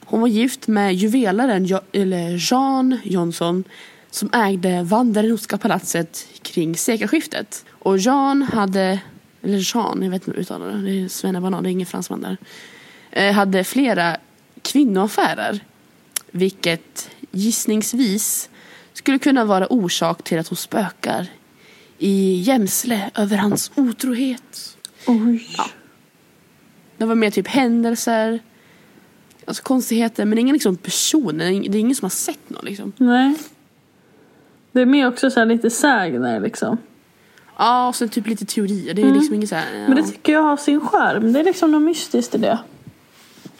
Hon 0.05 0.21
var 0.21 0.27
gift 0.27 0.67
med 0.67 0.95
juvelaren 0.95 1.65
Jo- 1.65 1.79
eller 1.91 2.51
Jean 2.51 2.99
Jansson 3.03 3.63
som 4.11 4.29
ägde 4.33 4.83
Vandernoska 4.83 5.57
palatset 5.57 6.27
kring 6.41 6.75
sekelskiftet. 6.77 7.65
Och 7.69 7.97
Jean 7.97 8.41
hade, 8.41 8.99
eller 9.41 9.75
Jean, 9.75 10.01
jag 10.03 10.11
vet 10.11 10.27
inte 10.27 10.31
hur 10.31 10.35
man 10.35 10.41
uttalar 10.41 10.67
det, 10.67 10.81
det 10.81 11.03
är 11.03 11.07
svennebanan, 11.07 11.63
det 11.63 11.69
är 11.69 11.71
ingen 11.71 11.87
fransman 11.87 12.21
där. 12.21 12.37
Eh, 13.11 13.33
hade 13.33 13.63
flera 13.63 14.17
kvinnoaffärer. 14.61 15.59
Vilket 16.31 17.09
gissningsvis 17.31 18.49
skulle 18.93 19.19
kunna 19.19 19.45
vara 19.45 19.67
orsak 19.67 20.23
till 20.23 20.39
att 20.39 20.47
hon 20.47 20.57
spökar 20.57 21.27
i 21.99 22.33
Jämsle 22.41 23.11
över 23.15 23.37
hans 23.37 23.71
otrohet. 23.75 24.77
Oj. 25.07 25.47
Det 26.97 27.05
var 27.05 27.15
mer 27.15 27.31
typ 27.31 27.47
händelser, 27.47 28.39
alltså 29.45 29.63
konstigheter, 29.63 30.25
men 30.25 30.37
ingen 30.37 30.53
liksom 30.53 30.75
person. 30.75 31.37
Det 31.37 31.45
är 31.45 31.75
ingen 31.75 31.95
som 31.95 32.05
har 32.05 32.09
sett 32.09 32.49
någon 32.49 32.65
liksom. 32.65 32.93
Nej. 32.97 33.35
Det 34.71 34.81
är 34.81 34.85
mer 34.85 35.07
också 35.07 35.29
så 35.31 35.39
här 35.39 35.47
lite 35.47 35.69
sägner 35.69 36.39
liksom. 36.39 36.77
Ja, 37.57 37.87
och 37.87 37.95
sen 37.95 38.09
typ 38.09 38.27
lite 38.27 38.45
teorier. 38.45 38.93
Det 38.93 39.01
är 39.01 39.13
liksom 39.13 39.33
inget 39.35 39.49
så 39.49 39.55
här, 39.55 39.75
ja. 39.75 39.87
Men 39.87 39.95
det 39.95 40.03
tycker 40.03 40.33
jag 40.33 40.41
har 40.41 40.57
sin 40.57 40.81
charm. 40.81 41.33
Det 41.33 41.39
är 41.39 41.43
liksom 41.43 41.71
något 41.71 41.81
mystiskt 41.81 42.35
i 42.35 42.37
det. 42.37 42.59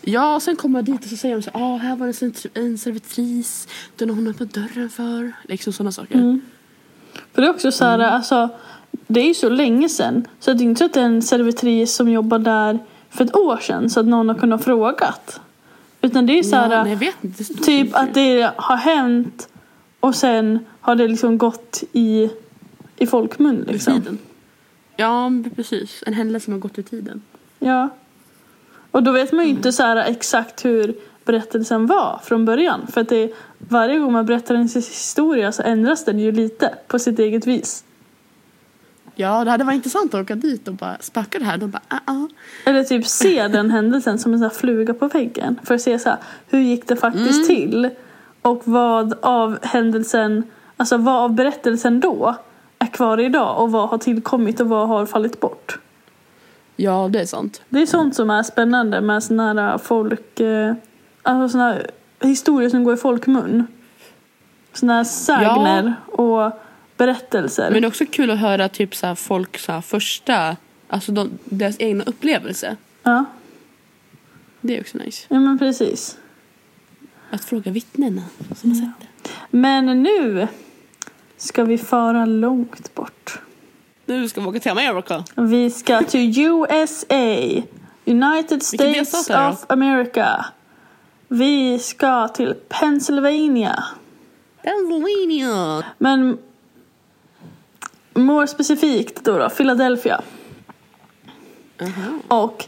Ja, 0.02 0.36
och 0.36 0.42
sen 0.42 0.56
kommer 0.56 0.80
jag 0.80 0.86
dit 0.86 1.04
och 1.04 1.10
så 1.10 1.18
säger 1.18 1.36
de 1.36 1.42
så 1.42 1.50
här, 1.54 1.62
ah, 1.62 1.78
här 1.78 1.96
var 1.96 2.08
det 2.08 2.22
en 2.22 2.32
serv- 2.34 2.50
en 2.54 2.78
servitris, 2.78 3.68
den 3.96 4.10
har 4.10 4.16
hon 4.16 4.28
öppnat 4.28 4.54
dörren 4.54 4.90
för. 4.90 5.32
Liksom 5.48 5.74
sådana 5.74 5.92
saker. 5.92 6.40
För 7.34 7.42
det 7.42 7.48
är 7.48 7.52
också 7.52 7.72
så 7.72 7.86
här, 7.86 8.00
alltså. 8.00 8.50
Det 9.08 9.20
är 9.20 9.28
ju 9.28 9.34
så 9.34 9.50
länge 9.50 9.90
sedan. 9.90 10.28
Så 10.40 10.54
det 10.54 10.64
är 10.64 10.66
inte 10.66 10.80
så 10.80 10.86
att 10.86 10.94
det 10.94 11.00
är 11.00 11.06
en 11.06 11.22
servitris 11.22 11.96
som 11.96 12.10
jobbar 12.12 12.40
där 12.40 12.80
för 13.10 13.26
ett 13.26 13.36
år 13.36 13.58
sedan. 13.58 13.90
Så 13.90 14.00
att 14.00 14.06
någon 14.06 14.30
har 14.30 14.36
kunnat 14.36 14.64
frågat. 14.64 15.42
Utan 16.02 16.26
det 16.26 16.40
är 16.40 16.44
så 16.44 16.56
här. 16.56 16.72
ja, 16.72 16.84
nej, 16.84 17.14
Typ 17.64 17.96
att 17.96 18.14
det 18.14 18.52
har 18.56 18.78
hänt 18.78 19.48
och 20.00 20.16
sen 20.16 20.66
har 20.82 20.96
det 20.96 21.08
liksom 21.08 21.38
gått 21.38 21.84
i, 21.94 22.30
i 22.96 23.08
folkmun 23.08 23.66
I 23.70 23.72
liksom. 23.72 23.94
tiden. 23.94 24.18
Ja, 24.96 25.32
precis. 25.56 26.04
En 26.06 26.14
händelse 26.14 26.46
som 26.46 26.54
har 26.54 26.60
gått 26.60 26.78
i 26.78 26.84
tiden. 26.84 27.22
Ja. 27.60 27.90
Och 28.92 29.04
då 29.04 29.12
vet 29.12 29.32
man 29.32 29.46
ju 29.46 29.52
inte 29.52 29.72
så 29.72 29.84
här 29.84 29.96
exakt 29.96 30.66
hur 30.66 30.96
berättelsen 31.28 31.86
var 31.88 32.20
från 32.24 32.46
början. 32.46 32.88
För 32.88 33.02
att 33.02 33.10
det, 33.10 33.34
varje 33.58 34.00
gång 34.00 34.14
man 34.14 34.26
berättar 34.26 34.56
en 34.56 34.68
historia 34.68 35.52
så 35.52 35.64
ändras 35.64 36.06
den 36.06 36.20
ju 36.20 36.32
lite 36.32 36.74
på 36.88 37.00
sitt 37.00 37.20
eget 37.20 37.48
vis. 37.48 37.84
Ja, 39.16 39.44
det 39.46 39.52
hade 39.52 39.64
varit 39.64 39.76
intressant 39.76 40.14
att 40.14 40.22
åka 40.22 40.36
dit 40.36 40.68
och 40.68 40.74
bara 40.74 40.98
spöka 41.00 41.40
det 41.40 41.46
här. 41.46 41.58
De 41.58 41.72
bara, 41.72 41.82
ah, 41.88 42.00
ah. 42.06 42.28
Eller 42.66 42.84
typ 42.84 43.08
se 43.08 43.48
den 43.48 43.72
händelsen 43.72 44.20
som 44.20 44.34
en 44.34 44.40
sån 44.40 44.50
här 44.50 44.56
fluga 44.56 44.94
på 44.94 45.08
väggen. 45.08 45.60
För 45.64 45.76
att 45.76 45.82
se 45.82 46.00
så 46.00 46.10
här, 46.10 46.18
hur 46.50 46.60
gick 46.60 46.88
det 46.88 46.96
faktiskt 46.96 47.48
till? 47.48 47.90
Och 48.42 48.62
vad 48.66 49.14
av 49.22 49.58
händelsen, 49.62 50.44
alltså 50.78 50.98
vad 50.98 51.16
av 51.16 51.34
berättelsen 51.34 52.00
då 52.00 52.36
är 52.80 52.88
kvar 52.88 53.18
idag 53.18 53.62
och 53.62 53.72
vad 53.72 53.90
har 53.90 53.98
tillkommit 53.98 54.60
och 54.60 54.70
vad 54.70 54.88
har 54.88 55.06
fallit 55.06 55.40
bort. 55.40 55.80
Ja, 56.76 57.10
det 57.12 57.20
är 57.20 57.26
sant. 57.26 57.62
Det 57.70 57.82
är 57.82 57.86
sånt 57.86 58.16
som 58.16 58.30
är 58.30 58.44
spännande 58.44 59.02
med 59.02 59.24
såna 59.24 59.54
här 59.54 59.78
folk, 59.78 60.40
eh, 60.40 60.74
alltså 61.28 61.50
såna 61.50 61.78
historier 62.22 62.70
som 62.70 62.84
går 62.84 62.94
i 62.94 62.98
folkmun. 62.98 63.68
Såna 64.74 64.94
här 64.94 65.04
sägner 65.04 65.94
och 66.08 66.52
berättelser. 66.98 67.72
Men 67.72 67.82
det 67.82 67.86
är 67.86 67.90
också 67.90 68.06
kul 68.06 68.32
att 68.32 68.40
höra 68.40 68.70
typ 68.70 68.96
så 68.96 69.16
folk 69.16 69.58
så 69.60 69.82
första, 69.82 70.58
alltså 70.88 71.12
de, 71.12 71.30
deras 71.46 71.76
egna 71.80 72.04
upplevelse. 72.04 72.76
Ja, 73.04 73.26
Det 74.62 74.78
är 74.78 74.82
också 74.82 74.98
nice. 74.98 75.26
ja 75.30 75.40
men 75.40 75.60
precis. 75.60 76.18
Att 77.32 77.46
fråga 77.46 77.72
vittnena 77.72 78.22
som 78.56 78.70
har 78.72 78.78
sett 78.78 78.90
det. 79.24 79.30
Men 79.58 80.04
nu 80.04 80.48
ska 81.38 81.64
vi 81.64 81.78
föra 81.78 82.26
långt 82.26 82.96
bort. 82.96 83.40
Nu 84.06 84.30
ska 84.30 84.42
vi 84.42 84.48
åka 84.48 84.60
till 84.60 84.72
Amerika. 84.72 85.24
Vi 85.36 85.72
ska 85.72 86.02
till 86.02 86.40
USA, 86.40 87.64
United 88.06 88.64
States 88.64 89.30
of 89.30 89.66
America. 89.70 90.46
Vi 91.28 91.80
ska 91.80 92.28
till 92.28 92.54
Pennsylvania. 92.70 93.84
Pennsylvania. 94.64 95.84
Men 95.98 96.38
more 98.14 98.48
specifikt 98.48 99.24
då, 99.24 99.38
då 99.38 99.50
Philadelphia. 99.50 100.22
Och 102.28 102.66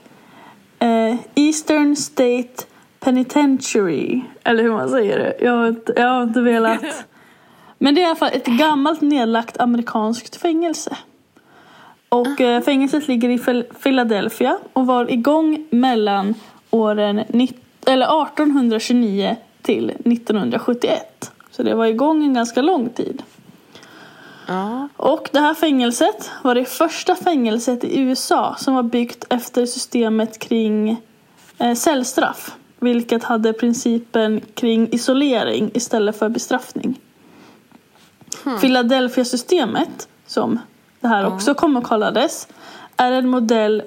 eh, 0.80 1.16
Eastern 1.36 1.96
State 1.96 2.64
Penitentiary. 3.00 4.22
Eller 4.44 4.64
hur 4.64 4.72
man 4.72 4.90
säger 4.90 5.20
det. 5.20 5.36
Jag 5.46 5.52
har 5.52 5.68
inte, 5.68 5.94
jag 5.96 6.08
har 6.08 6.24
inte 6.24 6.42
velat. 6.42 6.80
Men 7.78 7.96
det 7.96 8.02
är 8.02 8.04
i 8.04 8.06
alla 8.06 8.16
fall 8.16 8.30
ett 8.34 8.46
gammalt 8.46 9.02
nedlagt 9.02 9.60
amerikanskt 9.60 10.36
fängelse. 10.36 10.98
Och 12.10 12.42
eh, 12.42 12.62
fängelset 12.62 13.08
ligger 13.08 13.30
i 13.30 13.38
Phil- 13.38 13.66
Philadelphia 13.84 14.58
och 14.74 14.88
var 14.88 15.12
igång 15.12 15.68
mellan 15.70 16.34
åren 16.70 17.20
nitt- 17.28 17.64
eller 17.90 18.24
1829 18.24 19.36
till 19.62 19.90
1971. 19.90 21.32
Så 21.52 21.64
det 21.64 21.76
var 21.76 21.86
igång 21.86 22.24
en 22.24 22.34
ganska 22.34 22.62
lång 22.62 22.90
tid. 22.90 23.24
Ja. 24.48 24.90
Och 24.98 25.30
det 25.32 25.40
här 25.40 25.54
fängelset 25.54 26.32
var 26.42 26.56
det 26.56 26.66
första 26.66 27.16
fängelset 27.16 27.84
i 27.84 28.00
USA 28.00 28.56
som 28.60 28.74
var 28.74 28.84
byggt 28.84 29.26
efter 29.30 29.66
systemet 29.66 30.40
kring 30.40 31.02
eh, 31.58 31.74
cellstraff. 31.74 32.56
Vilket 32.80 33.24
hade 33.24 33.54
principen 33.54 34.42
kring 34.54 34.90
isolering 34.92 35.72
istället 35.74 36.20
för 36.20 36.30
bestraffning. 36.30 37.00
Philadelphia-systemet, 38.62 40.08
som 40.28 40.60
det 41.00 41.08
här 41.08 41.28
också 41.28 41.54
kommer 41.54 41.82
kallades, 41.82 42.48
är 42.98 43.12
en 43.12 43.30
modell 43.30 43.84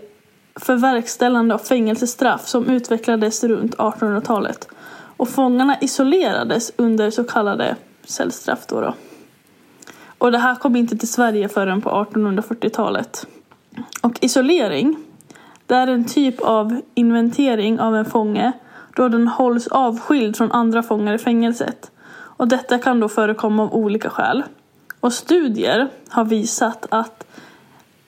för 0.62 0.76
verkställande 0.76 1.54
av 1.54 1.58
fängelsestraff 1.58 2.46
som 2.46 2.70
utvecklades 2.70 3.44
runt 3.44 3.76
1800-talet. 3.76 4.68
Och 5.16 5.28
fångarna 5.28 5.76
isolerades 5.80 6.72
under 6.76 7.10
så 7.10 7.24
kallade 7.24 7.76
cellstraff. 8.04 8.66
Då 8.66 8.80
då. 8.80 8.94
Och 10.18 10.32
det 10.32 10.38
här 10.38 10.54
kom 10.54 10.76
inte 10.76 10.96
till 10.96 11.08
Sverige 11.08 11.48
förrän 11.48 11.82
på 11.82 11.90
1840-talet. 11.90 13.26
Och 14.02 14.18
isolering, 14.20 14.96
det 15.66 15.74
är 15.74 15.86
en 15.86 16.04
typ 16.04 16.40
av 16.40 16.80
inventering 16.94 17.80
av 17.80 17.96
en 17.96 18.04
fånge 18.04 18.52
då 18.96 19.08
den 19.08 19.28
hålls 19.28 19.66
avskild 19.66 20.36
från 20.36 20.52
andra 20.52 20.82
fångar 20.82 21.14
i 21.14 21.18
fängelset. 21.18 21.90
Och 22.14 22.48
detta 22.48 22.78
kan 22.78 23.00
då 23.00 23.08
förekomma 23.08 23.62
av 23.62 23.74
olika 23.74 24.10
skäl. 24.10 24.42
Och 25.00 25.12
studier 25.12 25.88
har 26.08 26.24
visat 26.24 26.86
att 26.90 27.26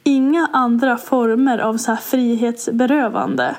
inga 0.04 0.48
andra 0.52 0.96
former 0.96 1.58
av 1.58 1.76
så 1.76 1.90
här 1.90 1.98
frihetsberövande 1.98 3.56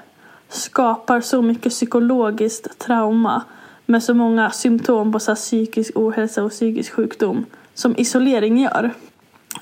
skapar 0.50 1.22
så 1.22 1.42
mycket 1.42 1.72
psykologiskt 1.72 2.80
trauma 2.80 3.44
med 3.86 4.04
så 4.04 4.14
många 4.14 4.52
symptom 4.52 5.12
på 5.12 5.20
så 5.20 5.32
här 5.32 5.36
psykisk 5.36 5.92
ohälsa 5.96 6.44
och 6.44 6.52
psykisk 6.52 6.94
sjukdom 6.94 7.46
som 7.74 7.96
isolering 7.98 8.62
gör. 8.62 8.92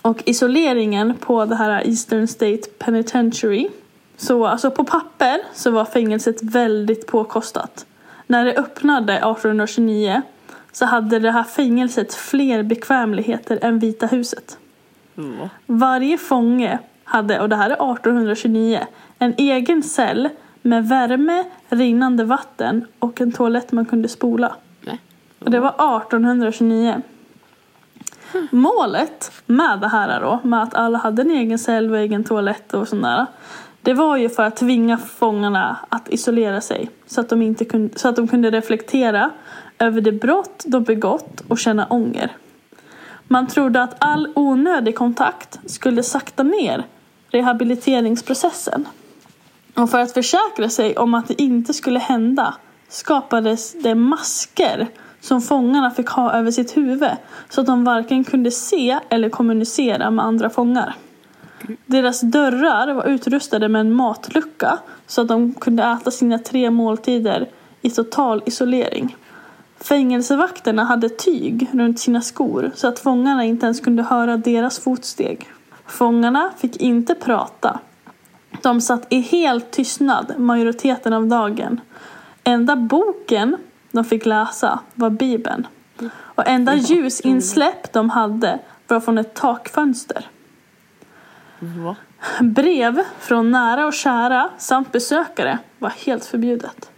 Och 0.02 0.24
isoleringen 0.26 1.14
på 1.20 1.46
det 1.46 1.56
här 1.56 1.88
Eastern 1.88 2.28
State 2.28 2.70
Penitentiary 2.80 3.70
så 4.18 4.46
alltså 4.46 4.72
på 4.72 4.84
papper 4.84 5.42
så 5.54 5.72
var 5.72 5.86
fängelset 5.86 6.44
väldigt 6.44 7.08
påkostat. 7.08 7.86
När 8.28 8.46
det 8.46 8.56
öppnade 8.56 9.14
1829 9.14 10.22
så 10.72 10.86
hade 10.86 11.20
det 11.20 11.32
här 11.32 11.44
fängelset 11.44 12.14
fler 12.14 12.64
bekvämligheter 12.64 13.60
än 13.62 13.80
Vita 13.80 14.06
huset. 14.06 14.58
Varje 15.66 16.18
fånge 16.18 16.80
hade, 17.04 17.40
och 17.40 17.50
det 17.50 17.56
här 17.56 17.70
är 17.70 17.94
1829, 17.94 18.80
en 19.20 19.34
egen 19.38 19.84
cell 19.84 20.30
med 20.62 20.88
värme, 20.88 21.44
rinnande 21.70 22.24
vatten 22.24 22.86
och 23.00 23.22
en 23.22 23.32
toalett 23.32 23.72
man 23.72 23.86
kunde 23.86 24.08
spola. 24.08 24.56
Och 25.40 25.52
det 25.52 25.60
var 25.60 25.70
1829. 25.70 27.02
Målet 28.52 29.32
med 29.46 29.80
det 29.80 29.88
här 29.88 30.22
då, 30.22 30.40
med 30.44 30.64
att 30.64 30.74
alla 30.74 30.98
hade 30.98 31.22
en 31.22 31.32
egen 31.32 31.60
cell 31.60 31.92
och 31.92 31.98
egen 31.98 32.24
toalett 32.24 32.74
och 32.74 32.88
sådär. 32.88 33.26
Det 33.82 33.94
var 33.94 34.18
ju 34.18 34.30
för 34.30 34.44
att 34.44 34.56
tvinga 34.56 34.98
fångarna 34.98 35.78
att 35.90 36.10
isolera 36.10 36.62
sig 36.62 36.90
så 37.08 37.22
att 37.22 37.30
de, 37.30 37.42
inte 37.42 37.66
kunde, 37.66 38.00
så 38.00 38.10
att 38.10 38.16
de 38.16 38.28
kunde 38.28 38.52
reflektera 38.52 39.30
över 39.80 40.02
det 40.02 40.12
brott 40.12 40.64
de 40.68 40.84
begått 40.84 41.42
och 41.48 41.60
känna 41.60 41.86
ånger. 41.86 42.32
Man 43.34 43.48
trodde 43.48 43.84
att 43.84 43.96
all 44.00 44.32
onödig 44.36 44.96
kontakt 44.96 45.60
skulle 45.66 46.04
sakta 46.04 46.44
ner 46.44 46.86
rehabiliteringsprocessen. 47.32 48.88
Och 49.76 49.90
för 49.90 50.00
att 50.00 50.14
försäkra 50.14 50.70
sig 50.70 50.98
om 50.98 51.14
att 51.14 51.28
det 51.28 51.42
inte 51.42 51.74
skulle 51.74 52.00
hända 52.00 52.54
skapades 52.90 53.74
det 53.84 53.96
masker 53.96 54.88
som 55.22 55.42
fångarna 55.42 55.92
fick 55.92 56.10
ha 56.10 56.34
över 56.34 56.52
sitt 56.52 56.78
huvud 56.78 57.12
så 57.50 57.62
att 57.62 57.68
de 57.68 57.84
varken 57.84 58.24
kunde 58.24 58.52
se 58.52 59.00
eller 59.10 59.30
kommunicera 59.30 60.12
med 60.12 60.26
andra 60.26 60.50
fångar. 60.50 60.96
Deras 61.86 62.22
dörrar 62.22 62.94
var 62.94 63.06
utrustade 63.06 63.70
med 63.70 63.80
en 63.80 63.94
matlucka 63.94 64.80
så 65.08 65.22
att 65.22 65.28
de 65.28 65.54
kunde 65.54 65.84
äta 65.84 66.12
sina 66.12 66.40
tre 66.40 66.72
måltider 66.72 67.50
i 67.82 67.90
total 67.90 68.44
isolering. 68.46 69.16
Fängelsevakterna 69.84 70.84
hade 70.84 71.10
tyg 71.10 71.70
runt 71.74 72.00
sina 72.00 72.22
skor 72.22 72.72
så 72.76 72.88
att 72.88 73.00
fångarna 73.00 73.44
inte 73.44 73.66
ens 73.66 73.80
kunde 73.80 74.04
höra 74.04 74.38
deras 74.38 74.80
fotsteg. 74.80 75.50
Fångarna 75.86 76.52
fick 76.58 76.78
inte 76.78 77.16
prata. 77.16 77.80
De 78.62 78.82
satt 78.82 79.08
i 79.10 79.20
helt 79.20 79.72
tystnad 79.72 80.34
majoriteten 80.38 81.14
av 81.14 81.28
dagen. 81.28 81.82
Enda 82.44 82.76
boken 82.76 83.58
de 83.92 84.06
fick 84.06 84.26
läsa 84.26 84.80
var 84.94 85.10
Bibeln. 85.10 85.68
Och 86.14 86.48
enda 86.48 86.76
ljusinsläpp 86.76 87.94
de 87.94 88.10
hade 88.10 88.60
var 88.88 89.00
från 89.00 89.18
ett 89.18 89.34
takfönster. 89.34 90.28
Brev 92.42 93.02
från 93.20 93.52
nära 93.52 93.86
och 93.86 93.94
kära 93.94 94.50
samt 94.58 94.92
besökare 94.92 95.60
var 95.80 95.90
helt 95.90 96.26
förbjudet. 96.26 96.90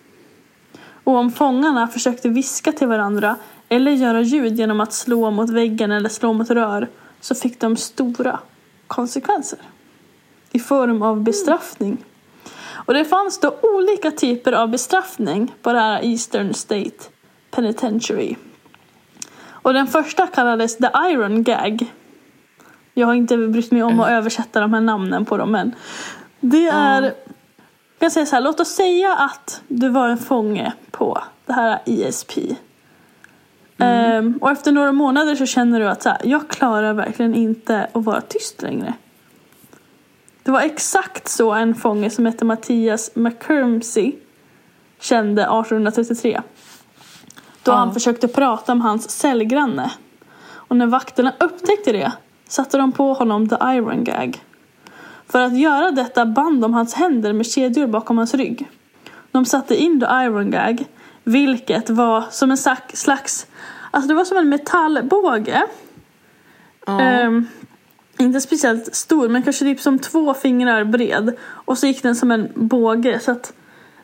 Och 1.06 1.16
om 1.16 1.32
fångarna 1.32 1.88
försökte 1.88 2.30
viska 2.30 2.72
till 2.72 2.88
varandra 2.88 3.36
eller 3.70 3.92
göra 3.92 4.22
ljud 4.22 4.60
genom 4.60 4.80
att 4.80 4.94
slå 4.94 5.32
mot 5.32 5.50
väggen 5.50 5.92
eller 5.92 6.10
slå 6.10 6.34
mot 6.34 6.50
rör 6.50 6.88
så 7.22 7.36
fick 7.36 7.60
de 7.60 7.78
stora 7.78 8.40
konsekvenser. 8.88 9.60
I 10.52 10.60
form 10.60 11.02
av 11.02 11.24
bestraffning. 11.24 11.98
Och 12.68 12.94
det 12.94 13.06
fanns 13.06 13.40
då 13.40 13.56
olika 13.62 14.12
typer 14.12 14.52
av 14.52 14.70
bestraffning 14.70 15.54
på 15.62 15.74
det 15.74 15.80
här 15.80 16.06
Eastern 16.06 16.54
State 16.54 17.04
Penitentiary. 17.52 18.36
Och 19.48 19.74
den 19.74 19.88
första 19.88 20.28
kallades 20.28 20.78
The 20.78 20.90
Iron 21.12 21.44
Gag. 21.44 21.86
Jag 22.94 23.08
har 23.08 23.14
inte 23.14 23.38
brytt 23.38 23.72
mig 23.72 23.84
om 23.84 24.00
att 24.00 24.10
översätta 24.10 24.60
de 24.60 24.74
här 24.74 24.82
namnen 24.82 25.26
på 25.26 25.38
dem 25.38 25.52
men 25.52 25.76
det 26.40 26.68
är 26.68 27.14
kan 28.00 28.12
säga 28.12 28.26
så 28.26 28.36
här, 28.36 28.44
låt 28.44 28.60
oss 28.60 28.70
säga 28.76 29.16
att 29.16 29.62
du 29.68 29.90
var 29.90 30.10
en 30.10 30.18
fånge 30.18 30.74
på 30.92 31.24
det 31.46 31.54
här 31.54 31.80
ESP. 31.86 32.38
Ehm, 33.78 34.38
och 34.42 34.52
efter 34.52 34.72
några 34.72 34.92
månader 34.92 35.36
så 35.36 35.46
känner 35.46 35.80
du 35.80 35.88
att 35.88 36.04
så 36.04 36.10
här, 36.10 36.18
jag 36.24 36.48
klarar 36.48 36.94
verkligen 36.94 37.36
inte 37.36 37.88
att 37.94 38.04
vara 38.04 38.22
tyst 38.22 38.62
längre. 38.62 38.94
Det 40.44 40.52
var 40.52 40.62
exakt 40.62 41.28
så 41.28 41.52
en 41.54 41.76
fånge 41.76 42.10
som 42.10 42.26
hette 42.26 42.46
Mattias 42.46 43.12
McCurmsey 43.16 44.16
kände 45.00 45.42
1833. 45.42 46.42
Då 47.64 47.72
Ja. 47.72 47.76
han 47.76 47.94
försökte 47.94 48.28
prata 48.28 48.76
med 48.76 48.84
hans 48.88 49.10
cellgranne. 49.10 49.92
Och 50.48 50.76
när 50.76 50.88
vakterna 50.88 51.34
upptäckte 51.40 51.92
det 51.92 52.12
satte 52.48 52.78
de 52.78 52.92
på 52.92 53.14
honom 53.14 53.50
the 53.50 53.56
iron 53.62 54.04
gag. 54.04 54.44
För 55.28 55.42
att 55.42 55.58
göra 55.58 55.92
detta 55.92 56.26
band 56.26 56.62
de 56.62 56.74
hans 56.74 56.94
händer 56.94 57.34
med 57.34 57.46
kedjor 57.46 57.88
bakom 57.88 58.18
hans 58.18 58.34
rygg. 58.34 58.70
De 59.32 59.46
satte 59.46 59.76
in 59.76 60.00
the 60.00 60.06
iron 60.06 60.52
gag, 60.52 60.86
vilket 61.24 61.90
var 61.90 62.24
som 62.32 62.52
en 62.52 62.58
slags, 62.58 63.48
alltså 63.92 64.08
det 64.08 64.14
var 64.14 64.26
som 64.26 64.38
en 64.38 64.50
metallbåge. 64.50 65.64
Ja. 66.86 67.02
Ehm, 67.02 67.48
inte 68.18 68.42
speciellt 68.42 68.96
stor, 68.96 69.30
men 69.30 69.44
kanske 69.44 69.66
typ 69.66 69.80
som 69.80 70.00
två 70.00 70.34
fingrar 70.34 70.84
bred. 70.84 71.36
Och 71.42 71.78
så 71.78 71.88
gick 71.88 72.04
den 72.04 72.16
som 72.16 72.32
en 72.32 72.52
båge, 72.56 73.20
så 73.20 73.32
att 73.32 73.54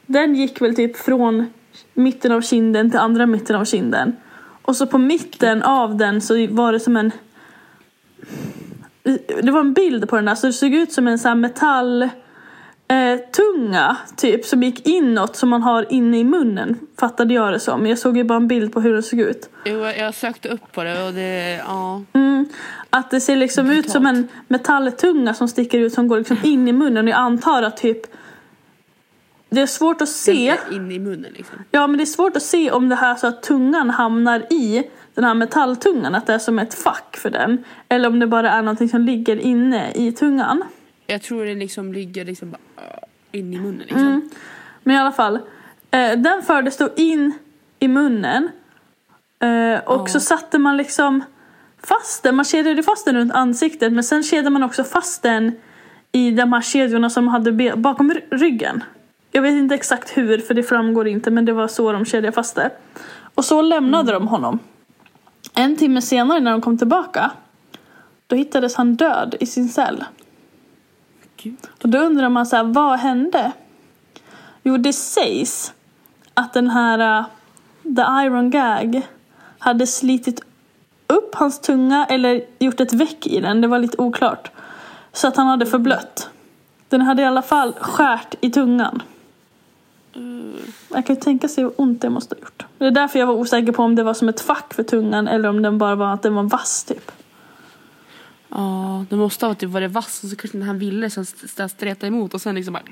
den 0.05 0.35
gick 0.35 0.61
väl 0.61 0.75
typ 0.75 0.97
från 0.97 1.45
mitten 1.93 2.31
av 2.31 2.41
kinden 2.41 2.91
till 2.91 2.99
andra 2.99 3.25
mitten 3.25 3.55
av 3.55 3.65
kinden. 3.65 4.15
Och 4.61 4.75
så 4.75 4.87
på 4.87 4.97
mitten 4.97 5.63
av 5.63 5.97
den 5.97 6.21
så 6.21 6.47
var 6.47 6.71
det 6.71 6.79
som 6.79 6.97
en 6.97 7.11
det 9.41 9.51
var 9.51 9.59
en 9.59 9.73
bild 9.73 10.09
på 10.09 10.15
den 10.15 10.25
där 10.25 10.35
så 10.35 10.47
det 10.47 10.53
såg 10.53 10.73
ut 10.73 10.91
som 10.91 11.07
en 11.07 11.19
sån 11.19 11.29
här 11.29 11.35
metall 11.35 12.09
eh, 12.91 13.19
tunga 13.31 13.97
typ 14.15 14.45
som 14.45 14.63
gick 14.63 14.87
inåt 14.87 15.35
som 15.35 15.49
man 15.49 15.63
har 15.63 15.93
inne 15.93 16.19
i 16.19 16.23
munnen. 16.23 16.79
Fattade 16.99 17.33
jag 17.33 17.53
det 17.53 17.59
som. 17.59 17.87
Jag 17.87 17.99
såg 17.99 18.17
ju 18.17 18.23
bara 18.23 18.37
en 18.37 18.47
bild 18.47 18.73
på 18.73 18.81
hur 18.81 18.93
den 18.93 19.03
såg 19.03 19.19
ut. 19.19 19.49
Jo, 19.65 19.85
jag 19.85 20.15
sökte 20.15 20.49
upp 20.49 20.71
på 20.71 20.83
det 20.83 21.07
och 21.07 21.13
det, 21.13 21.61
ja. 21.67 22.01
Mm. 22.13 22.49
Att 22.89 23.11
det 23.11 23.21
ser 23.21 23.35
liksom 23.35 23.69
ut 23.69 23.89
som 23.89 24.05
en 24.05 24.27
metalltunga 24.47 25.33
som 25.33 25.47
sticker 25.47 25.79
ut 25.79 25.93
som 25.93 26.07
går 26.07 26.17
liksom 26.17 26.37
in 26.43 26.67
i 26.67 26.71
munnen. 26.71 27.07
Jag 27.07 27.17
antar 27.17 27.63
att 27.63 27.77
typ 27.77 28.01
det 29.49 29.61
är 29.61 29.67
svårt 29.67 30.01
att 30.01 30.09
se. 30.09 30.55
In 30.71 30.91
i 30.91 30.99
munnen 30.99 31.31
liksom. 31.33 31.57
Ja 31.71 31.87
men 31.87 31.97
det 31.97 32.03
är 32.03 32.05
svårt 32.05 32.35
att 32.37 32.43
se 32.43 32.71
om 32.71 32.89
det 32.89 32.95
här 32.95 33.15
så 33.15 33.27
att 33.27 33.43
tungan 33.43 33.89
hamnar 33.89 34.39
i 34.39 34.83
den 35.13 35.23
här 35.23 35.33
metalltungan. 35.33 36.15
Att 36.15 36.27
det 36.27 36.33
är 36.33 36.39
som 36.39 36.59
ett 36.59 36.73
fack 36.73 37.17
för 37.17 37.29
den. 37.29 37.63
Eller 37.89 38.09
om 38.09 38.19
det 38.19 38.27
bara 38.27 38.51
är 38.51 38.61
någonting 38.61 38.89
som 38.89 39.01
ligger 39.01 39.35
inne 39.39 39.91
i 39.91 40.11
tungan. 40.11 40.63
Jag 41.07 41.21
tror 41.21 41.45
det 41.45 41.55
liksom 41.55 41.93
ligger 41.93 42.25
liksom 42.25 42.55
äh, 42.77 43.39
in 43.39 43.53
i 43.53 43.57
munnen 43.59 43.77
liksom. 43.79 43.99
Mm. 44.07 44.29
Men 44.83 44.95
i 44.95 44.99
alla 44.99 45.11
fall. 45.11 45.35
Eh, 45.91 46.11
den 46.17 46.41
fördes 46.41 46.77
då 46.77 46.89
in 46.95 47.31
i 47.79 47.87
munnen. 47.87 48.49
Eh, 49.39 49.79
och 49.85 50.01
Ja. 50.01 50.07
så 50.07 50.19
satte 50.19 50.59
man 50.59 50.77
liksom 50.77 51.23
fast 51.83 52.23
den. 52.23 52.35
Man 52.35 52.45
kedjade 52.45 52.83
fast 52.83 53.05
den 53.05 53.15
runt 53.15 53.33
ansiktet. 53.33 53.93
Men 53.93 54.03
sen 54.03 54.23
kedjade 54.23 54.49
man 54.49 54.63
också 54.63 54.83
fast 54.83 55.21
den 55.23 55.51
i 56.11 56.31
de 56.31 56.53
här 56.53 56.61
kedjorna 56.61 57.09
som 57.09 57.27
hade 57.27 57.75
bakom 57.75 58.11
ry- 58.13 58.25
ryggen. 58.31 58.83
Jag 59.31 59.41
vet 59.41 59.53
inte 59.53 59.75
exakt 59.75 60.17
hur 60.17 60.37
för 60.37 60.53
det 60.53 60.63
framgår 60.63 61.07
inte 61.07 61.31
men 61.31 61.45
det 61.45 61.53
var 61.53 61.67
så 61.67 61.91
de 61.91 62.05
kedjade 62.05 62.31
fast 62.35 62.55
det. 62.55 62.69
Och 63.35 63.45
så 63.45 63.61
lämnade 63.61 64.11
de 64.11 64.27
honom. 64.27 64.59
En 65.53 65.77
timme 65.77 66.01
senare 66.01 66.39
när 66.39 66.51
de 66.51 66.61
kom 66.61 66.77
tillbaka 66.77 67.31
då 68.27 68.35
hittades 68.35 68.75
han 68.75 68.95
död 68.95 69.35
i 69.39 69.45
sin 69.45 69.69
cell. 69.69 70.05
Gud. 71.37 71.57
Och 71.83 71.89
då 71.89 71.97
undrar 71.97 72.29
man 72.29 72.45
så 72.45 72.55
här, 72.55 72.63
vad 72.63 72.99
hände? 72.99 73.51
Jo, 74.63 74.77
det 74.77 74.93
sägs 74.93 75.73
att 76.33 76.53
den 76.53 76.69
här 76.69 77.19
uh, 77.19 77.25
The 77.95 78.01
Iron 78.01 78.49
Gag 78.49 79.01
hade 79.59 79.87
slitit 79.87 80.41
upp 81.07 81.35
hans 81.35 81.61
tunga 81.61 82.05
eller 82.09 82.45
gjort 82.59 82.79
ett 82.79 82.93
veck 82.93 83.27
i 83.27 83.39
den. 83.39 83.61
Det 83.61 83.67
var 83.67 83.79
lite 83.79 83.97
oklart. 83.97 84.51
Så 85.13 85.27
att 85.27 85.37
han 85.37 85.47
hade 85.47 85.65
förblött. 85.65 86.29
Den 86.89 87.01
hade 87.01 87.21
i 87.21 87.25
alla 87.25 87.41
fall 87.41 87.73
skärt 87.73 88.35
i 88.41 88.49
tungan. 88.49 89.03
Jag 90.89 91.05
kan 91.05 91.15
ju 91.15 91.21
tänka 91.21 91.47
sig 91.47 91.63
hur 91.63 91.73
ont 91.77 92.01
det 92.01 92.09
måste 92.09 92.35
ha 92.35 92.39
gjort. 92.39 92.65
Det 92.77 92.85
är 92.85 92.91
därför 92.91 93.19
jag 93.19 93.27
var 93.27 93.33
osäker 93.33 93.71
på 93.71 93.83
om 93.83 93.95
det 93.95 94.03
var 94.03 94.13
som 94.13 94.29
ett 94.29 94.41
fack 94.41 94.73
för 94.73 94.83
tungan 94.83 95.27
eller 95.27 95.49
om 95.49 95.61
den 95.61 95.77
bara 95.77 95.95
var 95.95 96.13
att 96.13 96.21
den 96.23 96.35
var 96.35 96.43
vass 96.43 96.83
typ. 96.83 97.11
Ja, 98.49 99.05
det 99.09 99.15
måste 99.15 99.45
ha 99.45 99.53
typ 99.53 99.69
varit 99.69 99.91
vass 99.91 100.23
och 100.23 100.29
så 100.29 100.35
kanske 100.35 100.61
han 100.61 100.79
ville 100.79 101.09
sen 101.09 101.23
st- 101.23 101.69
streta 101.69 102.07
emot 102.07 102.33
och 102.33 102.41
sen 102.41 102.55
liksom 102.55 102.73
bara 102.73 102.83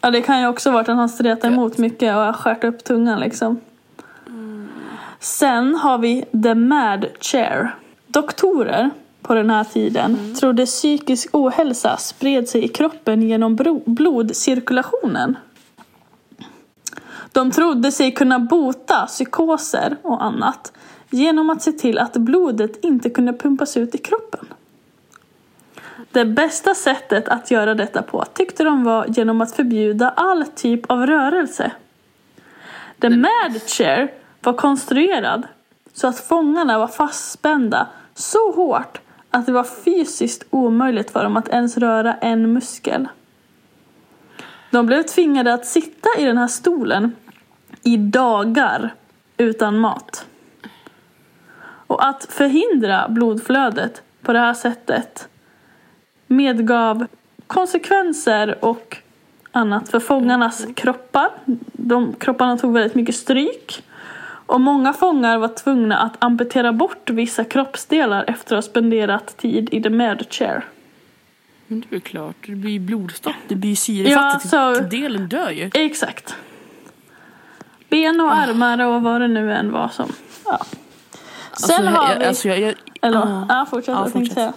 Ja 0.00 0.10
det 0.10 0.22
kan 0.22 0.40
ju 0.40 0.46
också 0.46 0.70
varit 0.70 0.88
att 0.88 0.96
han 0.96 1.08
stretar 1.08 1.48
emot 1.48 1.78
mycket 1.78 2.16
och 2.16 2.36
skärt 2.36 2.64
upp 2.64 2.84
tungan 2.84 3.20
liksom. 3.20 3.60
Sen 5.20 5.74
har 5.74 5.98
vi 5.98 6.24
the 6.42 6.54
mad 6.54 7.06
chair. 7.20 7.74
Doktorer 8.06 8.90
på 9.22 9.34
den 9.34 9.50
här 9.50 9.64
tiden 9.64 10.34
trodde 10.40 10.66
psykisk 10.66 11.28
ohälsa 11.32 11.96
spred 11.96 12.48
sig 12.48 12.64
i 12.64 12.68
kroppen 12.68 13.22
genom 13.22 13.56
blodcirkulationen. 13.86 15.36
De 17.32 17.50
trodde 17.50 17.92
sig 17.92 18.12
kunna 18.12 18.38
bota 18.38 19.06
psykoser 19.06 19.96
och 20.02 20.24
annat 20.24 20.72
genom 21.10 21.50
att 21.50 21.62
se 21.62 21.72
till 21.72 21.98
att 21.98 22.16
blodet 22.16 22.84
inte 22.84 23.10
kunde 23.10 23.32
pumpas 23.32 23.76
ut 23.76 23.94
i 23.94 23.98
kroppen. 23.98 24.46
Det 26.12 26.24
bästa 26.24 26.74
sättet 26.74 27.28
att 27.28 27.50
göra 27.50 27.74
detta 27.74 28.02
på 28.02 28.24
tyckte 28.24 28.64
de 28.64 28.84
var 28.84 29.06
genom 29.08 29.40
att 29.40 29.52
förbjuda 29.52 30.08
all 30.08 30.44
typ 30.46 30.90
av 30.90 31.06
rörelse. 31.06 31.72
The 33.00 33.10
Mad 33.10 33.62
Chair 33.66 34.12
var 34.42 34.52
konstruerad 34.52 35.46
så 35.92 36.06
att 36.06 36.20
fångarna 36.20 36.78
var 36.78 36.88
fastspända 36.88 37.86
så 38.14 38.52
hårt 38.52 39.00
att 39.30 39.46
det 39.46 39.52
var 39.52 39.64
fysiskt 39.64 40.44
omöjligt 40.50 41.10
för 41.10 41.24
dem 41.24 41.36
att 41.36 41.48
ens 41.48 41.76
röra 41.76 42.14
en 42.14 42.52
muskel. 42.52 43.08
De 44.70 44.86
blev 44.86 45.02
tvingade 45.02 45.54
att 45.54 45.66
sitta 45.66 46.08
i 46.18 46.24
den 46.24 46.38
här 46.38 46.48
stolen 46.48 47.12
i 47.82 47.96
dagar 47.96 48.94
utan 49.36 49.78
mat. 49.78 50.26
Och 51.86 52.06
att 52.08 52.26
förhindra 52.30 53.08
blodflödet 53.08 54.02
på 54.22 54.32
det 54.32 54.38
här 54.38 54.54
sättet 54.54 55.28
medgav 56.26 57.06
konsekvenser 57.46 58.64
och 58.64 58.96
annat 59.52 59.88
för 59.88 60.00
fångarnas 60.00 60.66
kroppar. 60.74 61.28
De 61.72 62.12
kropparna 62.12 62.58
tog 62.58 62.72
väldigt 62.72 62.94
mycket 62.94 63.14
stryk. 63.14 63.82
Och 64.46 64.60
många 64.60 64.92
fångar 64.92 65.38
var 65.38 65.48
tvungna 65.48 65.98
att 65.98 66.24
amputera 66.24 66.72
bort 66.72 67.10
vissa 67.10 67.44
kroppsdelar 67.44 68.24
efter 68.26 68.56
att 68.56 68.64
ha 68.64 68.70
spenderat 68.70 69.36
tid 69.36 69.68
i 69.72 69.82
the 69.82 69.90
med 69.90 70.26
chair. 70.30 70.64
Men 71.66 71.84
det 71.90 71.96
är 71.96 72.00
klart, 72.00 72.36
det 72.46 72.54
blir 72.54 72.80
blodstopp, 72.80 73.34
det 73.48 73.54
blir 73.54 73.76
syrefattigt. 73.76 74.52
Ja, 74.52 74.74
så- 74.74 74.80
delen 74.80 75.28
dör 75.28 75.50
ju. 75.50 75.70
Exakt. 75.74 76.36
Ben 77.92 78.20
och 78.20 78.34
armar 78.34 78.86
och 78.86 79.02
vad 79.02 79.20
det 79.20 79.28
nu 79.28 79.52
än 79.52 79.72
var 79.72 79.88
som. 79.88 80.12
Ja. 80.44 80.60
Sen 81.52 81.86
alltså, 81.86 82.00
har 82.00 82.12
jag, 82.12 82.18
vi... 82.18 82.24
Alltså, 82.24 82.48
jag, 82.48 82.60
jag, 82.60 82.74
eller, 83.02 83.18
ja. 83.18 83.46
ja, 83.48 83.66
fortsätt. 83.70 83.94
Ja, 83.94 84.02
jag 84.04 84.12
tänkte 84.12 84.34
fortsätt. 84.34 84.54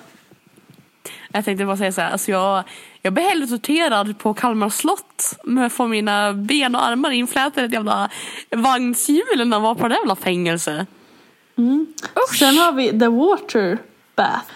jag 1.31 1.45
tänkte 1.45 1.65
bara 1.65 1.77
säga 1.77 1.91
så 1.91 2.01
här, 2.01 2.11
alltså 2.11 2.31
jag, 2.31 2.63
jag 3.01 3.13
blev 3.13 3.25
hellre 3.25 3.47
torterad 3.47 4.17
på 4.17 4.33
Kalmar 4.33 4.69
slott 4.69 5.35
med 5.43 5.65
att 5.65 5.73
få 5.73 5.87
mina 5.87 6.33
ben 6.33 6.75
och 6.75 6.85
armar 6.85 7.11
inflätade 7.11 7.61
i 7.61 7.65
ett 7.65 7.73
jävla 7.73 8.09
vagnshjul 8.55 9.41
än 9.41 9.53
att 9.53 9.61
vara 9.61 9.75
på 9.75 9.87
det 9.87 9.95
jävla 9.95 10.15
fängelse. 10.15 10.85
Sen 12.39 12.57
har 12.57 12.71
vi 12.71 12.99
the 12.99 13.07
water 13.07 13.77
bath. 14.15 14.51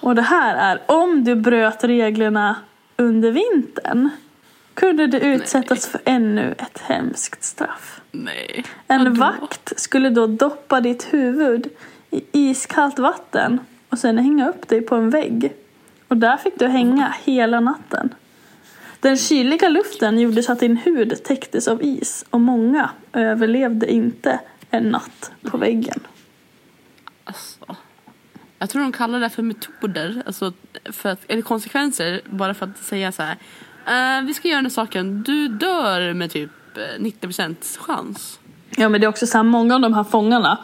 Och 0.00 0.14
det 0.14 0.22
här 0.22 0.54
är 0.56 0.82
om 0.86 1.24
du 1.24 1.34
bröt 1.34 1.84
reglerna 1.84 2.56
under 2.96 3.30
vintern 3.30 4.10
kunde 4.74 5.06
du 5.06 5.18
utsättas 5.18 5.86
för 5.86 6.00
ännu 6.04 6.54
ett 6.58 6.78
hemskt 6.78 7.44
straff. 7.44 7.95
Nej. 8.24 8.64
En 8.86 9.14
vakt 9.14 9.80
skulle 9.80 10.10
då 10.10 10.26
doppa 10.26 10.80
ditt 10.80 11.12
huvud 11.12 11.68
i 12.10 12.22
iskallt 12.32 12.98
vatten 12.98 13.60
och 13.88 13.98
sen 13.98 14.18
hänga 14.18 14.48
upp 14.48 14.68
dig 14.68 14.80
på 14.80 14.94
en 14.94 15.10
vägg. 15.10 15.52
Och 16.08 16.16
där 16.16 16.36
fick 16.36 16.58
du 16.58 16.66
hänga 16.66 17.14
hela 17.24 17.60
natten. 17.60 18.14
Den 19.00 19.16
kyliga 19.16 19.68
luften 19.68 20.18
gjorde 20.18 20.42
så 20.42 20.52
att 20.52 20.60
din 20.60 20.76
hud 20.76 21.24
täcktes 21.24 21.68
av 21.68 21.82
is 21.82 22.24
och 22.30 22.40
många 22.40 22.90
överlevde 23.12 23.92
inte 23.92 24.40
en 24.70 24.84
natt 24.90 25.30
på 25.42 25.56
väggen. 25.56 26.00
Alltså. 27.24 27.76
Jag 28.58 28.70
tror 28.70 28.82
de 28.82 28.92
kallar 28.92 29.20
det 29.20 29.30
för 29.30 29.42
metoder, 29.42 30.22
alltså 30.26 30.52
för 30.84 31.08
att, 31.08 31.20
eller 31.28 31.42
konsekvenser, 31.42 32.20
bara 32.24 32.54
för 32.54 32.66
att 32.66 32.78
säga 32.78 33.12
så 33.12 33.22
här. 33.22 33.36
"Eh, 33.86 34.24
vi 34.24 34.34
ska 34.34 34.48
göra 34.48 34.58
den 34.58 34.64
här 34.64 34.70
saken, 34.70 35.22
du 35.22 35.48
dör 35.48 36.12
med 36.14 36.30
typ 36.30 36.50
eh, 36.76 37.00
90% 37.00 37.78
chans. 37.78 38.38
Ja 38.76 38.88
men 38.88 39.00
det 39.00 39.04
är 39.04 39.08
också 39.08 39.26
så 39.26 39.38
här, 39.38 39.44
många 39.44 39.74
av 39.74 39.80
de 39.80 39.94
här 39.94 40.04
fångarna 40.04 40.58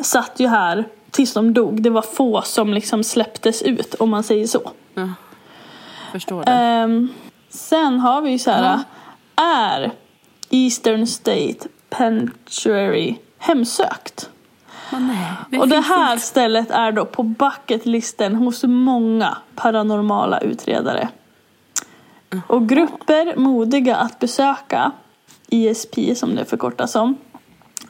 satt 0.00 0.40
ju 0.40 0.46
här 0.48 0.88
tills 1.10 1.34
de 1.34 1.54
dog. 1.54 1.82
Det 1.82 1.90
var 1.90 2.02
få 2.02 2.42
som 2.42 2.74
liksom 2.74 3.04
släpptes 3.04 3.62
ut 3.62 3.94
om 3.94 4.10
man 4.10 4.22
säger 4.22 4.46
så. 4.46 4.72
Ja. 4.94 5.08
Förstår 6.12 6.44
det. 6.44 6.50
Ehm, 6.50 7.08
sen 7.48 8.00
har 8.00 8.20
vi 8.22 8.30
ju 8.30 8.38
så 8.38 8.50
här, 8.50 8.78
är 9.36 9.92
Eastern 10.50 11.06
State 11.06 11.68
Penitentiary 11.90 13.16
hemsökt? 13.38 14.30
Men 14.92 15.06
nej, 15.06 15.26
det 15.50 15.58
Och 15.58 15.68
det 15.68 15.80
här 15.80 16.12
inte. 16.12 16.26
stället 16.26 16.70
är 16.70 16.92
då 16.92 17.04
på 17.04 17.22
bucketlisten 17.22 18.34
hos 18.34 18.64
många 18.64 19.36
paranormala 19.54 20.40
utredare. 20.40 21.08
Och 22.46 22.68
grupper 22.68 23.36
modiga 23.36 23.96
att 23.96 24.18
besöka, 24.18 24.92
ISP 25.50 26.16
som 26.16 26.34
det 26.34 26.44
förkortas 26.44 26.92
som, 26.92 27.16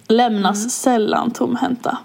lämnas 0.08 0.70
sällan 0.70 1.30
tomhänta. 1.30 1.98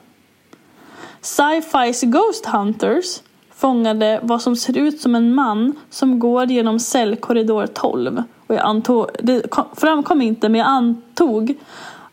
Sci-Fis 1.21 2.01
Ghost 2.03 2.45
Hunters 2.45 3.19
fångade 3.55 4.19
vad 4.23 4.41
som 4.41 4.55
ser 4.55 4.77
ut 4.77 5.01
som 5.01 5.15
en 5.15 5.35
man 5.35 5.73
som 5.89 6.19
går 6.19 6.45
genom 6.45 6.79
cellkorridor 6.79 7.67
12. 7.67 8.23
Och 8.47 8.55
jag 8.55 8.65
antog, 8.65 9.07
det 9.19 9.49
kom- 9.49 9.65
framkom 9.75 10.21
inte 10.21 10.49
men 10.49 10.59
jag 10.59 10.67
antog 10.67 11.55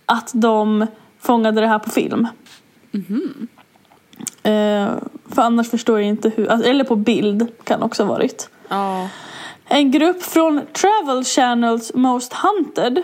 att 0.06 0.30
de 0.34 0.86
fångade 1.20 1.60
det 1.60 1.66
här 1.66 1.78
på 1.78 1.90
film. 1.90 2.28
Eh, 4.42 4.88
för 5.28 5.42
annars 5.42 5.70
förstår 5.70 5.98
jag 6.00 6.08
inte 6.08 6.28
hur, 6.36 6.48
alltså, 6.48 6.68
eller 6.68 6.84
på 6.84 6.96
bild 6.96 7.46
kan 7.64 7.82
också 7.82 8.02
ha 8.04 8.12
varit. 8.14 8.48
Ja. 8.68 9.08
En 9.64 9.90
grupp 9.90 10.22
från 10.22 10.60
Travel 10.72 11.24
Channels 11.24 11.94
Most 11.94 12.32
Hunted 12.32 13.02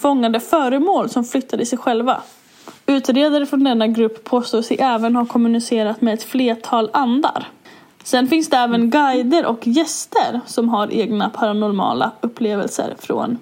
fångade 0.00 0.40
föremål 0.40 1.08
som 1.08 1.24
flyttade 1.24 1.66
sig 1.66 1.78
själva. 1.78 2.22
Utredare 2.86 3.46
från 3.46 3.64
denna 3.64 3.86
grupp 3.86 4.24
påstår 4.24 4.62
sig 4.62 4.76
även 4.80 5.16
ha 5.16 5.26
kommunicerat 5.26 6.00
med 6.00 6.14
ett 6.14 6.22
flertal 6.22 6.90
andar. 6.92 7.48
Sen 8.04 8.28
finns 8.28 8.50
det 8.50 8.56
även 8.56 8.90
guider 8.90 9.46
och 9.46 9.66
gäster 9.66 10.40
som 10.46 10.68
har 10.68 10.92
egna 10.92 11.30
paranormala 11.30 12.10
upplevelser 12.20 12.94
från 12.98 13.38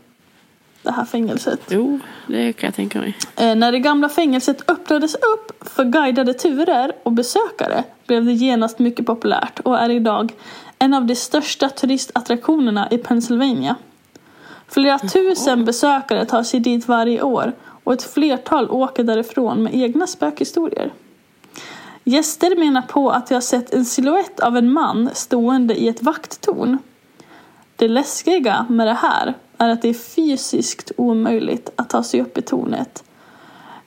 det 0.82 0.92
här 0.92 1.04
fängelset. 1.04 1.60
Jo, 1.68 1.98
det 2.26 2.52
kan 2.52 2.66
jag 2.66 2.74
tänka 2.74 2.98
mig. 2.98 3.16
Eh, 3.36 3.54
när 3.54 3.72
det 3.72 3.78
gamla 3.78 4.08
fängelset 4.08 4.70
öppnades 4.70 5.14
upp 5.14 5.68
för 5.68 5.84
guidade 5.84 6.34
turer 6.34 6.92
och 7.02 7.12
besökare 7.12 7.84
blev 8.06 8.24
det 8.24 8.32
genast 8.32 8.78
mycket 8.78 9.06
populärt 9.06 9.60
och 9.60 9.78
är 9.78 9.90
idag 9.90 10.32
en 10.78 10.94
av 10.94 11.06
de 11.06 11.14
största 11.14 11.68
turistattraktionerna 11.68 12.88
i 12.90 12.98
Pennsylvania. 12.98 13.76
Flera 14.74 14.98
tusen 14.98 15.64
besökare 15.64 16.24
tar 16.24 16.42
sig 16.42 16.60
dit 16.60 16.88
varje 16.88 17.22
år 17.22 17.52
och 17.84 17.92
ett 17.92 18.02
flertal 18.02 18.70
åker 18.70 19.04
därifrån 19.04 19.62
med 19.62 19.74
egna 19.74 20.06
spökhistorier. 20.06 20.92
Gäster 22.04 22.56
menar 22.56 22.82
på 22.82 23.10
att 23.10 23.26
de 23.26 23.34
har 23.34 23.40
sett 23.40 23.74
en 23.74 23.84
silhuett 23.84 24.40
av 24.40 24.56
en 24.56 24.72
man 24.72 25.10
stående 25.12 25.74
i 25.74 25.88
ett 25.88 26.02
vakttorn. 26.02 26.78
Det 27.76 27.88
läskiga 27.88 28.66
med 28.68 28.86
det 28.86 28.94
här 28.94 29.34
är 29.58 29.68
att 29.68 29.82
det 29.82 29.88
är 29.88 29.94
fysiskt 29.94 30.92
omöjligt 30.96 31.70
att 31.76 31.90
ta 31.90 32.02
sig 32.02 32.20
upp 32.20 32.38
i 32.38 32.42
tornet. 32.42 33.04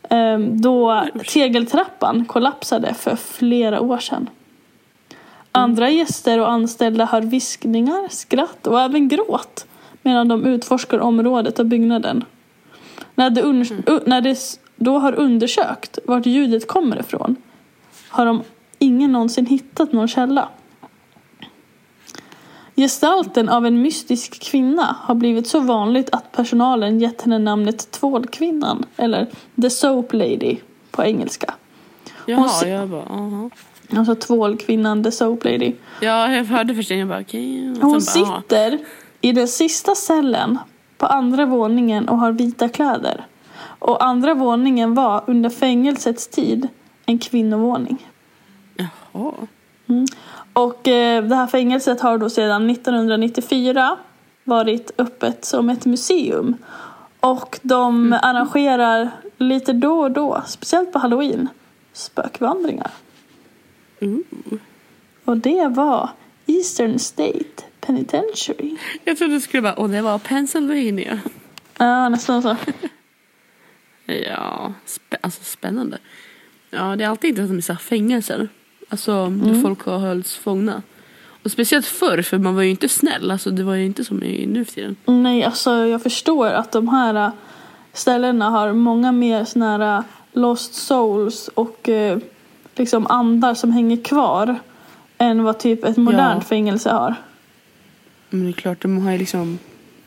Ehm, 0.10 0.62
då 0.62 1.04
tegeltrappan 1.28 2.26
kollapsade 2.26 2.94
för 2.94 3.16
flera 3.16 3.82
år 3.82 3.98
sedan. 3.98 4.30
Andra 5.52 5.90
gäster 5.90 6.40
och 6.40 6.52
anställda 6.52 7.06
hör 7.06 7.22
viskningar, 7.22 8.08
skratt 8.10 8.68
och 8.68 8.82
även 8.82 9.08
gråt 9.08 9.66
medan 10.08 10.28
de 10.28 10.46
utforskar 10.46 11.00
området 11.00 11.60
och 11.60 11.66
byggnaden. 11.66 12.24
När 13.16 13.30
un- 13.32 13.84
u- 13.88 14.00
när 14.06 14.22
det 14.22 14.30
s- 14.30 14.60
då 14.76 15.00
har 15.00 15.14
undersökt 15.16 16.00
vart 16.06 16.26
ljudet 16.26 16.68
kommer 16.68 17.00
ifrån 17.00 17.36
har 18.10 18.26
de 18.26 18.42
ingen 18.80 19.12
någonsin 19.12 19.46
hittat 19.46 19.92
någon 19.94 20.08
källa. 20.08 20.50
Gestalten 22.76 23.50
av 23.50 23.66
en 23.66 23.82
mystisk 23.82 24.40
kvinna 24.44 24.96
har 25.00 25.16
blivit 25.16 25.48
så 25.48 25.60
vanligt 25.60 26.10
att 26.12 26.32
personalen 26.32 27.00
gett 27.00 27.22
henne 27.22 27.40
namnet 27.40 27.92
Tvålkvinnan 27.92 28.86
eller 28.98 29.28
The 29.62 29.70
Soap 29.70 30.14
Lady 30.14 30.58
på 30.92 31.04
engelska. 31.04 31.54
Jaha, 32.26 32.50
se- 32.50 32.70
jag 32.70 32.90
bara, 32.90 33.02
aha. 33.10 33.50
Alltså 33.98 34.16
Tvålkvinnan, 34.16 35.04
The 35.04 35.12
Soap 35.12 35.44
Lady. 35.44 35.74
Ja, 36.02 36.32
jag 36.34 36.44
hörde 36.46 36.76
först. 36.76 36.92
Jag 36.92 37.08
bara, 37.08 37.20
okej. 37.22 37.72
Och 37.72 37.78
Hon 37.82 37.92
bara, 37.92 38.26
aha. 38.26 38.42
I 39.28 39.32
den 39.32 39.48
sista 39.48 39.96
cellen 39.96 40.60
på 40.98 41.06
andra 41.06 41.46
våningen 41.46 42.10
och 42.10 42.18
har 42.18 42.32
vita 42.32 42.70
kläder. 42.70 43.26
Och 43.80 44.04
andra 44.04 44.34
våningen 44.34 44.94
var 44.94 45.24
under 45.28 45.50
fängelsets 45.50 46.28
tid 46.28 46.68
en 47.06 47.20
kvinnovåning. 47.20 48.08
Jaha. 48.76 49.34
Och 50.54 50.88
eh, 50.88 51.24
det 51.24 51.36
här 51.36 51.48
fängelset 51.48 52.02
har 52.02 52.18
då 52.18 52.30
sedan 52.30 52.70
1994 52.70 53.98
varit 54.44 54.92
öppet 54.98 55.46
som 55.46 55.70
ett 55.70 55.86
museum. 55.86 56.56
Och 57.20 57.60
de 57.62 58.14
arrangerar 58.22 59.12
lite 59.38 59.74
då 59.74 60.00
och 60.00 60.12
då, 60.12 60.42
speciellt 60.48 60.94
på 60.94 61.00
halloween, 61.00 61.50
spökvandringar. 61.94 62.92
Och 65.26 65.38
det 65.38 65.68
var 65.68 66.10
Eastern 66.46 67.00
State 67.00 67.67
Penitentiary. 67.88 68.76
Jag 69.04 69.18
trodde 69.18 69.34
du 69.34 69.42
skulle 69.42 69.62
bara, 69.62 69.80
åh 69.80 69.90
det 69.90 70.02
var 70.02 70.18
Pennsylvania. 70.20 71.20
Ja, 71.78 72.10
nästan 72.10 72.42
så. 72.42 72.56
Ja, 74.06 74.74
spä- 74.88 75.18
alltså 75.22 75.44
spännande. 75.44 75.98
Ja, 76.70 76.96
det 76.96 77.04
är 77.04 77.08
alltid 77.10 77.30
intressant 77.30 77.54
med 77.54 77.64
så 77.64 77.74
här 77.74 77.80
fängelser. 77.80 78.50
Alltså 78.90 79.26
hur 79.26 79.62
folk 79.62 79.82
har 79.86 79.98
hölls 80.00 80.36
fångna. 80.36 80.82
Och 81.44 81.52
speciellt 81.52 81.86
förr, 81.86 82.22
för 82.22 82.38
man 82.38 82.56
var 82.56 82.62
ju 82.62 82.70
inte 82.70 82.90
snäll. 82.90 83.32
Alltså 83.32 83.52
det 83.52 83.64
var 83.64 83.76
ju 83.76 83.86
inte 83.86 84.04
som 84.04 84.24
i 84.24 84.46
nu 84.46 84.66
för 84.66 84.74
tiden. 84.74 84.96
Nej, 85.06 85.44
alltså 85.44 85.72
jag 85.86 86.04
förstår 86.04 86.48
att 86.48 86.72
de 86.72 86.88
här 86.88 87.14
äh, 87.16 87.30
ställena 87.94 88.50
har 88.50 88.74
många 88.74 89.12
mer 89.12 89.46
såna 89.46 89.78
här 89.78 89.98
äh, 89.98 90.04
lost 90.34 90.74
souls 90.74 91.48
och 91.54 91.90
eh, 91.90 92.18
liksom 92.76 93.08
andar 93.08 93.54
som 93.54 93.72
hänger 93.72 94.04
kvar 94.04 94.60
än 95.18 95.44
vad 95.44 95.60
typ 95.60 95.84
ett 95.84 95.98
modernt 95.98 96.44
Ja. 96.44 96.48
fängelse 96.48 96.90
har. 96.90 97.16
Men 98.30 98.44
det 98.44 98.50
är 98.50 98.54
klart, 98.54 98.82
de 98.82 98.98
har 98.98 99.12
ju 99.12 99.18
liksom... 99.18 99.60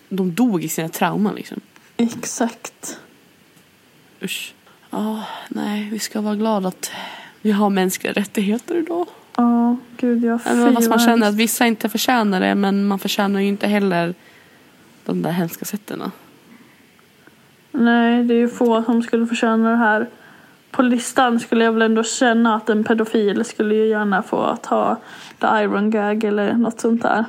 De 0.08 0.34
dog 0.34 0.64
i 0.64 0.68
sina 0.68 0.88
trauman 0.88 1.34
liksom. 1.34 1.60
Exakt. 1.96 2.98
Usch. 4.22 4.54
Ja, 4.90 5.24
nej, 5.48 5.88
vi 5.92 5.98
ska 5.98 6.20
vara 6.20 6.34
glada 6.34 6.68
att 6.68 6.92
vi 7.40 7.50
har 7.50 7.70
mänskliga 7.70 8.12
rättigheter 8.12 8.74
idag. 8.74 9.06
Ja, 9.36 9.76
gud 9.96 10.24
jag 10.24 10.40
Även 10.44 10.74
fast 10.74 10.88
man 10.88 10.98
känner 10.98 11.28
att 11.28 11.34
vissa 11.34 11.66
inte 11.66 11.88
förtjänar 11.88 12.40
det, 12.40 12.54
men 12.54 12.86
man 12.86 12.98
förtjänar 12.98 13.40
ju 13.40 13.46
inte 13.46 13.66
heller 13.66 14.14
de 15.04 15.22
där 15.22 15.30
hemska 15.30 15.64
sätten. 15.64 16.02
Nej, 17.72 18.24
det 18.24 18.34
är 18.34 18.38
ju 18.38 18.48
få 18.48 18.82
som 18.82 19.02
skulle 19.02 19.26
förtjäna 19.26 19.70
det 19.70 19.76
här. 19.76 20.08
På 20.70 20.82
listan 20.82 21.40
skulle 21.40 21.64
jag 21.64 21.72
väl 21.72 21.82
ändå 21.82 22.02
känna 22.02 22.54
att 22.54 22.68
en 22.68 22.84
pedofil 22.84 23.44
skulle 23.44 23.74
ju 23.74 23.86
gärna 23.86 24.22
få 24.22 24.56
ta 24.62 24.96
the 25.38 25.46
iron 25.46 25.90
gag 25.90 26.24
eller 26.24 26.52
något 26.52 26.80
sånt 26.80 27.02
där. 27.02 27.24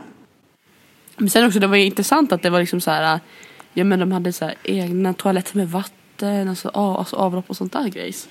Men 1.21 1.29
sen 1.29 1.45
också, 1.47 1.59
det 1.59 1.67
var 1.67 1.75
intressant 1.77 2.31
att 2.31 2.41
det 2.41 2.49
var 2.49 2.59
liksom 2.59 2.81
så 2.81 2.91
här, 2.91 3.19
ja 3.73 3.83
men 3.83 3.99
de 3.99 4.11
hade 4.11 4.33
så 4.33 4.45
här 4.45 4.55
egna 4.63 5.13
toaletter 5.13 5.57
med 5.57 5.69
vatten, 5.69 6.49
alltså, 6.49 6.69
av, 6.73 6.97
alltså 6.97 7.15
avlopp 7.15 7.45
och 7.49 7.57
sånt 7.57 7.73
där 7.73 7.87
grejs. 7.87 8.27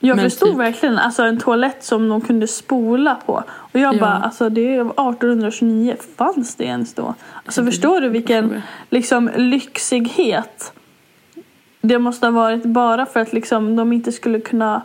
Jag 0.00 0.16
Men 0.16 0.30
förstod 0.30 0.48
typ- 0.48 0.58
verkligen 0.58 0.98
alltså 0.98 1.22
en 1.22 1.40
toalett 1.40 1.84
som 1.84 2.08
de 2.08 2.20
kunde 2.20 2.46
spola 2.46 3.14
på. 3.14 3.44
Och 3.48 3.80
jag 3.80 3.94
Ja. 3.94 4.00
bara, 4.00 4.12
alltså 4.12 4.48
det 4.48 4.60
är 4.76 4.80
1829, 4.80 5.96
fanns 6.16 6.54
det 6.54 6.64
ens 6.64 6.94
då? 6.94 7.14
Alltså 7.44 7.60
det- 7.62 7.70
förstår 7.70 8.00
du 8.00 8.08
vilken 8.08 8.62
liksom 8.90 9.30
lyxighet 9.36 10.72
det 11.80 11.98
måste 11.98 12.26
ha 12.26 12.30
varit 12.30 12.64
bara 12.64 13.06
för 13.06 13.20
att 13.20 13.32
liksom 13.32 13.76
de 13.76 13.92
inte 13.92 14.12
skulle 14.12 14.40
kunna 14.40 14.82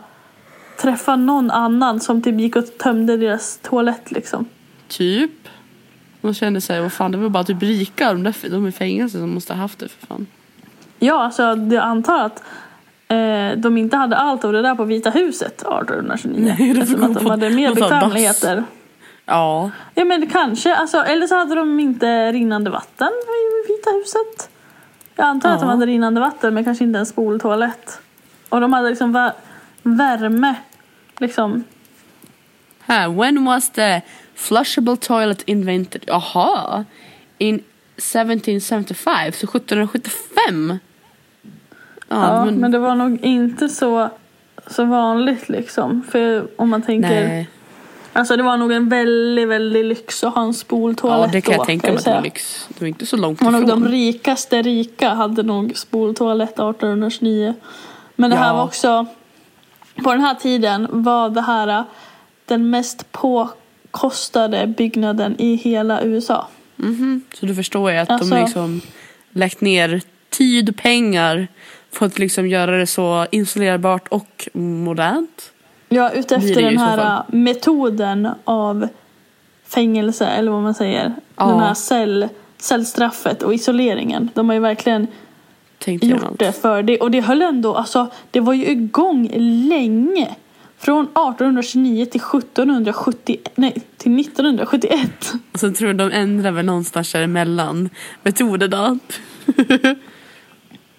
träffa 0.80 1.16
någon 1.16 1.50
annan 1.50 2.00
som 2.00 2.22
typ 2.22 2.40
gick 2.40 2.56
och 2.56 2.78
tömde 2.78 3.16
deras 3.16 3.58
toalett 3.62 4.10
liksom. 4.10 4.44
Typ. 4.88 5.30
Man 6.20 6.34
kände 6.34 6.60
sig, 6.60 6.80
vad 6.80 6.92
fan 6.92 7.12
det 7.12 7.18
var 7.18 7.28
bara 7.28 7.44
typ 7.44 7.62
rika, 7.62 8.12
de, 8.12 8.22
där, 8.22 8.50
de 8.50 8.66
i 8.68 8.72
fängelse 8.72 9.18
som 9.18 9.30
måste 9.34 9.52
ha 9.52 9.60
haft 9.60 9.78
det 9.78 9.88
för 9.88 10.06
fan. 10.06 10.26
Ja, 10.98 11.22
alltså 11.24 11.42
jag 11.42 11.74
antar 11.74 12.18
att 12.24 12.42
eh, 13.08 13.58
de 13.60 13.78
inte 13.78 13.96
hade 13.96 14.16
allt 14.16 14.44
av 14.44 14.52
det 14.52 14.62
där 14.62 14.74
på 14.74 14.84
Vita 14.84 15.10
huset 15.10 15.52
1829. 15.62 16.54
Nej, 16.58 16.72
de 16.74 16.74
fick 16.74 16.82
eftersom 16.82 17.02
att 17.04 17.14
de 17.14 17.24
på- 17.24 17.30
hade 17.30 17.50
mer 17.50 17.74
bekvämligheter. 17.74 18.64
Ja, 19.26 19.70
Ja 19.94 20.04
men 20.04 20.26
kanske, 20.26 20.74
alltså, 20.76 20.98
eller 20.98 21.26
så 21.26 21.34
hade 21.36 21.54
de 21.54 21.80
inte 21.80 22.32
rinnande 22.32 22.70
vatten 22.70 23.08
i 23.08 23.72
Vita 23.72 23.90
huset. 23.90 24.50
Jag 25.16 25.26
antar 25.26 25.50
att 25.50 25.60
de 25.60 25.66
Ja. 25.68 25.70
hade 25.74 25.86
rinnande 25.86 26.20
vatten 26.20 26.54
men 26.54 26.64
kanske 26.64 26.84
inte 26.84 26.98
en 26.98 27.06
spoltoalett. 27.06 28.00
Och 28.48 28.60
de 28.60 28.72
hade 28.72 28.88
liksom 28.90 29.16
vär- 29.16 29.32
värme. 29.82 30.54
Liksom. 31.18 31.64
Här, 32.80 33.08
when 33.08 33.44
was 33.44 33.70
the 33.70 34.00
flushable 34.38 34.96
toilet 34.96 35.42
invented? 35.46 36.04
Jaha, 36.06 36.84
in 37.38 37.54
1775, 37.96 39.32
så 39.32 39.46
1775. 39.46 40.78
Ja, 42.08 42.44
men... 42.44 42.70
det 42.70 42.78
var 42.78 42.94
nog 42.94 43.18
inte 43.24 43.68
så, 43.68 44.08
så 44.66 44.84
vanligt 44.84 45.48
liksom. 45.48 46.02
För 46.10 46.46
om 46.56 46.68
man 46.68 46.82
tänker, 46.82 47.08
Nej, 47.28 47.48
alltså 48.12 48.36
det 48.36 48.42
var 48.42 48.56
nog 48.56 48.72
en 48.72 48.88
väldigt, 48.88 49.48
väldigt 49.48 49.84
lyx 49.86 50.24
att 50.24 50.34
ha 50.34 50.42
en 50.42 50.54
spoltoalett 50.54 51.26
ja, 51.26 51.32
det 51.32 51.40
kan 51.40 51.54
då, 51.54 51.60
jag 51.60 51.66
tänka 51.66 51.86
mig 51.86 51.96
att 51.96 52.04
det 52.04 52.10
var 52.10 52.22
lyx. 52.22 52.68
Det 52.68 52.80
var 52.80 52.88
inte 52.88 53.06
så 53.06 53.16
långt 53.16 53.42
Och 53.42 53.52
nog 53.52 53.66
de 53.66 53.78
ifrån. 53.78 53.88
rikaste 53.92 54.62
rika 54.62 55.08
hade 55.14 55.42
nog 55.42 55.72
spoltoalett 55.76 56.50
1829. 56.52 57.54
Men 58.16 58.30
det 58.30 58.36
här 58.36 58.46
Ja. 58.46 58.52
var 58.54 58.64
också, 58.64 59.06
på 60.04 60.12
den 60.12 60.20
här 60.20 60.34
tiden 60.34 60.86
var 60.90 61.30
det 61.30 61.40
här 61.42 61.84
den 62.44 62.70
mest 62.70 63.12
påkostade 63.92 64.66
byggnaden 64.66 65.36
i 65.38 65.54
hela 65.54 66.02
USA. 66.02 66.48
Mhm. 66.76 67.22
Så 67.34 67.46
du 67.46 67.54
förstår 67.54 67.90
ju 67.90 67.98
att 67.98 68.10
Alltså- 68.10 68.34
de 68.34 68.40
liksom 68.40 68.80
lagt 69.32 69.60
ner 69.60 70.00
tid 70.30 70.68
och 70.68 70.76
pengar 70.76 71.48
för 71.92 72.06
att 72.06 72.18
liksom 72.18 72.48
göra 72.48 72.78
det 72.78 72.86
så 72.86 73.26
installerbart 73.30 74.08
och 74.08 74.48
modernt. 74.52 75.52
Ja, 75.88 76.10
utefter 76.10 76.62
den 76.62 76.78
här 76.78 76.98
äh, 76.98 77.34
metoden 77.34 78.28
av 78.44 78.88
fängelse, 79.66 80.26
eller 80.26 80.50
vad 80.50 80.62
man 80.62 80.74
säger. 80.74 81.14
Ja. 81.36 81.46
Den 81.46 81.60
här 81.60 81.74
cell, 81.74 82.28
cellstraffet 82.58 83.42
och 83.42 83.54
isoleringen. 83.54 84.30
De 84.34 84.48
har 84.48 84.54
ju 84.54 84.60
verkligen 84.60 85.06
Tänkte 85.78 86.06
jag 86.06 86.20
gjort 86.20 86.38
det 86.38 86.52
för 86.52 86.82
det. 86.82 86.98
Och 86.98 87.10
det 87.10 87.20
höll 87.20 87.42
ändå, 87.42 87.74
alltså 87.74 88.10
det 88.30 88.40
var 88.40 88.54
ju 88.54 88.66
igång 88.66 89.30
länge. 89.68 90.34
Från 90.78 91.04
1829 91.04 92.04
till 92.04 92.20
1770, 92.20 93.36
nej 93.54 93.82
till 93.96 94.20
1971. 94.20 95.32
Och 95.52 95.60
sen 95.60 95.74
tror 95.74 95.92
de 95.92 96.10
ändrar 96.12 96.50
väl 96.50 96.64
någonstans 96.66 97.12
däremellan 97.12 97.90
metoderna. 98.22 98.98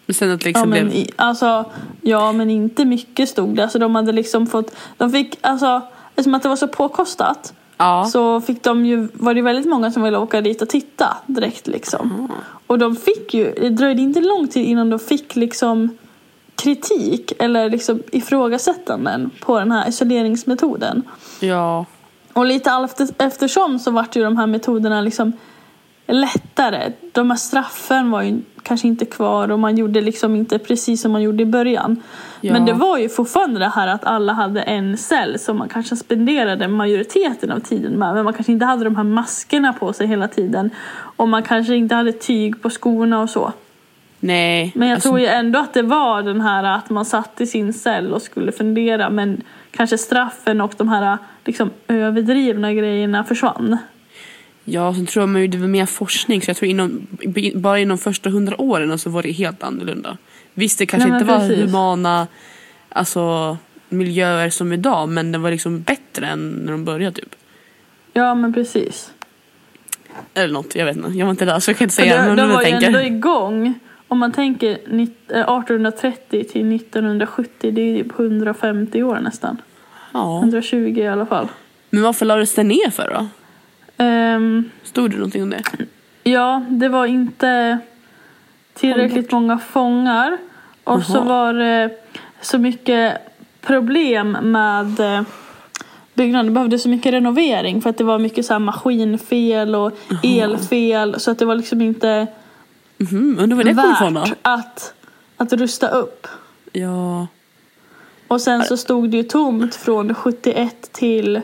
Men 0.05 0.13
sen 0.13 0.32
att 0.32 0.39
det 0.41 0.45
Ja 0.45 0.49
liksom 0.49 0.69
men, 0.69 0.89
blev... 0.89 1.07
alltså, 1.15 1.65
ja 2.01 2.32
men 2.32 2.49
inte 2.49 2.86
mycket 2.86 3.30
stod 3.30 3.55
det. 3.55 3.63
Alltså 3.63 3.80
de 3.80 3.95
hade 3.95 4.11
liksom 4.11 4.47
fått, 4.47 4.75
de 4.97 5.11
fick 5.11 5.38
alltså, 5.41 5.82
eftersom 6.09 6.34
att 6.34 6.43
det 6.43 6.49
var 6.49 6.55
så 6.55 6.67
påkostat 6.67 7.53
Ja. 7.77 8.05
så 8.11 8.41
fick 8.41 8.63
de 8.63 8.86
ju, 8.86 9.07
var 9.13 9.34
det 9.34 9.41
väldigt 9.41 9.65
många 9.65 9.91
som 9.91 10.03
ville 10.03 10.17
åka 10.17 10.41
dit 10.41 10.61
och 10.61 10.69
titta 10.69 11.17
direkt 11.25 11.67
liksom. 11.67 12.32
Och 12.67 12.80
de 12.80 12.95
fick 12.95 13.34
ju, 13.34 13.53
det 13.53 13.69
dröjde 13.69 14.01
inte 14.01 14.21
lång 14.21 14.47
tid 14.47 14.65
innan 14.65 14.89
de 14.89 14.99
fick 14.99 15.36
liksom 15.36 15.97
kritik 16.64 17.34
eller 17.39 17.70
liksom 17.70 18.03
ifrågasättanden 18.12 19.30
på 19.39 19.60
den 19.60 19.72
här 19.72 19.89
isoleringsmetoden. 19.89 21.03
Ja. 21.39 21.86
Och 22.34 22.45
lite 22.45 22.88
eftersom 23.18 23.80
så 23.80 23.91
vart 23.91 24.16
ju 24.16 24.24
de 24.24 24.38
här 24.38 24.47
metoderna 24.47 25.01
liksom 25.01 25.34
lättare. 26.07 26.91
De 27.12 27.30
här 27.30 27.38
straffen 27.38 28.12
var 28.12 28.22
ju 28.22 28.41
kanske 28.64 28.88
inte 28.88 29.05
kvar 29.05 29.51
och 29.51 29.60
man 29.60 29.78
gjorde 29.78 30.01
liksom 30.01 30.36
inte 30.36 30.60
precis 30.60 31.01
som 31.01 31.12
man 31.12 31.22
gjorde 31.22 31.43
i 31.43 31.45
början. 31.45 32.03
Ja. 32.41 32.53
Men 32.53 32.66
det 32.66 32.74
var 32.74 32.97
ju 32.97 33.10
fortfarande 33.10 33.60
det 33.60 33.70
här 33.70 33.88
att 33.88 34.05
alla 34.05 34.34
hade 34.34 34.62
en 34.62 34.97
cell 34.97 35.39
som 35.39 35.57
man 35.57 35.70
kanske 35.70 35.95
spenderade 35.95 36.68
majoriteten 36.68 37.51
av 37.51 37.60
tiden 37.60 37.99
med. 37.99 38.14
Men 38.14 38.24
man 38.24 38.34
kanske 38.34 38.51
inte 38.51 38.66
hade 38.66 38.84
de 38.84 38.95
här 38.95 39.03
maskerna 39.03 39.74
på 39.74 39.93
sig 39.93 40.07
hela 40.07 40.28
tiden. 40.28 40.70
Och 41.18 41.28
man 41.28 41.43
kanske 41.43 41.76
inte 41.76 41.95
hade 41.95 42.12
tyg 42.12 42.62
på 42.62 42.70
skorna 42.70 43.22
och 43.22 43.30
så. 43.30 43.53
Nej. 44.20 44.72
Men 44.76 44.88
jag 44.88 44.95
alltså, 44.95 45.09
tror 45.09 45.20
ju 45.20 45.26
ändå 45.26 45.59
att 45.59 45.74
det 45.74 45.82
var 45.82 46.24
den 46.24 46.41
här 46.41 46.63
att 46.63 46.89
man 46.89 47.05
satt 47.05 47.41
i 47.41 47.47
sin 47.47 47.74
cell 47.74 48.13
och 48.13 48.22
skulle 48.22 48.51
fundera 48.51 49.09
men 49.09 49.41
kanske 49.72 49.97
straffen 49.97 50.61
och 50.61 50.74
de 50.78 50.89
här 50.89 51.17
liksom 51.45 51.70
överdrivna 51.88 52.74
grejerna 52.74 53.24
försvann. 53.24 53.78
Ja, 54.63 54.93
sen 54.93 55.05
tror 55.05 55.26
man 55.26 55.41
ju 55.41 55.47
det 55.47 55.57
var 55.57 55.67
mer 55.67 55.86
forskning 55.86 56.41
så 56.41 56.49
jag 56.49 56.57
tror 56.57 56.72
inom, 56.72 57.07
bara 57.55 57.80
inom 57.80 57.97
första 57.97 58.30
hundra 58.30 58.61
åren 58.61 58.99
så 58.99 59.09
var 59.09 59.24
det 59.24 59.32
helt 59.32 59.63
annorlunda. 59.63 60.17
Visst, 60.53 60.80
det 60.80 60.86
kanske 60.86 61.09
Nej, 61.09 61.22
inte 61.22 61.34
var 61.34 61.39
precis. 61.39 61.65
humana 61.65 62.28
alltså, 62.89 63.57
miljöer 63.89 64.49
som 64.49 64.74
idag 64.74 65.09
men 65.09 65.32
det 65.32 65.38
var 65.38 65.51
liksom 65.51 65.82
bättre 65.82 66.28
än 66.28 66.49
när 66.49 66.72
de 66.72 66.86
började 66.86 67.15
typ. 67.15 67.36
Ja 68.13 68.36
men 68.36 68.53
precis. 68.53 69.11
Eller 70.34 70.53
något, 70.53 70.76
jag 70.76 70.86
vet 70.86 70.97
inte. 70.97 71.09
Jag 71.09 71.26
var 71.26 71.32
inte 71.32 71.45
där 71.45 71.59
så 71.59 71.72
jag 71.72 71.78
kan 71.78 71.86
inte 71.86 71.95
säga 71.95 72.26
men 72.26 72.36
det 72.36 72.41
jag 72.41 72.49
var 72.49 72.63
ju 72.63 72.72
tänker. 72.72 72.88
ändå 72.88 73.01
igång. 73.01 73.80
Om 74.12 74.20
man 74.20 74.32
tänker 74.32 74.78
nitt- 74.88 75.32
eh, 75.32 75.39
1830 75.39 76.43
till 76.43 76.66
1970, 76.76 77.72
det 77.72 77.82
är 77.82 77.86
ju 77.97 78.03
typ 78.03 78.20
150 78.20 79.03
år 79.03 79.20
nästan. 79.20 79.62
Ja. 80.14 80.39
120 80.39 80.76
i 80.97 81.07
alla 81.07 81.26
fall. 81.26 81.47
Men 81.89 82.03
varför 82.03 82.26
lades 82.26 82.55
det 82.55 82.64
ner 82.64 82.89
för 82.89 83.14
då? 83.20 83.28
Ehm, 84.03 84.70
Stod 84.84 85.12
det 85.12 85.18
någonting 85.18 85.43
om 85.43 85.49
det? 85.49 85.64
ja, 86.24 86.66
det 86.70 86.89
var 86.89 87.05
inte 87.05 87.80
tillräckligt 88.74 89.32
många 89.32 89.57
fångar. 89.57 90.38
Och 90.84 91.03
så 91.03 91.18
Jaha. 91.18 91.24
var 91.26 91.53
det 91.53 91.89
så 92.41 92.57
mycket 92.57 93.18
problem 93.62 94.32
med 94.41 94.99
eh, 94.99 95.22
byggnaden. 96.14 96.45
Det 96.45 96.51
behövde 96.51 96.80
så 96.80 96.89
mycket 96.89 97.14
renovering 97.14 97.82
för 97.82 97.89
att 97.89 97.97
det 97.97 98.03
var 98.03 98.20
mycket 98.20 98.45
så 98.45 98.53
här 98.53 98.60
maskinfel 98.60 99.76
och 99.76 99.91
elfel. 100.24 101.20
Så 101.20 101.32
att 101.32 101.39
det 101.39 101.45
var 101.45 101.55
liksom 101.55 101.82
inte 101.82 102.28
Mhm, 103.00 103.39
undrar 103.39 103.58
var 103.58 103.64
det 103.64 103.74
kom 103.74 103.91
ifrån 103.91 104.14
då? 104.14 104.26
att, 104.41 104.93
att 105.38 105.54
rusta 105.54 105.89
upp. 105.89 106.28
Ja. 106.72 107.28
Och 108.28 108.41
sen 108.41 108.64
så 108.64 108.78
stod 108.78 109.10
det 109.10 109.18
ju 109.18 109.24
tomt 109.24 109.76
från 109.76 110.14
71 110.16 110.89
till 110.91 111.41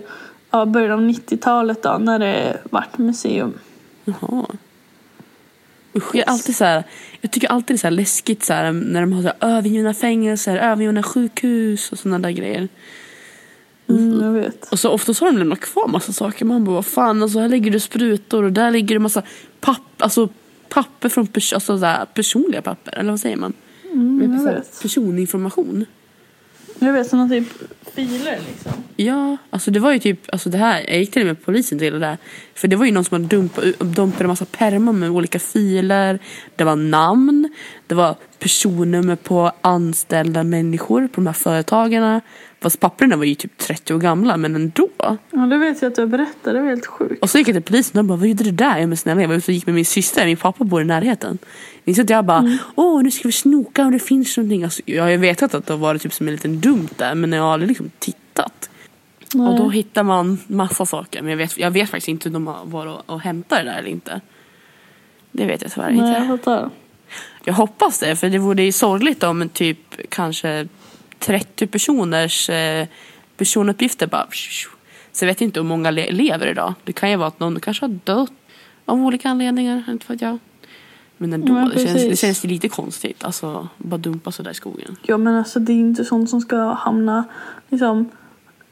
ja, 0.51 0.65
början 0.65 0.91
av 0.91 0.99
90-talet 0.99 1.83
då 1.83 1.97
när 1.99 2.19
det 2.19 2.61
vart 2.69 2.97
museum. 2.97 3.53
Jaha. 4.05 4.45
Usch, 5.95 6.15
jag, 6.15 6.29
alltid 6.29 6.55
så 6.55 6.65
här, 6.65 6.83
jag 7.21 7.31
tycker 7.31 7.47
alltid 7.47 7.75
det 7.75 7.77
är 7.77 7.89
så 7.89 7.89
läskigt 7.89 8.43
så 8.43 8.53
här, 8.53 8.71
när 8.71 9.01
de 9.01 9.13
har 9.13 9.21
så 9.21 9.27
här, 9.27 9.57
övergivna 9.57 9.93
fängelser, 9.93 10.57
övergivna 10.57 11.03
sjukhus 11.03 11.91
och 11.91 11.99
sådana 11.99 12.19
där 12.19 12.31
grejer. 12.31 12.67
Mm, 13.89 14.21
jag 14.21 14.31
vet. 14.31 14.71
Och 14.71 14.79
så 14.79 14.89
oftast 14.89 15.19
har 15.19 15.27
de 15.27 15.37
lämnat 15.37 15.59
kvar 15.59 15.87
massa 15.87 16.13
saker. 16.13 16.45
Man 16.45 16.63
bara, 16.63 16.75
vad 16.75 16.85
fan, 16.85 17.23
alltså, 17.23 17.39
här 17.39 17.49
ligger 17.49 17.71
det 17.71 17.79
sprutor 17.79 18.43
och 18.43 18.51
där 18.51 18.71
ligger 18.71 18.95
det 18.95 18.99
massa 18.99 19.23
papp, 19.59 20.01
alltså, 20.01 20.29
papper 20.75 21.09
från 21.09 21.27
pers- 21.27 21.53
alltså, 21.53 21.79
så 21.79 22.05
personliga 22.13 22.61
papper. 22.61 22.97
Eller 22.97 23.09
vad 23.11 23.19
säger 23.19 23.37
man? 23.37 23.53
Mm, 23.91 24.33
jag 24.33 24.53
vet. 24.53 24.81
Personinformation. 24.81 25.85
Jag 26.79 26.93
vet 26.93 27.07
sådana 27.07 27.29
typ 27.29 27.47
filer 27.95 28.39
liksom. 28.47 28.71
Ja, 28.95 29.37
alltså 29.49 29.71
det 29.71 29.79
var 29.79 29.93
ju 29.93 29.99
typ, 29.99 30.19
alltså 30.31 30.49
det 30.49 30.57
här, 30.57 30.83
jag 30.87 30.97
gick 30.97 31.11
till 31.11 31.21
och 31.21 31.27
med 31.27 31.45
polisen 31.45 31.79
till 31.79 31.93
det 31.93 31.99
där. 31.99 32.17
För 32.53 32.67
det 32.67 32.75
var 32.75 32.85
ju 32.85 32.91
någon 32.91 33.03
som 33.03 33.15
hade 33.15 33.35
dumpat, 33.35 33.79
dumpat 33.79 34.21
en 34.21 34.27
massa 34.27 34.45
pärmar 34.45 34.93
med 34.93 35.09
olika 35.09 35.39
filer. 35.39 36.19
Det 36.55 36.63
var 36.63 36.75
namn, 36.75 37.49
det 37.87 37.95
var 37.95 38.15
personnummer 38.39 39.15
på 39.15 39.51
anställda 39.61 40.43
människor 40.43 41.07
på 41.07 41.15
de 41.15 41.27
här 41.27 41.33
företagarna. 41.33 42.21
Fast 42.61 42.79
papperna 42.79 43.15
var 43.15 43.25
ju 43.25 43.35
typ 43.35 43.57
30 43.57 43.93
år 43.93 43.99
gamla, 43.99 44.37
men 44.37 44.55
ändå. 44.55 44.89
Ja 44.97 45.17
det 45.31 45.57
vet 45.57 45.81
jag 45.81 45.89
att 45.89 45.95
du 45.95 46.01
har 46.01 46.07
berättat, 46.07 46.43
det 46.43 46.61
var 46.61 46.69
helt 46.69 46.85
sjukt. 46.85 47.21
Och 47.23 47.29
så 47.29 47.37
gick 47.37 47.47
jag 47.47 47.55
till 47.55 47.63
polisen 47.63 47.99
och 47.99 48.05
bara, 48.05 48.17
vad 48.17 48.27
gjorde 48.27 48.43
du 48.43 48.51
där? 48.51 48.77
Jag 48.77 48.89
men 48.89 48.97
snälla, 48.97 49.21
jag 49.21 49.27
var 49.27 49.35
ute 49.35 49.51
och 49.51 49.53
gick 49.53 49.65
med 49.65 49.75
min 49.75 49.85
syster, 49.85 50.25
min 50.25 50.37
pappa 50.37 50.63
bor 50.63 50.81
i 50.81 50.85
närheten. 50.85 51.37
Minns 51.83 51.99
att 51.99 52.09
jag 52.09 52.25
bara, 52.25 52.57
åh 52.75 53.03
nu 53.03 53.11
ska 53.11 53.27
vi 53.27 53.31
snoka 53.31 53.85
om 53.85 53.91
det 53.91 53.99
finns 53.99 54.37
någonting. 54.37 54.63
Alltså, 54.63 54.81
jag 54.85 55.03
har 55.03 55.09
ju 55.09 55.17
vetat 55.17 55.53
att 55.53 55.65
det 55.65 55.73
har 55.73 55.79
varit 55.79 56.01
typ 56.01 56.13
som 56.13 56.27
en 56.27 56.33
liten 56.33 56.59
dumt 56.59 56.89
där, 56.97 57.15
men 57.15 57.31
jag 57.31 57.43
har 57.43 57.53
aldrig 57.53 57.67
liksom 57.67 57.91
tittat. 57.99 58.69
Nej. 59.33 59.47
Och 59.47 59.57
då 59.57 59.69
hittar 59.69 60.03
man 60.03 60.37
massa 60.47 60.85
saker. 60.85 61.21
Men 61.21 61.29
jag 61.29 61.37
vet, 61.37 61.57
jag 61.57 61.71
vet 61.71 61.89
faktiskt 61.89 62.07
inte 62.07 62.29
om 62.29 62.33
de 62.33 62.71
varit 62.71 62.93
och, 62.93 63.13
och 63.13 63.21
hämtat 63.21 63.59
det 63.59 63.63
där 63.63 63.77
eller 63.77 63.89
inte. 63.89 64.21
Det 65.31 65.45
vet 65.45 65.61
jag 65.61 65.71
tyvärr 65.71 65.91
Nej, 65.91 66.11
jag 66.11 66.21
inte. 66.21 66.27
fattar. 66.27 66.69
Jag 67.43 67.53
hoppas 67.53 67.99
det, 67.99 68.15
för 68.15 68.29
det 68.29 68.37
vore 68.37 68.63
ju 68.63 68.71
sorgligt 68.71 69.23
om 69.23 69.49
typ 69.49 69.79
kanske 70.09 70.67
30 71.25 71.67
personers 71.67 72.49
eh, 72.49 72.87
personuppgifter 73.37 74.07
bara... 74.07 74.27
Så 75.11 75.25
jag 75.25 75.27
vet 75.27 75.41
inte 75.41 75.59
hur 75.59 75.67
många 75.67 75.91
le- 75.91 76.11
lever 76.11 76.47
idag. 76.47 76.73
Det 76.83 76.93
kan 76.93 77.09
ju 77.09 77.15
vara 77.15 77.27
att 77.27 77.39
någon 77.39 77.59
kanske 77.59 77.83
har 77.85 77.99
dött 78.03 78.31
av 78.85 79.05
olika 79.05 79.29
anledningar, 79.29 79.83
inte 79.89 80.05
vet 80.13 80.21
jag. 80.21 80.37
Men 81.17 81.33
ändå, 81.33 81.53
Ja, 81.53 81.71
det, 81.73 81.85
känns, 81.87 82.01
det 82.03 82.15
känns 82.15 82.43
lite 82.43 82.69
konstigt. 82.69 83.23
Alltså, 83.23 83.67
bara 83.77 83.97
dumpa 83.97 84.31
sådär 84.31 84.51
i 84.51 84.53
skogen. 84.53 84.95
Ja 85.01 85.17
men 85.17 85.35
alltså 85.35 85.59
det 85.59 85.71
är 85.73 85.75
inte 85.75 86.05
sånt 86.05 86.29
som 86.29 86.41
ska 86.41 86.57
hamna 86.73 87.23
liksom 87.69 88.09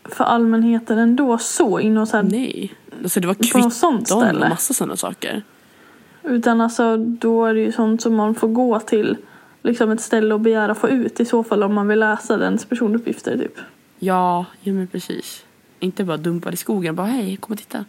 för 0.06 0.24
allmänheten 0.24 0.98
ändå 0.98 1.38
så 1.38 1.80
inom 1.80 2.08
så 2.08 2.18
här, 2.18 2.24
Nej. 2.24 2.74
Alltså 3.04 3.20
det 3.20 3.28
var 3.28 3.36
något 3.64 3.74
sånt 3.74 4.08
kvitton 4.08 4.36
och 4.44 4.50
massa 4.50 4.74
sådana 4.74 4.96
saker. 4.96 5.42
Utan 6.24 6.62
alltså 6.62 6.98
då 6.98 7.46
är 7.46 7.54
det 7.54 7.60
ju 7.60 7.72
sånt 7.72 8.02
som 8.02 8.16
man 8.16 8.36
får 8.36 8.48
gå 8.48 8.80
till 8.80 9.18
liksom 9.64 9.92
ett 9.92 10.02
ställe 10.02 10.34
och 10.34 10.40
begära 10.40 10.76
få 10.76 10.90
ut 10.90 11.20
i 11.20 11.26
så 11.26 11.44
fall 11.44 11.64
om 11.64 11.74
man 11.74 11.88
vill 11.88 12.00
läsa 12.00 12.38
dens 12.38 12.66
personuppgifter 12.66 13.38
typ. 13.38 13.60
Ja, 14.00 14.46
ja 14.62 14.74
men 14.74 14.88
precis. 14.88 15.46
Inte 15.80 16.04
bara 16.04 16.18
dumpa 16.18 16.52
i 16.52 16.58
skogen 16.58 16.96
bara 16.96 17.08
hej, 17.08 17.38
kom 17.38 17.54
och 17.54 17.60
titta. 17.60 17.86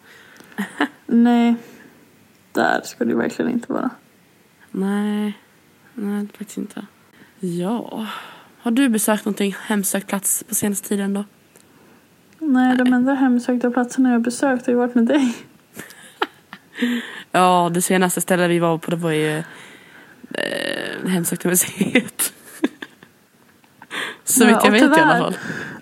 Nej, 1.06 1.54
där 2.52 2.80
ska 2.84 3.04
det 3.04 3.14
verkligen 3.14 3.50
inte 3.50 3.72
vara. 3.72 3.90
Nej, 4.70 5.38
nej 5.94 6.26
faktiskt 6.38 6.58
inte. 6.58 6.86
Ja. 7.40 8.06
Har 8.58 8.70
du 8.70 8.88
besökt 8.88 9.24
någonting 9.24 9.56
hemsökt 9.60 10.06
plats 10.06 10.44
på 10.48 10.54
senaste 10.54 10.88
tiden 10.88 11.14
då? 11.14 11.24
Nej, 12.38 12.76
de 12.76 12.92
enda 12.92 13.14
hemsökta 13.14 13.70
platserna 13.70 14.12
jag 14.12 14.22
besökt 14.22 14.66
har 14.66 14.72
ju 14.72 14.78
varit 14.78 14.94
med 14.94 15.06
dig. 15.06 15.34
Ja, 17.32 17.70
det 17.74 17.82
senaste 17.82 18.20
stället 18.20 18.50
vi 18.50 18.58
var 18.58 18.78
på 18.78 18.90
det 18.90 18.96
var 18.96 19.10
ju 19.10 19.38
eh, 20.34 20.83
Hemsökta 21.08 21.48
museet. 21.48 22.32
Så 24.24 24.46
vitt 24.46 24.56
jag 24.64 24.70
vet 24.70 24.82
i 24.82 24.84
alla 24.84 24.94
tyvärr- 24.96 25.18
fall. 25.18 25.34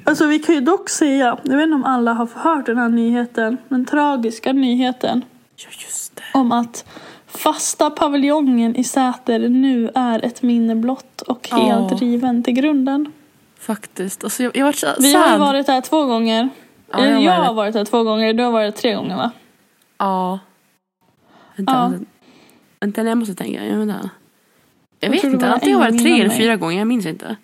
Alltså 0.04 0.26
vi 0.26 0.38
kan 0.38 0.54
ju 0.54 0.60
dock 0.60 0.88
säga, 0.88 1.38
jag 1.42 1.56
vet 1.56 1.64
inte 1.64 1.74
om 1.74 1.84
alla 1.84 2.12
har 2.12 2.28
hört 2.34 2.66
den 2.66 2.76
här 2.78 2.88
nyheten, 2.88 3.56
den 3.68 3.84
tragiska 3.84 4.52
nyheten 4.52 5.24
Ja, 5.56 5.68
just 5.88 6.16
det. 6.16 6.22
om 6.38 6.52
att 6.52 6.84
fasta 7.26 7.90
paviljongen 7.90 8.76
i 8.76 8.84
Säter 8.84 9.48
nu 9.48 9.90
är 9.94 10.24
ett 10.24 10.42
minne 10.42 10.74
blott 10.74 11.22
och 11.22 11.48
helt 11.48 11.90
Ja. 11.90 11.96
riven 12.00 12.42
till 12.42 12.54
grunden. 12.54 13.12
Faktiskt. 13.58 14.24
Alltså, 14.24 14.42
jag, 14.42 14.56
jag 14.56 14.64
var 14.64 14.72
så 14.72 14.86
Vi 14.98 15.14
har 15.14 15.32
ju 15.32 15.38
varit 15.38 15.66
där 15.66 15.80
två 15.80 16.04
gånger. 16.04 16.48
Ja, 16.92 17.06
jag 17.06 17.22
jag, 17.22 17.32
har 17.32 17.38
varit- 17.44 17.56
varit 17.56 17.72
där 17.74 17.84
två 17.84 18.02
gånger, 18.04 18.32
du 18.34 18.42
har 18.42 18.50
varit 18.52 18.76
tre 18.76 18.94
gånger 18.94 19.16
va? 19.16 19.30
Ja. 19.98 20.38
Vänta, 21.56 21.72
Ja. 21.72 21.92
vänta. 22.80 23.02
Jag 23.02 23.18
måste 23.18 23.34
tänka. 23.34 23.64
Jag, 23.66 23.76
vänta. 23.76 24.10
Jag 25.02 25.10
vet 25.10 25.24
inte. 25.24 25.48
Antingen 25.48 25.74
en 25.74 25.80
var 25.80 25.86
det 25.86 25.92
gång 25.92 26.00
tre 26.02 26.20
eller 26.20 26.30
fyra 26.36 26.56
gånger. 26.56 26.78
Jag 26.78 26.86
minns 26.86 27.06
inte. 27.06 27.36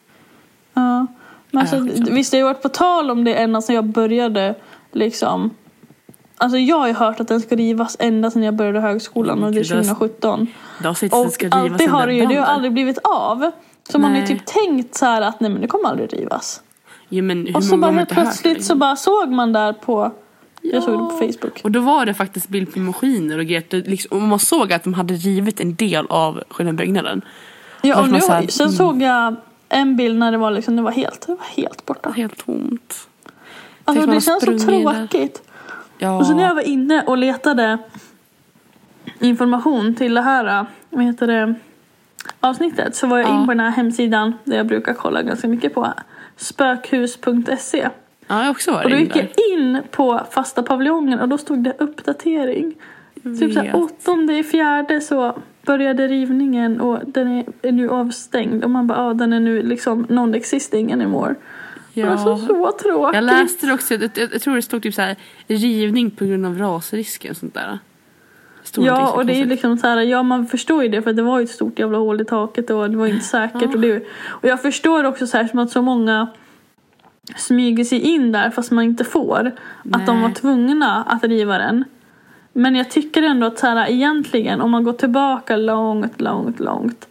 Ja. 0.74 1.06
Men 1.50 1.60
alltså, 1.60 1.76
Ja, 1.76 2.04
visst, 2.10 2.30
det 2.30 2.36
har 2.36 2.40
ju 2.40 2.44
varit 2.54 2.62
på 2.62 2.68
tal 2.68 3.10
om 3.10 3.24
det 3.24 3.34
ända 3.34 3.60
sedan 3.62 3.74
jag 3.74 3.84
började 3.84 4.54
liksom. 4.92 5.50
Alltså 6.36 6.58
jag 6.58 6.78
har 6.78 6.86
ju 6.86 6.92
hört 6.94 7.20
att 7.20 7.28
den 7.28 7.40
ska 7.40 7.56
rivas 7.56 7.96
ända 8.00 8.30
sedan 8.30 8.42
jag 8.42 8.54
började 8.54 8.80
högskolan 8.80 9.44
och 9.44 9.52
det 9.52 9.58
är 9.58 9.62
gud, 9.62 9.70
det 9.70 9.76
har- 9.76 9.82
2017. 9.94 10.46
Det 10.82 10.84
har 10.88 11.24
Och 11.24 11.32
ska 11.32 11.46
rivas 11.46 11.54
alltid 11.72 11.88
har 11.88 12.06
det 12.06 12.14
ju, 12.14 12.26
det 12.26 12.34
har 12.34 12.46
aldrig 12.46 12.72
blivit 12.72 12.98
av. 12.98 13.50
Så 13.90 13.98
man 13.98 14.10
har 14.10 14.18
ju 14.18 14.24
Nej. 14.26 14.36
typ 14.38 14.46
tänkt 14.46 14.94
så 14.94 15.04
här 15.06 15.22
att 15.22 15.40
nej 15.40 15.50
men 15.50 15.60
det 15.60 15.66
kommer 15.66 15.88
aldrig 15.88 16.12
rivas. 16.14 16.62
Ja, 17.08 17.22
men 17.22 17.54
Och 17.54 17.64
så 17.64 17.76
bara 17.76 17.90
helt 17.90 18.12
hört 18.12 18.24
plötsligt 18.24 18.64
så 18.64 18.74
bara 18.74 18.96
såg 18.96 19.28
man 19.30 19.52
där 19.52 19.72
på, 19.72 20.12
Ja. 20.62 20.70
jag 20.74 20.82
såg 20.82 20.92
det 20.94 20.98
på 20.98 21.10
Facebook. 21.32 21.60
Och 21.64 21.70
då 21.70 21.80
var 21.80 22.06
det 22.06 22.14
faktiskt 22.14 22.48
bild 22.48 22.72
på 22.72 22.78
maskiner 22.78 23.38
och 23.38 23.44
grejer. 23.44 23.88
Liksom, 23.90 24.16
och 24.22 24.22
man 24.28 24.38
såg 24.38 24.72
att 24.72 24.84
de 24.84 24.94
hade 24.94 25.14
rivit 25.14 25.60
en 25.60 25.74
del 25.74 26.06
av 26.08 26.42
själva 26.50 26.72
byggnaden. 26.72 27.22
Ja, 27.82 28.00
och 28.00 28.08
nu, 28.08 28.20
så 28.20 28.32
här, 28.32 28.46
sen 28.46 28.66
mm. 28.66 28.76
såg 28.76 29.02
jag 29.02 29.36
en 29.68 29.96
bild 29.96 30.18
när 30.18 30.32
det 30.32 30.38
var 30.38 30.50
liksom, 30.50 30.76
det 30.76 30.82
var 30.82 30.90
helt, 30.90 31.26
det 31.26 31.34
var 31.34 31.62
helt 31.62 31.86
borta. 31.86 32.10
Helt 32.10 32.46
tomt. 32.46 33.08
Alltså 33.84 34.06
det 34.06 34.20
känns 34.20 34.44
så 34.44 34.58
tråkigt. 34.58 35.42
Ja. 35.98 36.18
Och 36.18 36.26
så 36.26 36.34
när 36.34 36.44
jag 36.44 36.54
var 36.54 36.62
inne 36.62 37.02
och 37.06 37.18
letade 37.18 37.78
information 39.18 39.94
till 39.94 40.14
det 40.14 40.20
här 40.20 40.66
vad 40.90 41.04
heter 41.04 41.26
det, 41.26 41.54
avsnittet 42.40 42.96
så 42.96 43.06
var 43.06 43.18
jag 43.18 43.28
Ja. 43.28 43.40
in 43.40 43.46
på 43.46 43.52
den 43.52 43.60
här 43.60 43.70
hemsidan 43.70 44.34
där 44.44 44.56
jag 44.56 44.66
brukar 44.66 44.94
kolla 44.94 45.22
ganska 45.22 45.48
mycket 45.48 45.74
på. 45.74 45.92
Spökhus.se. 46.36 47.88
ja, 48.26 48.42
jag 48.42 48.50
också 48.50 48.72
varit 48.72 48.84
Och 48.84 48.90
då 48.90 48.96
gick 48.96 49.16
jag 49.16 49.28
in 49.52 49.82
på 49.90 50.20
fasta 50.30 50.62
paviljongen 50.62 51.20
och 51.20 51.28
då 51.28 51.38
stod 51.38 51.58
det 51.58 51.74
uppdatering. 51.78 52.74
Typ 53.22 53.54
såhär 53.54 53.76
åttonde 53.76 54.38
i 54.38 54.44
fjärde 54.44 55.00
så 55.00 55.38
började 55.68 56.08
rivningen 56.08 56.80
och 56.80 56.98
den 57.06 57.28
är, 57.28 57.44
är 57.62 57.72
nu 57.72 57.90
avstängd. 57.90 58.64
Och 58.64 58.70
man 58.70 58.86
bara, 58.86 58.98
ja 58.98 59.14
den 59.14 59.32
är 59.32 59.40
nu 59.40 59.62
liksom 59.62 60.06
non-existing 60.06 60.92
anymore. 60.92 61.34
Ja. 61.92 62.08
Alltså 62.08 62.36
så 62.36 62.72
tråkigt. 62.72 63.14
Jag 63.14 63.24
läste 63.24 63.66
det 63.66 63.72
också, 63.72 63.94
jag, 63.94 64.02
jag, 64.02 64.28
jag 64.32 64.42
tror 64.42 64.56
det 64.56 64.62
stod 64.62 64.82
typ 64.82 64.94
så 64.94 65.02
här 65.02 65.16
rivning 65.46 66.10
på 66.10 66.24
grund 66.24 66.46
av 66.46 66.58
rasrisken 66.58 67.30
och 67.30 67.36
sånt 67.36 67.54
där. 67.54 67.78
Någonting 68.76 68.96
Ja 68.96 69.12
och 69.12 69.26
det 69.26 69.32
är 69.32 69.38
ju 69.38 69.44
liksom 69.44 69.78
så 69.78 69.86
här, 69.86 70.00
ja 70.00 70.22
man 70.22 70.46
förstår 70.46 70.82
ju 70.82 70.88
det 70.88 71.02
för 71.02 71.12
det 71.12 71.22
var 71.22 71.38
ju 71.38 71.44
ett 71.44 71.50
stort 71.50 71.78
jävla 71.78 71.98
hål 71.98 72.20
i 72.20 72.24
taket 72.24 72.70
och 72.70 72.90
det 72.90 72.96
var 72.96 73.06
inte 73.06 73.24
säkert. 73.24 73.74
Och, 73.74 73.80
det, 73.80 74.02
och 74.26 74.48
jag 74.48 74.62
förstår 74.62 75.04
också 75.04 75.26
så 75.26 75.36
här 75.36 75.46
som 75.46 75.58
att 75.58 75.70
så 75.70 75.82
många 75.82 76.28
smyger 77.36 77.84
sig 77.84 78.00
in 78.00 78.32
där 78.32 78.50
fast 78.50 78.70
man 78.70 78.84
inte 78.84 79.04
får. 79.04 79.52
Att 79.92 80.06
de 80.06 80.14
Nej. 80.14 80.22
var 80.22 80.30
tvungna 80.34 81.04
att 81.04 81.24
riva 81.24 81.58
den. 81.58 81.84
Men 82.58 82.76
jag 82.76 82.90
tycker 82.90 83.22
ändå 83.22 83.46
att 83.46 83.58
så 83.58 83.66
här, 83.66 83.90
egentligen 83.90 84.60
om 84.60 84.70
man 84.70 84.84
går 84.84 84.92
tillbaka 84.92 85.56
långt, 85.56 86.20
långt, 86.20 86.60
långt. 86.60 87.08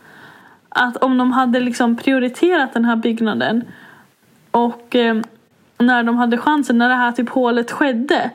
Att 0.69 0.97
om 0.97 1.17
de 1.17 1.31
hade 1.31 1.59
liksom 1.59 1.97
prioriterat 1.97 2.73
den 2.73 2.85
här 2.85 2.95
byggnaden 2.95 3.63
och 4.51 4.95
eh, 4.95 5.17
när 5.77 6.03
de 6.03 6.17
hade 6.17 6.37
chansen, 6.37 6.77
när 6.77 6.89
det 6.89 6.95
här 6.95 7.11
typ 7.11 7.29
hålet 7.29 7.71
skedde 7.71 8.31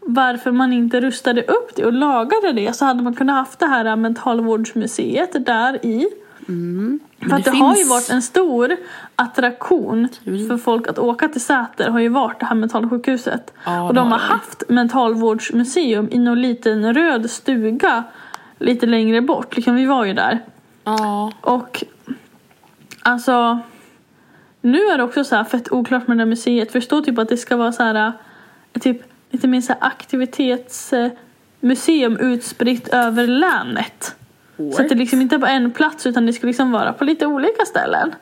varför 0.00 0.52
man 0.52 0.72
inte 0.72 1.00
rustade 1.00 1.42
upp 1.42 1.76
det 1.76 1.84
och 1.84 1.92
lagade 1.92 2.52
det 2.52 2.76
så 2.76 2.84
hade 2.84 3.02
man 3.02 3.14
kunnat 3.14 3.36
haft 3.36 3.58
det 3.58 3.66
här 3.66 3.84
eh, 3.84 3.96
mentalvårdsmuseet 3.96 5.46
där 5.46 5.86
i. 5.86 6.06
Men 6.46 7.00
För 7.20 7.32
att 7.36 7.44
det, 7.44 7.50
har 7.50 7.70
ju 7.70 7.76
finns- 7.76 7.90
varit 7.90 8.10
en 8.10 8.22
stor 8.22 8.76
attraktion 9.16 10.08
Mm. 10.26 10.48
för 10.48 10.56
folk 10.56 10.88
att 10.88 10.98
åka 10.98 11.28
till 11.28 11.40
Säter 11.40 11.90
har 11.90 12.00
ju 12.00 12.08
varit 12.08 12.40
det 12.40 12.46
här 12.46 12.54
mentalsjukhuset. 12.54 13.52
Ja, 13.64 13.82
och 13.82 13.94
det 13.94 14.00
de 14.00 14.12
har 14.12 14.18
det. 14.18 14.24
haft 14.24 14.62
mentalvårdsmuseum 14.68 16.08
i 16.10 16.18
någon 16.18 16.42
liten 16.42 16.94
röd 16.94 17.30
stuga 17.30 18.04
lite 18.58 18.86
längre 18.86 19.20
bort. 19.20 19.56
Liksom, 19.56 19.74
vi 19.74 19.86
var 19.86 20.04
ju 20.04 20.12
där. 20.14 20.38
Ja, 20.84 21.32
Och 21.40 21.84
alltså 23.02 23.58
nu 24.60 24.78
är 24.78 24.98
det 24.98 25.04
också 25.04 25.24
så 25.24 25.36
här 25.36 25.44
fett 25.44 25.72
oklart 25.72 26.06
med 26.08 26.16
det 26.16 26.20
här 26.20 26.26
museet. 26.28 26.72
För 26.72 26.80
det 26.80 26.86
står 26.86 27.02
typ 27.02 27.18
att 27.18 27.28
det 27.28 27.36
ska 27.36 27.56
vara 27.56 27.72
så 27.72 27.82
här 27.82 28.12
eh, 28.72 28.80
typ 28.80 29.02
lite 29.30 29.48
mer 29.48 29.60
så 29.60 29.74
aktivitetsmuseum 29.80 32.16
utspritt 32.16 32.88
över 32.88 33.26
länet. 33.26 34.16
Så 34.56 34.82
att 34.82 34.88
det 34.88 34.94
liksom 34.94 35.20
inte 35.20 35.34
är 35.34 35.38
på 35.38 35.46
en 35.46 35.70
plats 35.70 36.06
utan 36.06 36.26
det 36.26 36.32
ska 36.32 36.46
liksom 36.46 36.72
vara 36.72 36.92
på 36.92 37.04
lite 37.04 37.26
olika 37.26 37.64
ställen. 37.64 38.14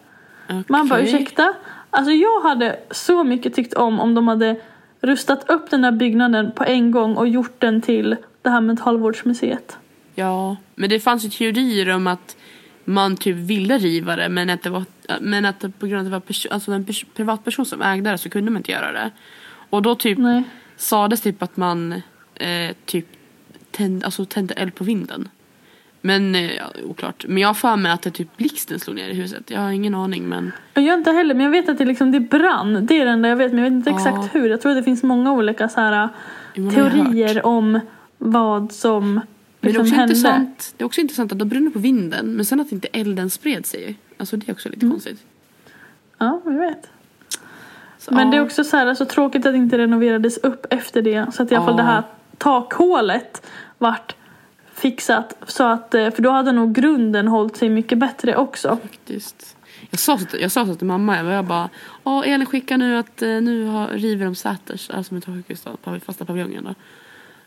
Man 0.66 0.89
bara 0.89 1.01
ursäkta? 1.01 1.55
Alltså 1.91 2.12
jag 2.12 2.41
hade 2.41 2.76
så 2.91 3.24
mycket 3.24 3.55
tyckt 3.55 3.74
om 3.74 4.01
om 4.01 4.14
de 4.14 4.28
hade 4.28 4.57
rustat 5.01 5.51
upp 5.51 5.70
den 5.70 5.85
här 5.85 5.93
byggnaden 5.93 6.53
på 6.53 6.64
en 6.64 6.91
gång 6.91 7.16
och 7.16 7.28
gjort 7.28 7.55
den 7.61 7.83
till 7.83 8.16
det 8.43 8.51
här 8.51 8.61
mentalvårdsmuseet. 8.61 9.76
Ja, 10.14 10.57
men 10.74 10.91
det 10.91 11.01
fanns 11.01 11.24
ju 11.24 11.28
teorier 11.28 11.95
om 11.95 12.07
att 12.07 12.37
man 12.85 13.16
typ 13.16 13.37
ville 13.37 13.78
riva 13.78 14.16
det 14.16 14.28
men 14.28 14.51
att 14.51 14.62
det 14.62 14.70
var 14.70 14.85
men 15.20 15.45
att 15.45 15.78
på 15.78 15.87
grund 15.87 15.95
av 15.95 16.01
att 16.01 16.05
det 16.05 16.11
var 16.11 16.20
perso- 16.20 16.49
alltså 16.51 16.72
en 16.72 16.85
pers- 16.85 17.07
privatperson 17.14 17.66
som 17.66 17.83
ägde 17.83 18.11
det 18.11 18.18
så 18.18 18.30
kunde 18.30 18.51
man 18.51 18.61
inte 18.61 18.72
göra 18.72 18.93
det. 18.93 19.11
Och 19.70 19.83
då 19.83 19.95
typ 19.95 20.18
Nej. 20.18 20.43
sades 20.76 21.20
typ 21.20 21.43
att 21.43 21.57
man 21.57 21.93
eh, 22.35 22.76
typ 22.85 23.07
tände, 23.70 24.05
alltså 24.07 24.24
tände 24.24 24.55
eld 24.55 24.74
på 24.74 24.85
vinden. 24.85 25.28
Men 26.05 26.35
eh, 26.35 26.55
ja, 26.55 26.65
oklart. 26.85 27.25
Men 27.29 27.39
jag 27.39 27.49
har 27.49 27.55
för 27.55 27.77
mig 27.77 27.93
att 27.93 28.03
det 28.03 28.11
typ 28.11 28.37
blixten 28.37 28.81
slog 28.81 28.97
ner 28.97 29.09
i 29.09 29.15
huset. 29.15 29.51
Jag 29.51 29.61
har 29.61 29.71
ingen 29.71 29.95
aning 29.95 30.29
men 30.29 30.53
Jag 30.75 30.85
gör 30.85 30.95
inte 30.95 31.11
heller, 31.11 31.35
men 31.35 31.45
jag 31.45 31.51
vet 31.51 31.69
att 31.69 31.79
det, 31.79 31.85
liksom, 31.85 32.13
det 32.13 32.21
brann. 32.21 32.87
Det 32.87 33.01
är 33.01 33.05
det 33.05 33.11
enda 33.11 33.29
jag 33.29 33.37
vet, 33.37 33.53
men 33.53 33.65
jag 33.65 33.71
vet 33.71 33.77
inte 33.77 33.91
Ja. 33.91 33.97
exakt 33.97 34.35
hur. 34.35 34.49
Jag 34.51 34.61
tror 34.61 34.73
att 34.73 34.79
det 34.79 34.83
finns 34.83 35.03
många 35.03 35.33
olika 35.33 35.69
så 35.69 35.81
här, 35.81 36.09
Jo, 36.55 36.71
det 36.71 36.81
har 36.81 36.91
teorier 36.91 37.47
om 37.47 37.81
vad 38.19 38.73
som 38.73 39.15
Men 39.15 39.23
det, 39.61 39.69
är 39.69 39.69
liksom 39.69 39.83
också 39.83 39.95
hände. 39.95 40.15
intressant, 40.15 40.75
det 40.77 40.83
är 40.85 40.87
också 40.87 41.01
intressant 41.01 41.33
att 41.33 41.39
de 41.39 41.49
brinner 41.49 41.71
på 41.71 41.79
vinden 41.79 42.27
men 42.37 42.45
sen 42.45 42.61
att 42.61 42.73
inte 42.73 42.89
elden 42.93 43.31
spred 43.31 43.67
sig. 43.67 43.97
Alltså 44.19 44.37
det 44.37 44.49
är 44.49 44.53
också 44.53 44.69
lite 44.69 44.87
konstigt. 44.87 45.23
Ja, 46.19 46.41
jag 46.45 46.53
vet. 46.59 46.89
Så, 47.99 48.15
Men 48.15 48.25
ja. 48.27 48.31
det 48.31 48.37
är 48.37 48.41
också 48.43 48.65
så 48.65 48.77
här, 48.77 48.87
alltså, 48.87 49.05
tråkigt 49.05 49.47
att 49.47 49.53
det 49.53 49.57
inte 49.59 49.79
renoverades 49.79 50.39
upp 50.39 50.67
efter 50.71 51.03
det. 51.03 51.27
Så 51.35 51.43
att 51.43 51.53
i 51.53 51.55
alla 51.55 51.65
fall 51.67 51.77
det 51.77 51.83
här 51.83 52.03
takhålet 52.39 53.47
vart 53.79 54.15
fixat. 54.83 55.35
Så 55.47 55.64
att, 55.64 55.95
eh, 55.95 56.11
för 56.11 56.22
då 56.22 56.30
hade 56.30 56.53
nog 56.53 56.74
grunden 56.74 57.28
hållit 57.28 57.57
sig 57.57 57.68
mycket 57.68 57.99
bättre 57.99 58.37
också. 58.37 58.78
faktiskt. 58.83 59.57
Jag 59.91 60.01
sa, 60.01 60.18
så, 60.18 60.26
jag 60.41 60.53
sa 60.53 60.66
så 60.66 60.74
till 60.74 60.87
mamma, 60.87 61.16
jag, 61.16 61.26
jag 61.26 61.45
bara 61.45 61.68
Åh, 62.05 62.28
Elin 62.28 62.47
skickar 62.47 62.78
nu 62.78 62.97
att 62.97 63.22
eh, 63.22 63.28
nu 63.28 63.64
har, 63.66 63.89
river 63.89 64.24
de 64.24 64.35
Säters, 64.35 64.91
alltså 64.91 65.14
mentalsjukhus 65.14 65.64
fasta 66.07 66.24
paviljongen 66.24 66.64
då. 66.64 66.74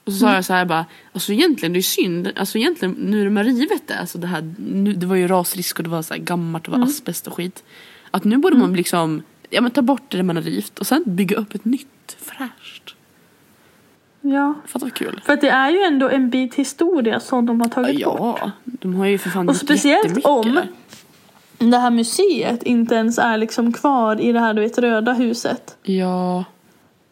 Och 0.03 0.13
så 0.13 0.19
sa 0.19 0.33
jag 0.33 0.45
så 0.45 0.53
här 0.53 0.65
bara, 0.65 0.86
alltså 1.13 1.33
egentligen 1.33 1.73
det 1.73 1.79
är 1.79 1.81
synd, 1.81 2.31
alltså 2.36 2.57
egentligen 2.57 2.93
nu 2.93 3.17
när 3.17 3.25
de 3.25 3.38
har 3.38 3.43
rivit 3.43 3.88
det, 3.88 3.99
alltså 3.99 4.17
det 4.17 4.27
här, 4.27 4.53
nu, 4.57 4.93
det 4.93 5.05
var 5.05 5.15
ju 5.15 5.27
rasrisk 5.27 5.77
och 5.77 5.83
det 5.83 5.89
var 5.89 6.01
så 6.01 6.13
här 6.13 6.21
gammalt, 6.21 6.65
det 6.65 6.71
var 6.71 6.83
asbest 6.83 7.27
och 7.27 7.33
skit. 7.33 7.63
Att 8.11 8.23
nu 8.23 8.38
borde 8.38 8.57
man 8.57 8.73
liksom, 8.73 9.23
ja 9.49 9.61
men 9.61 9.71
ta 9.71 9.81
bort 9.81 10.11
det 10.11 10.23
man 10.23 10.36
har 10.36 10.43
rivit 10.43 10.79
och 10.79 10.88
sen 10.88 11.03
bygga 11.05 11.38
upp 11.38 11.55
ett 11.55 11.65
nytt, 11.65 12.17
fräscht. 12.19 12.94
Ja. 14.34 14.53
Fattar 14.65 14.86
vad 14.86 14.93
kul. 14.93 15.21
För 15.26 15.34
att 15.34 15.41
det 15.41 15.49
är 15.49 15.69
ju 15.69 15.82
ändå 15.82 16.09
en 16.09 16.30
bit 16.30 16.55
historia 16.55 17.19
som 17.19 17.45
de 17.45 17.61
har 17.61 17.67
tagit 17.67 18.05
bort. 18.05 18.19
Ja, 18.19 18.51
de 18.65 18.95
har 18.95 19.05
ju 19.05 19.17
för 19.17 19.30
fan 19.30 19.49
Och 19.49 19.55
speciellt 19.55 20.26
om 20.26 20.59
det 21.57 21.78
här 21.78 21.91
museet 21.91 22.63
inte 22.63 22.95
ens 22.95 23.17
är 23.17 23.38
liksom 23.38 23.73
kvar 23.73 24.21
i 24.21 24.32
det 24.32 24.39
här 24.39 24.53
du 24.53 24.61
vet, 24.61 24.78
röda 24.78 25.13
huset. 25.13 25.78
Ja, 25.84 26.43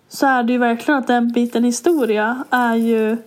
Så 0.09 0.27
är 0.27 0.43
det 0.43 0.53
ju 0.53 0.59
verkligen 0.59 0.99
att 0.99 1.07
den 1.07 1.31
biten 1.31 1.63
historia 1.63 2.43
är 2.49 2.75
ju 2.75 3.17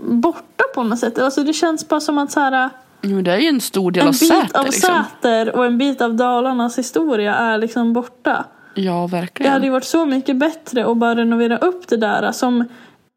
borta 0.00 0.64
på 0.74 0.82
något 0.82 0.98
sätt. 0.98 1.18
Alltså 1.18 1.42
det 1.42 1.52
känns 1.52 1.88
bara 1.88 2.00
som 2.00 2.18
att 2.18 2.30
så 2.32 2.40
här, 2.40 2.70
men 3.00 3.24
det 3.24 3.32
är 3.32 3.38
ju 3.38 3.48
en 3.48 3.60
stor 3.60 3.90
del 3.90 4.02
en 4.02 4.08
av 4.08 4.12
bit 4.12 4.28
Säter 4.28 4.58
av 4.58 4.64
liksom. 4.64 5.04
Säter 5.04 5.56
och 5.56 5.66
en 5.66 5.78
bit 5.78 6.00
av 6.00 6.14
Dalarnas 6.14 6.78
historia 6.78 7.34
är 7.34 7.58
liksom 7.58 7.92
borta. 7.92 8.44
Ja, 8.78 9.06
verkligen. 9.06 9.50
Det 9.50 9.52
hade 9.52 9.66
ju 9.66 9.72
varit 9.72 9.84
så 9.84 10.06
mycket 10.06 10.36
bättre 10.36 10.90
att 10.90 10.96
bara 10.96 11.14
renovera 11.14 11.58
upp 11.58 11.88
det 11.88 11.96
där 11.96 12.32
som, 12.32 12.64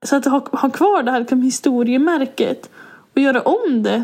så 0.03 0.15
att 0.15 0.25
ha, 0.25 0.47
ha 0.51 0.69
kvar 0.69 1.03
det 1.03 1.11
här 1.11 1.19
liksom, 1.19 1.41
historiemärket 1.41 2.69
och 3.13 3.21
göra 3.21 3.41
om 3.41 3.83
det. 3.83 4.03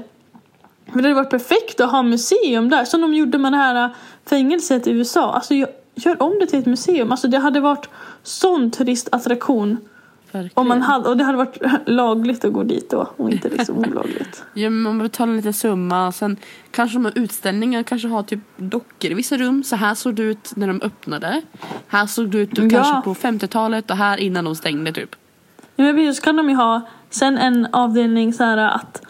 För 0.86 1.02
det 1.02 1.04
hade 1.04 1.14
varit 1.14 1.30
perfekt 1.30 1.82
att 1.82 1.92
ha 1.92 2.04
museum 2.04 2.70
där, 2.70 2.86
som 2.86 3.02
de 3.02 3.14
gjorde 3.14 3.38
med 3.38 3.54
det 3.54 3.58
här 3.58 3.86
äh, 3.86 3.92
fängelset 4.26 4.88
i 4.88 4.92
USA. 4.92 5.34
Alltså 5.34 5.54
gör, 5.54 5.70
gör 5.96 6.22
om 6.22 6.40
det 6.40 6.48
till 6.48 6.60
ett 6.60 6.66
museum. 6.66 7.12
Alltså 7.12 7.28
det 7.28 7.38
hade 7.38 7.60
varit 7.60 7.90
sån 8.24 8.72
turistattraktion 8.72 9.78
verkligen. 10.32 10.52
Om 10.54 10.68
man 10.68 10.82
hade, 10.82 11.10
och 11.10 11.18
det 11.18 11.24
hade 11.24 11.38
varit 11.38 11.58
lagligt 11.86 12.46
att 12.46 12.54
gå 12.54 12.64
dit 12.64 12.90
då 12.90 13.10
och 13.18 13.30
inte 13.32 13.50
liksom 13.50 13.78
olagligt. 13.92 14.44
Ja, 14.54 14.70
men 14.70 14.82
man 14.82 15.00
betalar 15.00 15.32
en 15.32 15.38
liten 15.38 15.54
summa. 15.54 16.12
Sen 16.12 16.38
kanske 16.72 16.96
de 16.98 17.06
har 17.06 17.12
utställningar, 17.18 17.84
kanske 17.84 18.08
har 18.08 18.24
typ 18.24 18.40
dockor 18.58 19.12
i 19.12 19.14
vissa 19.14 19.38
rum. 19.38 19.64
Så 19.64 19.76
här 19.76 19.96
såg 19.96 20.16
det 20.16 20.24
ut 20.24 20.54
när 20.56 20.68
de 20.68 20.82
öppnade. 20.82 21.42
Här 21.88 22.06
såg 22.06 22.30
det 22.30 22.38
ut 22.38 22.58
Ja. 22.58 22.70
kanske 22.70 23.02
på 23.02 23.14
50-talet 23.16 23.92
och 23.92 23.98
här 23.98 24.18
innan 24.18 24.46
de 24.46 24.56
stängde 24.56 24.94
typ. 24.94 25.16
Ja, 25.76 25.84
men 25.84 25.96
precis, 25.96 26.20
kan 26.24 26.36
de 26.36 26.50
ju 26.50 26.56
ha 26.56 26.82
sen 27.10 27.38
en 27.38 27.68
avdelning 27.74 28.34
så 28.34 28.44
här 28.44 28.58
att 28.58 29.02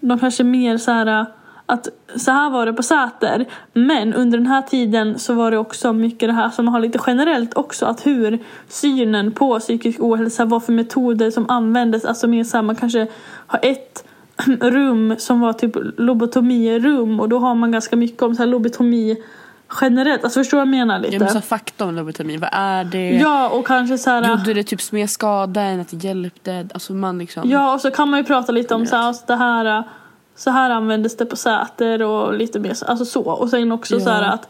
de 0.00 0.18
kanske 0.18 0.44
mer 0.44 0.78
så 0.78 0.90
här 0.90 1.26
att 1.66 1.88
så 2.16 2.30
här 2.30 2.50
var 2.50 2.66
det 2.66 2.72
på 2.72 2.82
Säter 2.82 3.46
men 3.72 4.14
under 4.14 4.38
den 4.38 4.46
här 4.46 4.62
tiden 4.62 5.18
så 5.18 5.34
var 5.34 5.50
det 5.50 5.58
också 5.58 5.92
mycket 5.92 6.28
det 6.28 6.32
här 6.32 6.50
som 6.50 6.64
man 6.64 6.74
har 6.74 6.80
lite 6.80 6.98
generellt 7.06 7.56
också 7.56 7.86
att 7.86 8.06
hur 8.06 8.38
synen 8.68 9.32
på 9.32 9.58
psykisk 9.58 10.00
ohälsa 10.00 10.44
vad 10.44 10.64
för 10.64 10.72
metoder 10.72 11.30
som 11.30 11.50
användes 11.50 12.04
alltså 12.04 12.28
mer 12.28 12.44
så 12.44 12.56
här, 12.56 12.62
man 12.62 12.76
kanske 12.76 13.06
har 13.46 13.60
ett 13.62 14.04
rum 14.60 15.14
som 15.18 15.40
var 15.40 15.52
typ 15.52 15.76
lobotomirum 15.96 17.20
och 17.20 17.28
då 17.28 17.38
har 17.38 17.54
man 17.54 17.72
ganska 17.72 17.96
mycket 17.96 18.22
om 18.22 18.34
så 18.34 18.42
här 18.42 18.46
lobotomi 18.46 19.16
generellt 19.80 20.24
alltså 20.24 20.40
förstår 20.40 20.58
du 20.58 20.60
vad 20.60 20.66
jag 20.66 20.86
menar 20.86 20.98
lite? 20.98 21.14
Jag 21.14 21.22
måste 21.22 21.38
ha 21.38 21.42
fakta 21.42 21.84
om 21.84 21.94
lobotomi. 21.94 22.36
Vad 22.36 22.50
är 22.52 22.84
det? 22.84 23.10
Ja 23.10 23.48
och 23.48 23.66
kanske 23.66 23.98
så 23.98 24.10
här 24.10 24.28
Gjorde 24.28 24.54
det 24.54 24.62
typ 24.62 24.92
mer 24.92 25.06
skada 25.06 25.60
än 25.60 25.80
att 25.80 25.88
det 25.88 26.04
hjälpte? 26.04 26.68
Alltså 26.74 26.92
man 26.92 27.18
liksom. 27.18 27.50
Ja, 27.50 27.74
och 27.74 27.80
så 27.80 27.90
kan 27.90 28.10
man 28.10 28.20
ju 28.20 28.24
prata 28.24 28.52
lite 28.52 28.74
om 28.74 28.86
så 28.86 28.96
här, 28.96 29.02
alltså 29.02 29.24
det 29.26 29.36
här, 29.36 29.84
så 30.36 30.50
här 30.50 30.70
användes 30.70 31.16
det 31.16 31.26
på 31.26 31.36
Säter 31.36 32.02
och 32.02 32.34
lite 32.34 32.58
mer 32.58 32.74
så, 32.74 32.86
alltså 32.86 33.04
så. 33.04 33.22
Och 33.22 33.50
sen 33.50 33.72
också 33.72 34.00
så 34.00 34.10
här 34.10 34.22
Ja. 34.22 34.32
att 34.32 34.48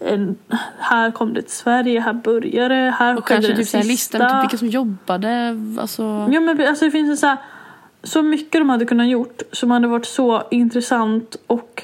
en, 0.00 0.36
här 0.78 1.10
kom 1.10 1.34
det 1.34 1.42
till 1.42 1.52
Sverige, 1.52 2.00
här 2.00 2.12
började 2.12 2.74
det, 2.74 2.90
här 2.90 3.16
och 3.16 3.28
skedde 3.28 3.46
kanske 3.46 3.64
typ 3.64 3.74
här 3.74 3.82
sista. 3.82 4.18
listan 4.18 4.30
typ 4.30 4.44
vilka 4.44 4.58
som 4.58 4.68
jobbade. 4.68 5.56
Alltså. 5.80 6.02
Ja 6.32 6.40
men 6.40 6.68
alltså 6.68 6.84
det 6.84 6.90
finns 6.90 7.20
så 7.20 7.26
här, 7.26 7.36
så 8.02 8.22
mycket 8.22 8.60
de 8.60 8.70
hade 8.70 8.84
kunnat 8.84 9.08
gjort 9.08 9.42
som 9.52 9.70
hade 9.70 9.88
varit 9.88 10.06
så 10.06 10.42
intressant 10.50 11.36
och 11.46 11.82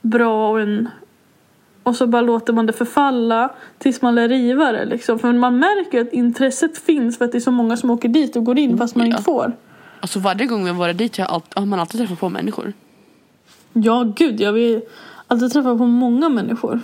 bra 0.00 0.50
och 0.50 0.60
en 0.60 0.88
och 1.82 1.96
så 1.96 2.06
bara 2.06 2.22
låter 2.22 2.52
man 2.52 2.66
det 2.66 2.72
förfalla 2.72 3.52
tills 3.78 4.02
man 4.02 4.14
lär 4.14 4.28
riva 4.28 4.72
det. 4.72 4.84
Liksom. 4.84 5.18
För 5.18 5.32
man 5.32 5.58
märker 5.58 6.00
att 6.00 6.12
intresset 6.12 6.78
finns 6.78 7.18
för 7.18 7.24
att 7.24 7.32
det 7.32 7.38
är 7.38 7.40
så 7.40 7.50
många 7.50 7.76
som 7.76 7.90
åker 7.90 8.08
dit 8.08 8.36
och 8.36 8.44
går 8.44 8.58
in 8.58 8.78
fast 8.78 8.96
man 8.96 9.06
ja. 9.06 9.10
inte 9.10 9.22
får. 9.22 9.52
Alltså 10.00 10.18
varje 10.18 10.46
gång 10.46 10.64
vi 10.64 10.70
har 10.70 10.76
varit 10.76 10.98
dit 10.98 11.16
har, 11.18 11.24
jag 11.24 11.32
allt, 11.32 11.54
har 11.58 11.66
man 11.66 11.80
alltid 11.80 12.00
träffat 12.00 12.20
på 12.20 12.28
människor. 12.28 12.72
Ja, 13.72 14.12
gud, 14.16 14.40
jag 14.40 14.52
vill 14.52 14.82
alltid 15.26 15.52
träffa 15.52 15.76
på 15.78 15.86
många 15.86 16.28
människor. 16.28 16.80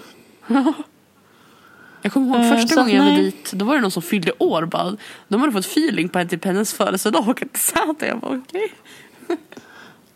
Jag 2.02 2.12
kommer 2.12 2.26
ihåg 2.26 2.36
Eh, 2.44 2.50
första 2.52 2.80
att 2.80 2.86
gången 2.86 2.96
jag 2.96 3.04
var 3.04 3.10
nej. 3.12 3.22
dit, 3.24 3.52
då 3.52 3.64
var 3.64 3.74
det 3.74 3.80
någon 3.80 3.90
som 3.90 4.02
fyllde 4.02 4.32
år 4.38 4.64
bara. 4.66 4.96
De 5.28 5.40
hade 5.40 5.52
fått 5.52 5.64
feeling 5.66 6.08
på 6.08 6.18
en 6.18 6.28
typ 6.28 6.44
hennes 6.44 6.74
födelsedag 6.74 7.28
och 7.28 7.42
inte 7.42 7.58
Säter. 7.58 8.06
Jag 8.06 8.18
bara 8.20 8.36
okej. 8.48 8.72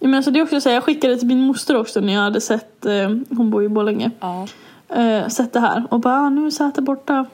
Ja, 0.01 0.09
men 0.09 0.15
alltså, 0.15 0.31
det 0.31 0.39
är 0.39 0.43
också 0.43 0.61
så 0.61 0.69
här, 0.69 0.75
jag 0.77 0.85
skickade 0.85 1.17
till 1.19 1.27
min 1.29 1.41
moster 1.41 1.77
också 1.77 2.01
när 2.01 2.13
jag 2.13 2.21
hade 2.21 2.41
sett, 2.41 2.87
eh, 2.87 3.09
hon 3.31 3.51
bor 3.51 3.65
i 3.65 3.69
Borlänge, 3.69 4.11
Ja. 4.21 4.47
eh, 4.89 5.29
sett 5.29 5.53
det 5.53 5.61
här 5.61 5.85
och 5.91 6.01
bara 6.01 6.15
ah, 6.15 6.29
nu 6.31 6.47
är 6.47 6.51
Säter 6.51 6.83
borta. 6.83 7.27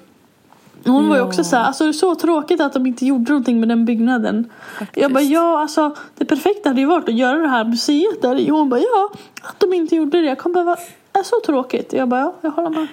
Hon 0.85 1.09
var 1.09 1.17
ju 1.17 1.23
också 1.23 1.45
så 1.45 1.57
här, 1.57 1.65
alltså 1.65 1.85
det 1.85 1.91
är 1.91 1.93
så 1.93 2.15
tråkigt 2.15 2.61
att 2.61 2.73
de 2.73 2.87
inte 2.87 3.07
gjorde 3.07 3.33
någonting 3.33 3.61
med 3.61 3.69
den 3.69 3.85
byggnaden. 3.85 4.51
Faktiskt. 4.79 5.03
Jag 5.03 5.13
bara 5.13 5.23
ja, 5.23 5.61
alltså 5.61 5.97
det 6.15 6.25
perfekta 6.25 6.69
hade 6.69 6.81
ju 6.81 6.87
varit 6.87 7.09
att 7.09 7.15
göra 7.15 7.39
det 7.39 7.49
här 7.49 7.65
museet 7.65 8.23
där 8.23 8.51
Hon 8.51 8.69
bara 8.69 8.81
ja, 8.81 9.11
att 9.43 9.61
de 9.61 9.75
inte 9.75 9.97
gjorde 9.97 10.21
det. 10.21 10.27
Jag 10.27 10.39
kommer 10.39 10.55
behöva, 10.55 10.77
är 11.13 11.23
så 11.23 11.37
tråkigt. 11.47 11.93
Jag 11.93 12.09
bara 12.09 12.21
ja, 12.21 12.35
jag 12.41 12.51
håller 12.51 12.71
med. 12.71 12.87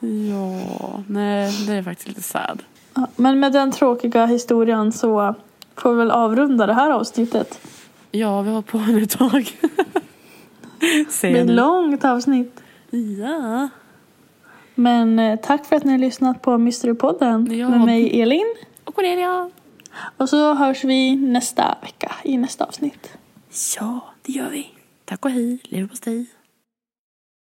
Ja, 0.00 1.02
nej 1.08 1.52
det 1.66 1.72
är 1.72 1.82
faktiskt 1.82 2.08
lite 2.08 2.22
sad. 2.22 2.62
Ja, 2.94 3.06
men 3.16 3.40
med 3.40 3.52
den 3.52 3.72
tråkiga 3.72 4.26
historien 4.26 4.92
så 4.92 5.34
får 5.76 5.92
vi 5.92 5.96
väl 5.96 6.10
avrunda 6.10 6.66
det 6.66 6.74
här 6.74 6.90
avsnittet. 6.90 7.60
Ja, 8.10 8.42
vi 8.42 8.50
har 8.50 8.62
på 8.62 8.78
nu 8.78 9.02
ett 9.02 9.18
tag. 9.18 9.58
Det 10.80 11.20
blir 11.22 11.36
ett 11.36 11.50
långt 11.50 12.04
avsnitt. 12.04 12.60
Ja. 12.90 13.68
Men 14.74 15.18
eh, 15.18 15.36
tack 15.40 15.66
för 15.66 15.76
att 15.76 15.84
ni 15.84 15.90
har 15.92 15.98
lyssnat 15.98 16.42
på 16.42 16.58
Mysterypodden 16.58 17.48
Ja. 17.58 17.68
med 17.68 17.80
mig 17.80 18.20
Elin. 18.22 18.54
Och 18.84 18.94
Cornelia. 18.94 19.50
Och 20.16 20.28
så 20.28 20.54
hörs 20.54 20.84
vi 20.84 21.16
nästa 21.16 21.78
vecka 21.82 22.12
i 22.24 22.36
nästa 22.36 22.64
avsnitt. 22.64 23.12
Ja, 23.76 24.00
det 24.22 24.32
gör 24.32 24.50
vi. 24.50 24.66
Tack 25.04 25.24
och 25.24 25.30
hej, 25.30 25.58
leverpastej. 25.64 26.26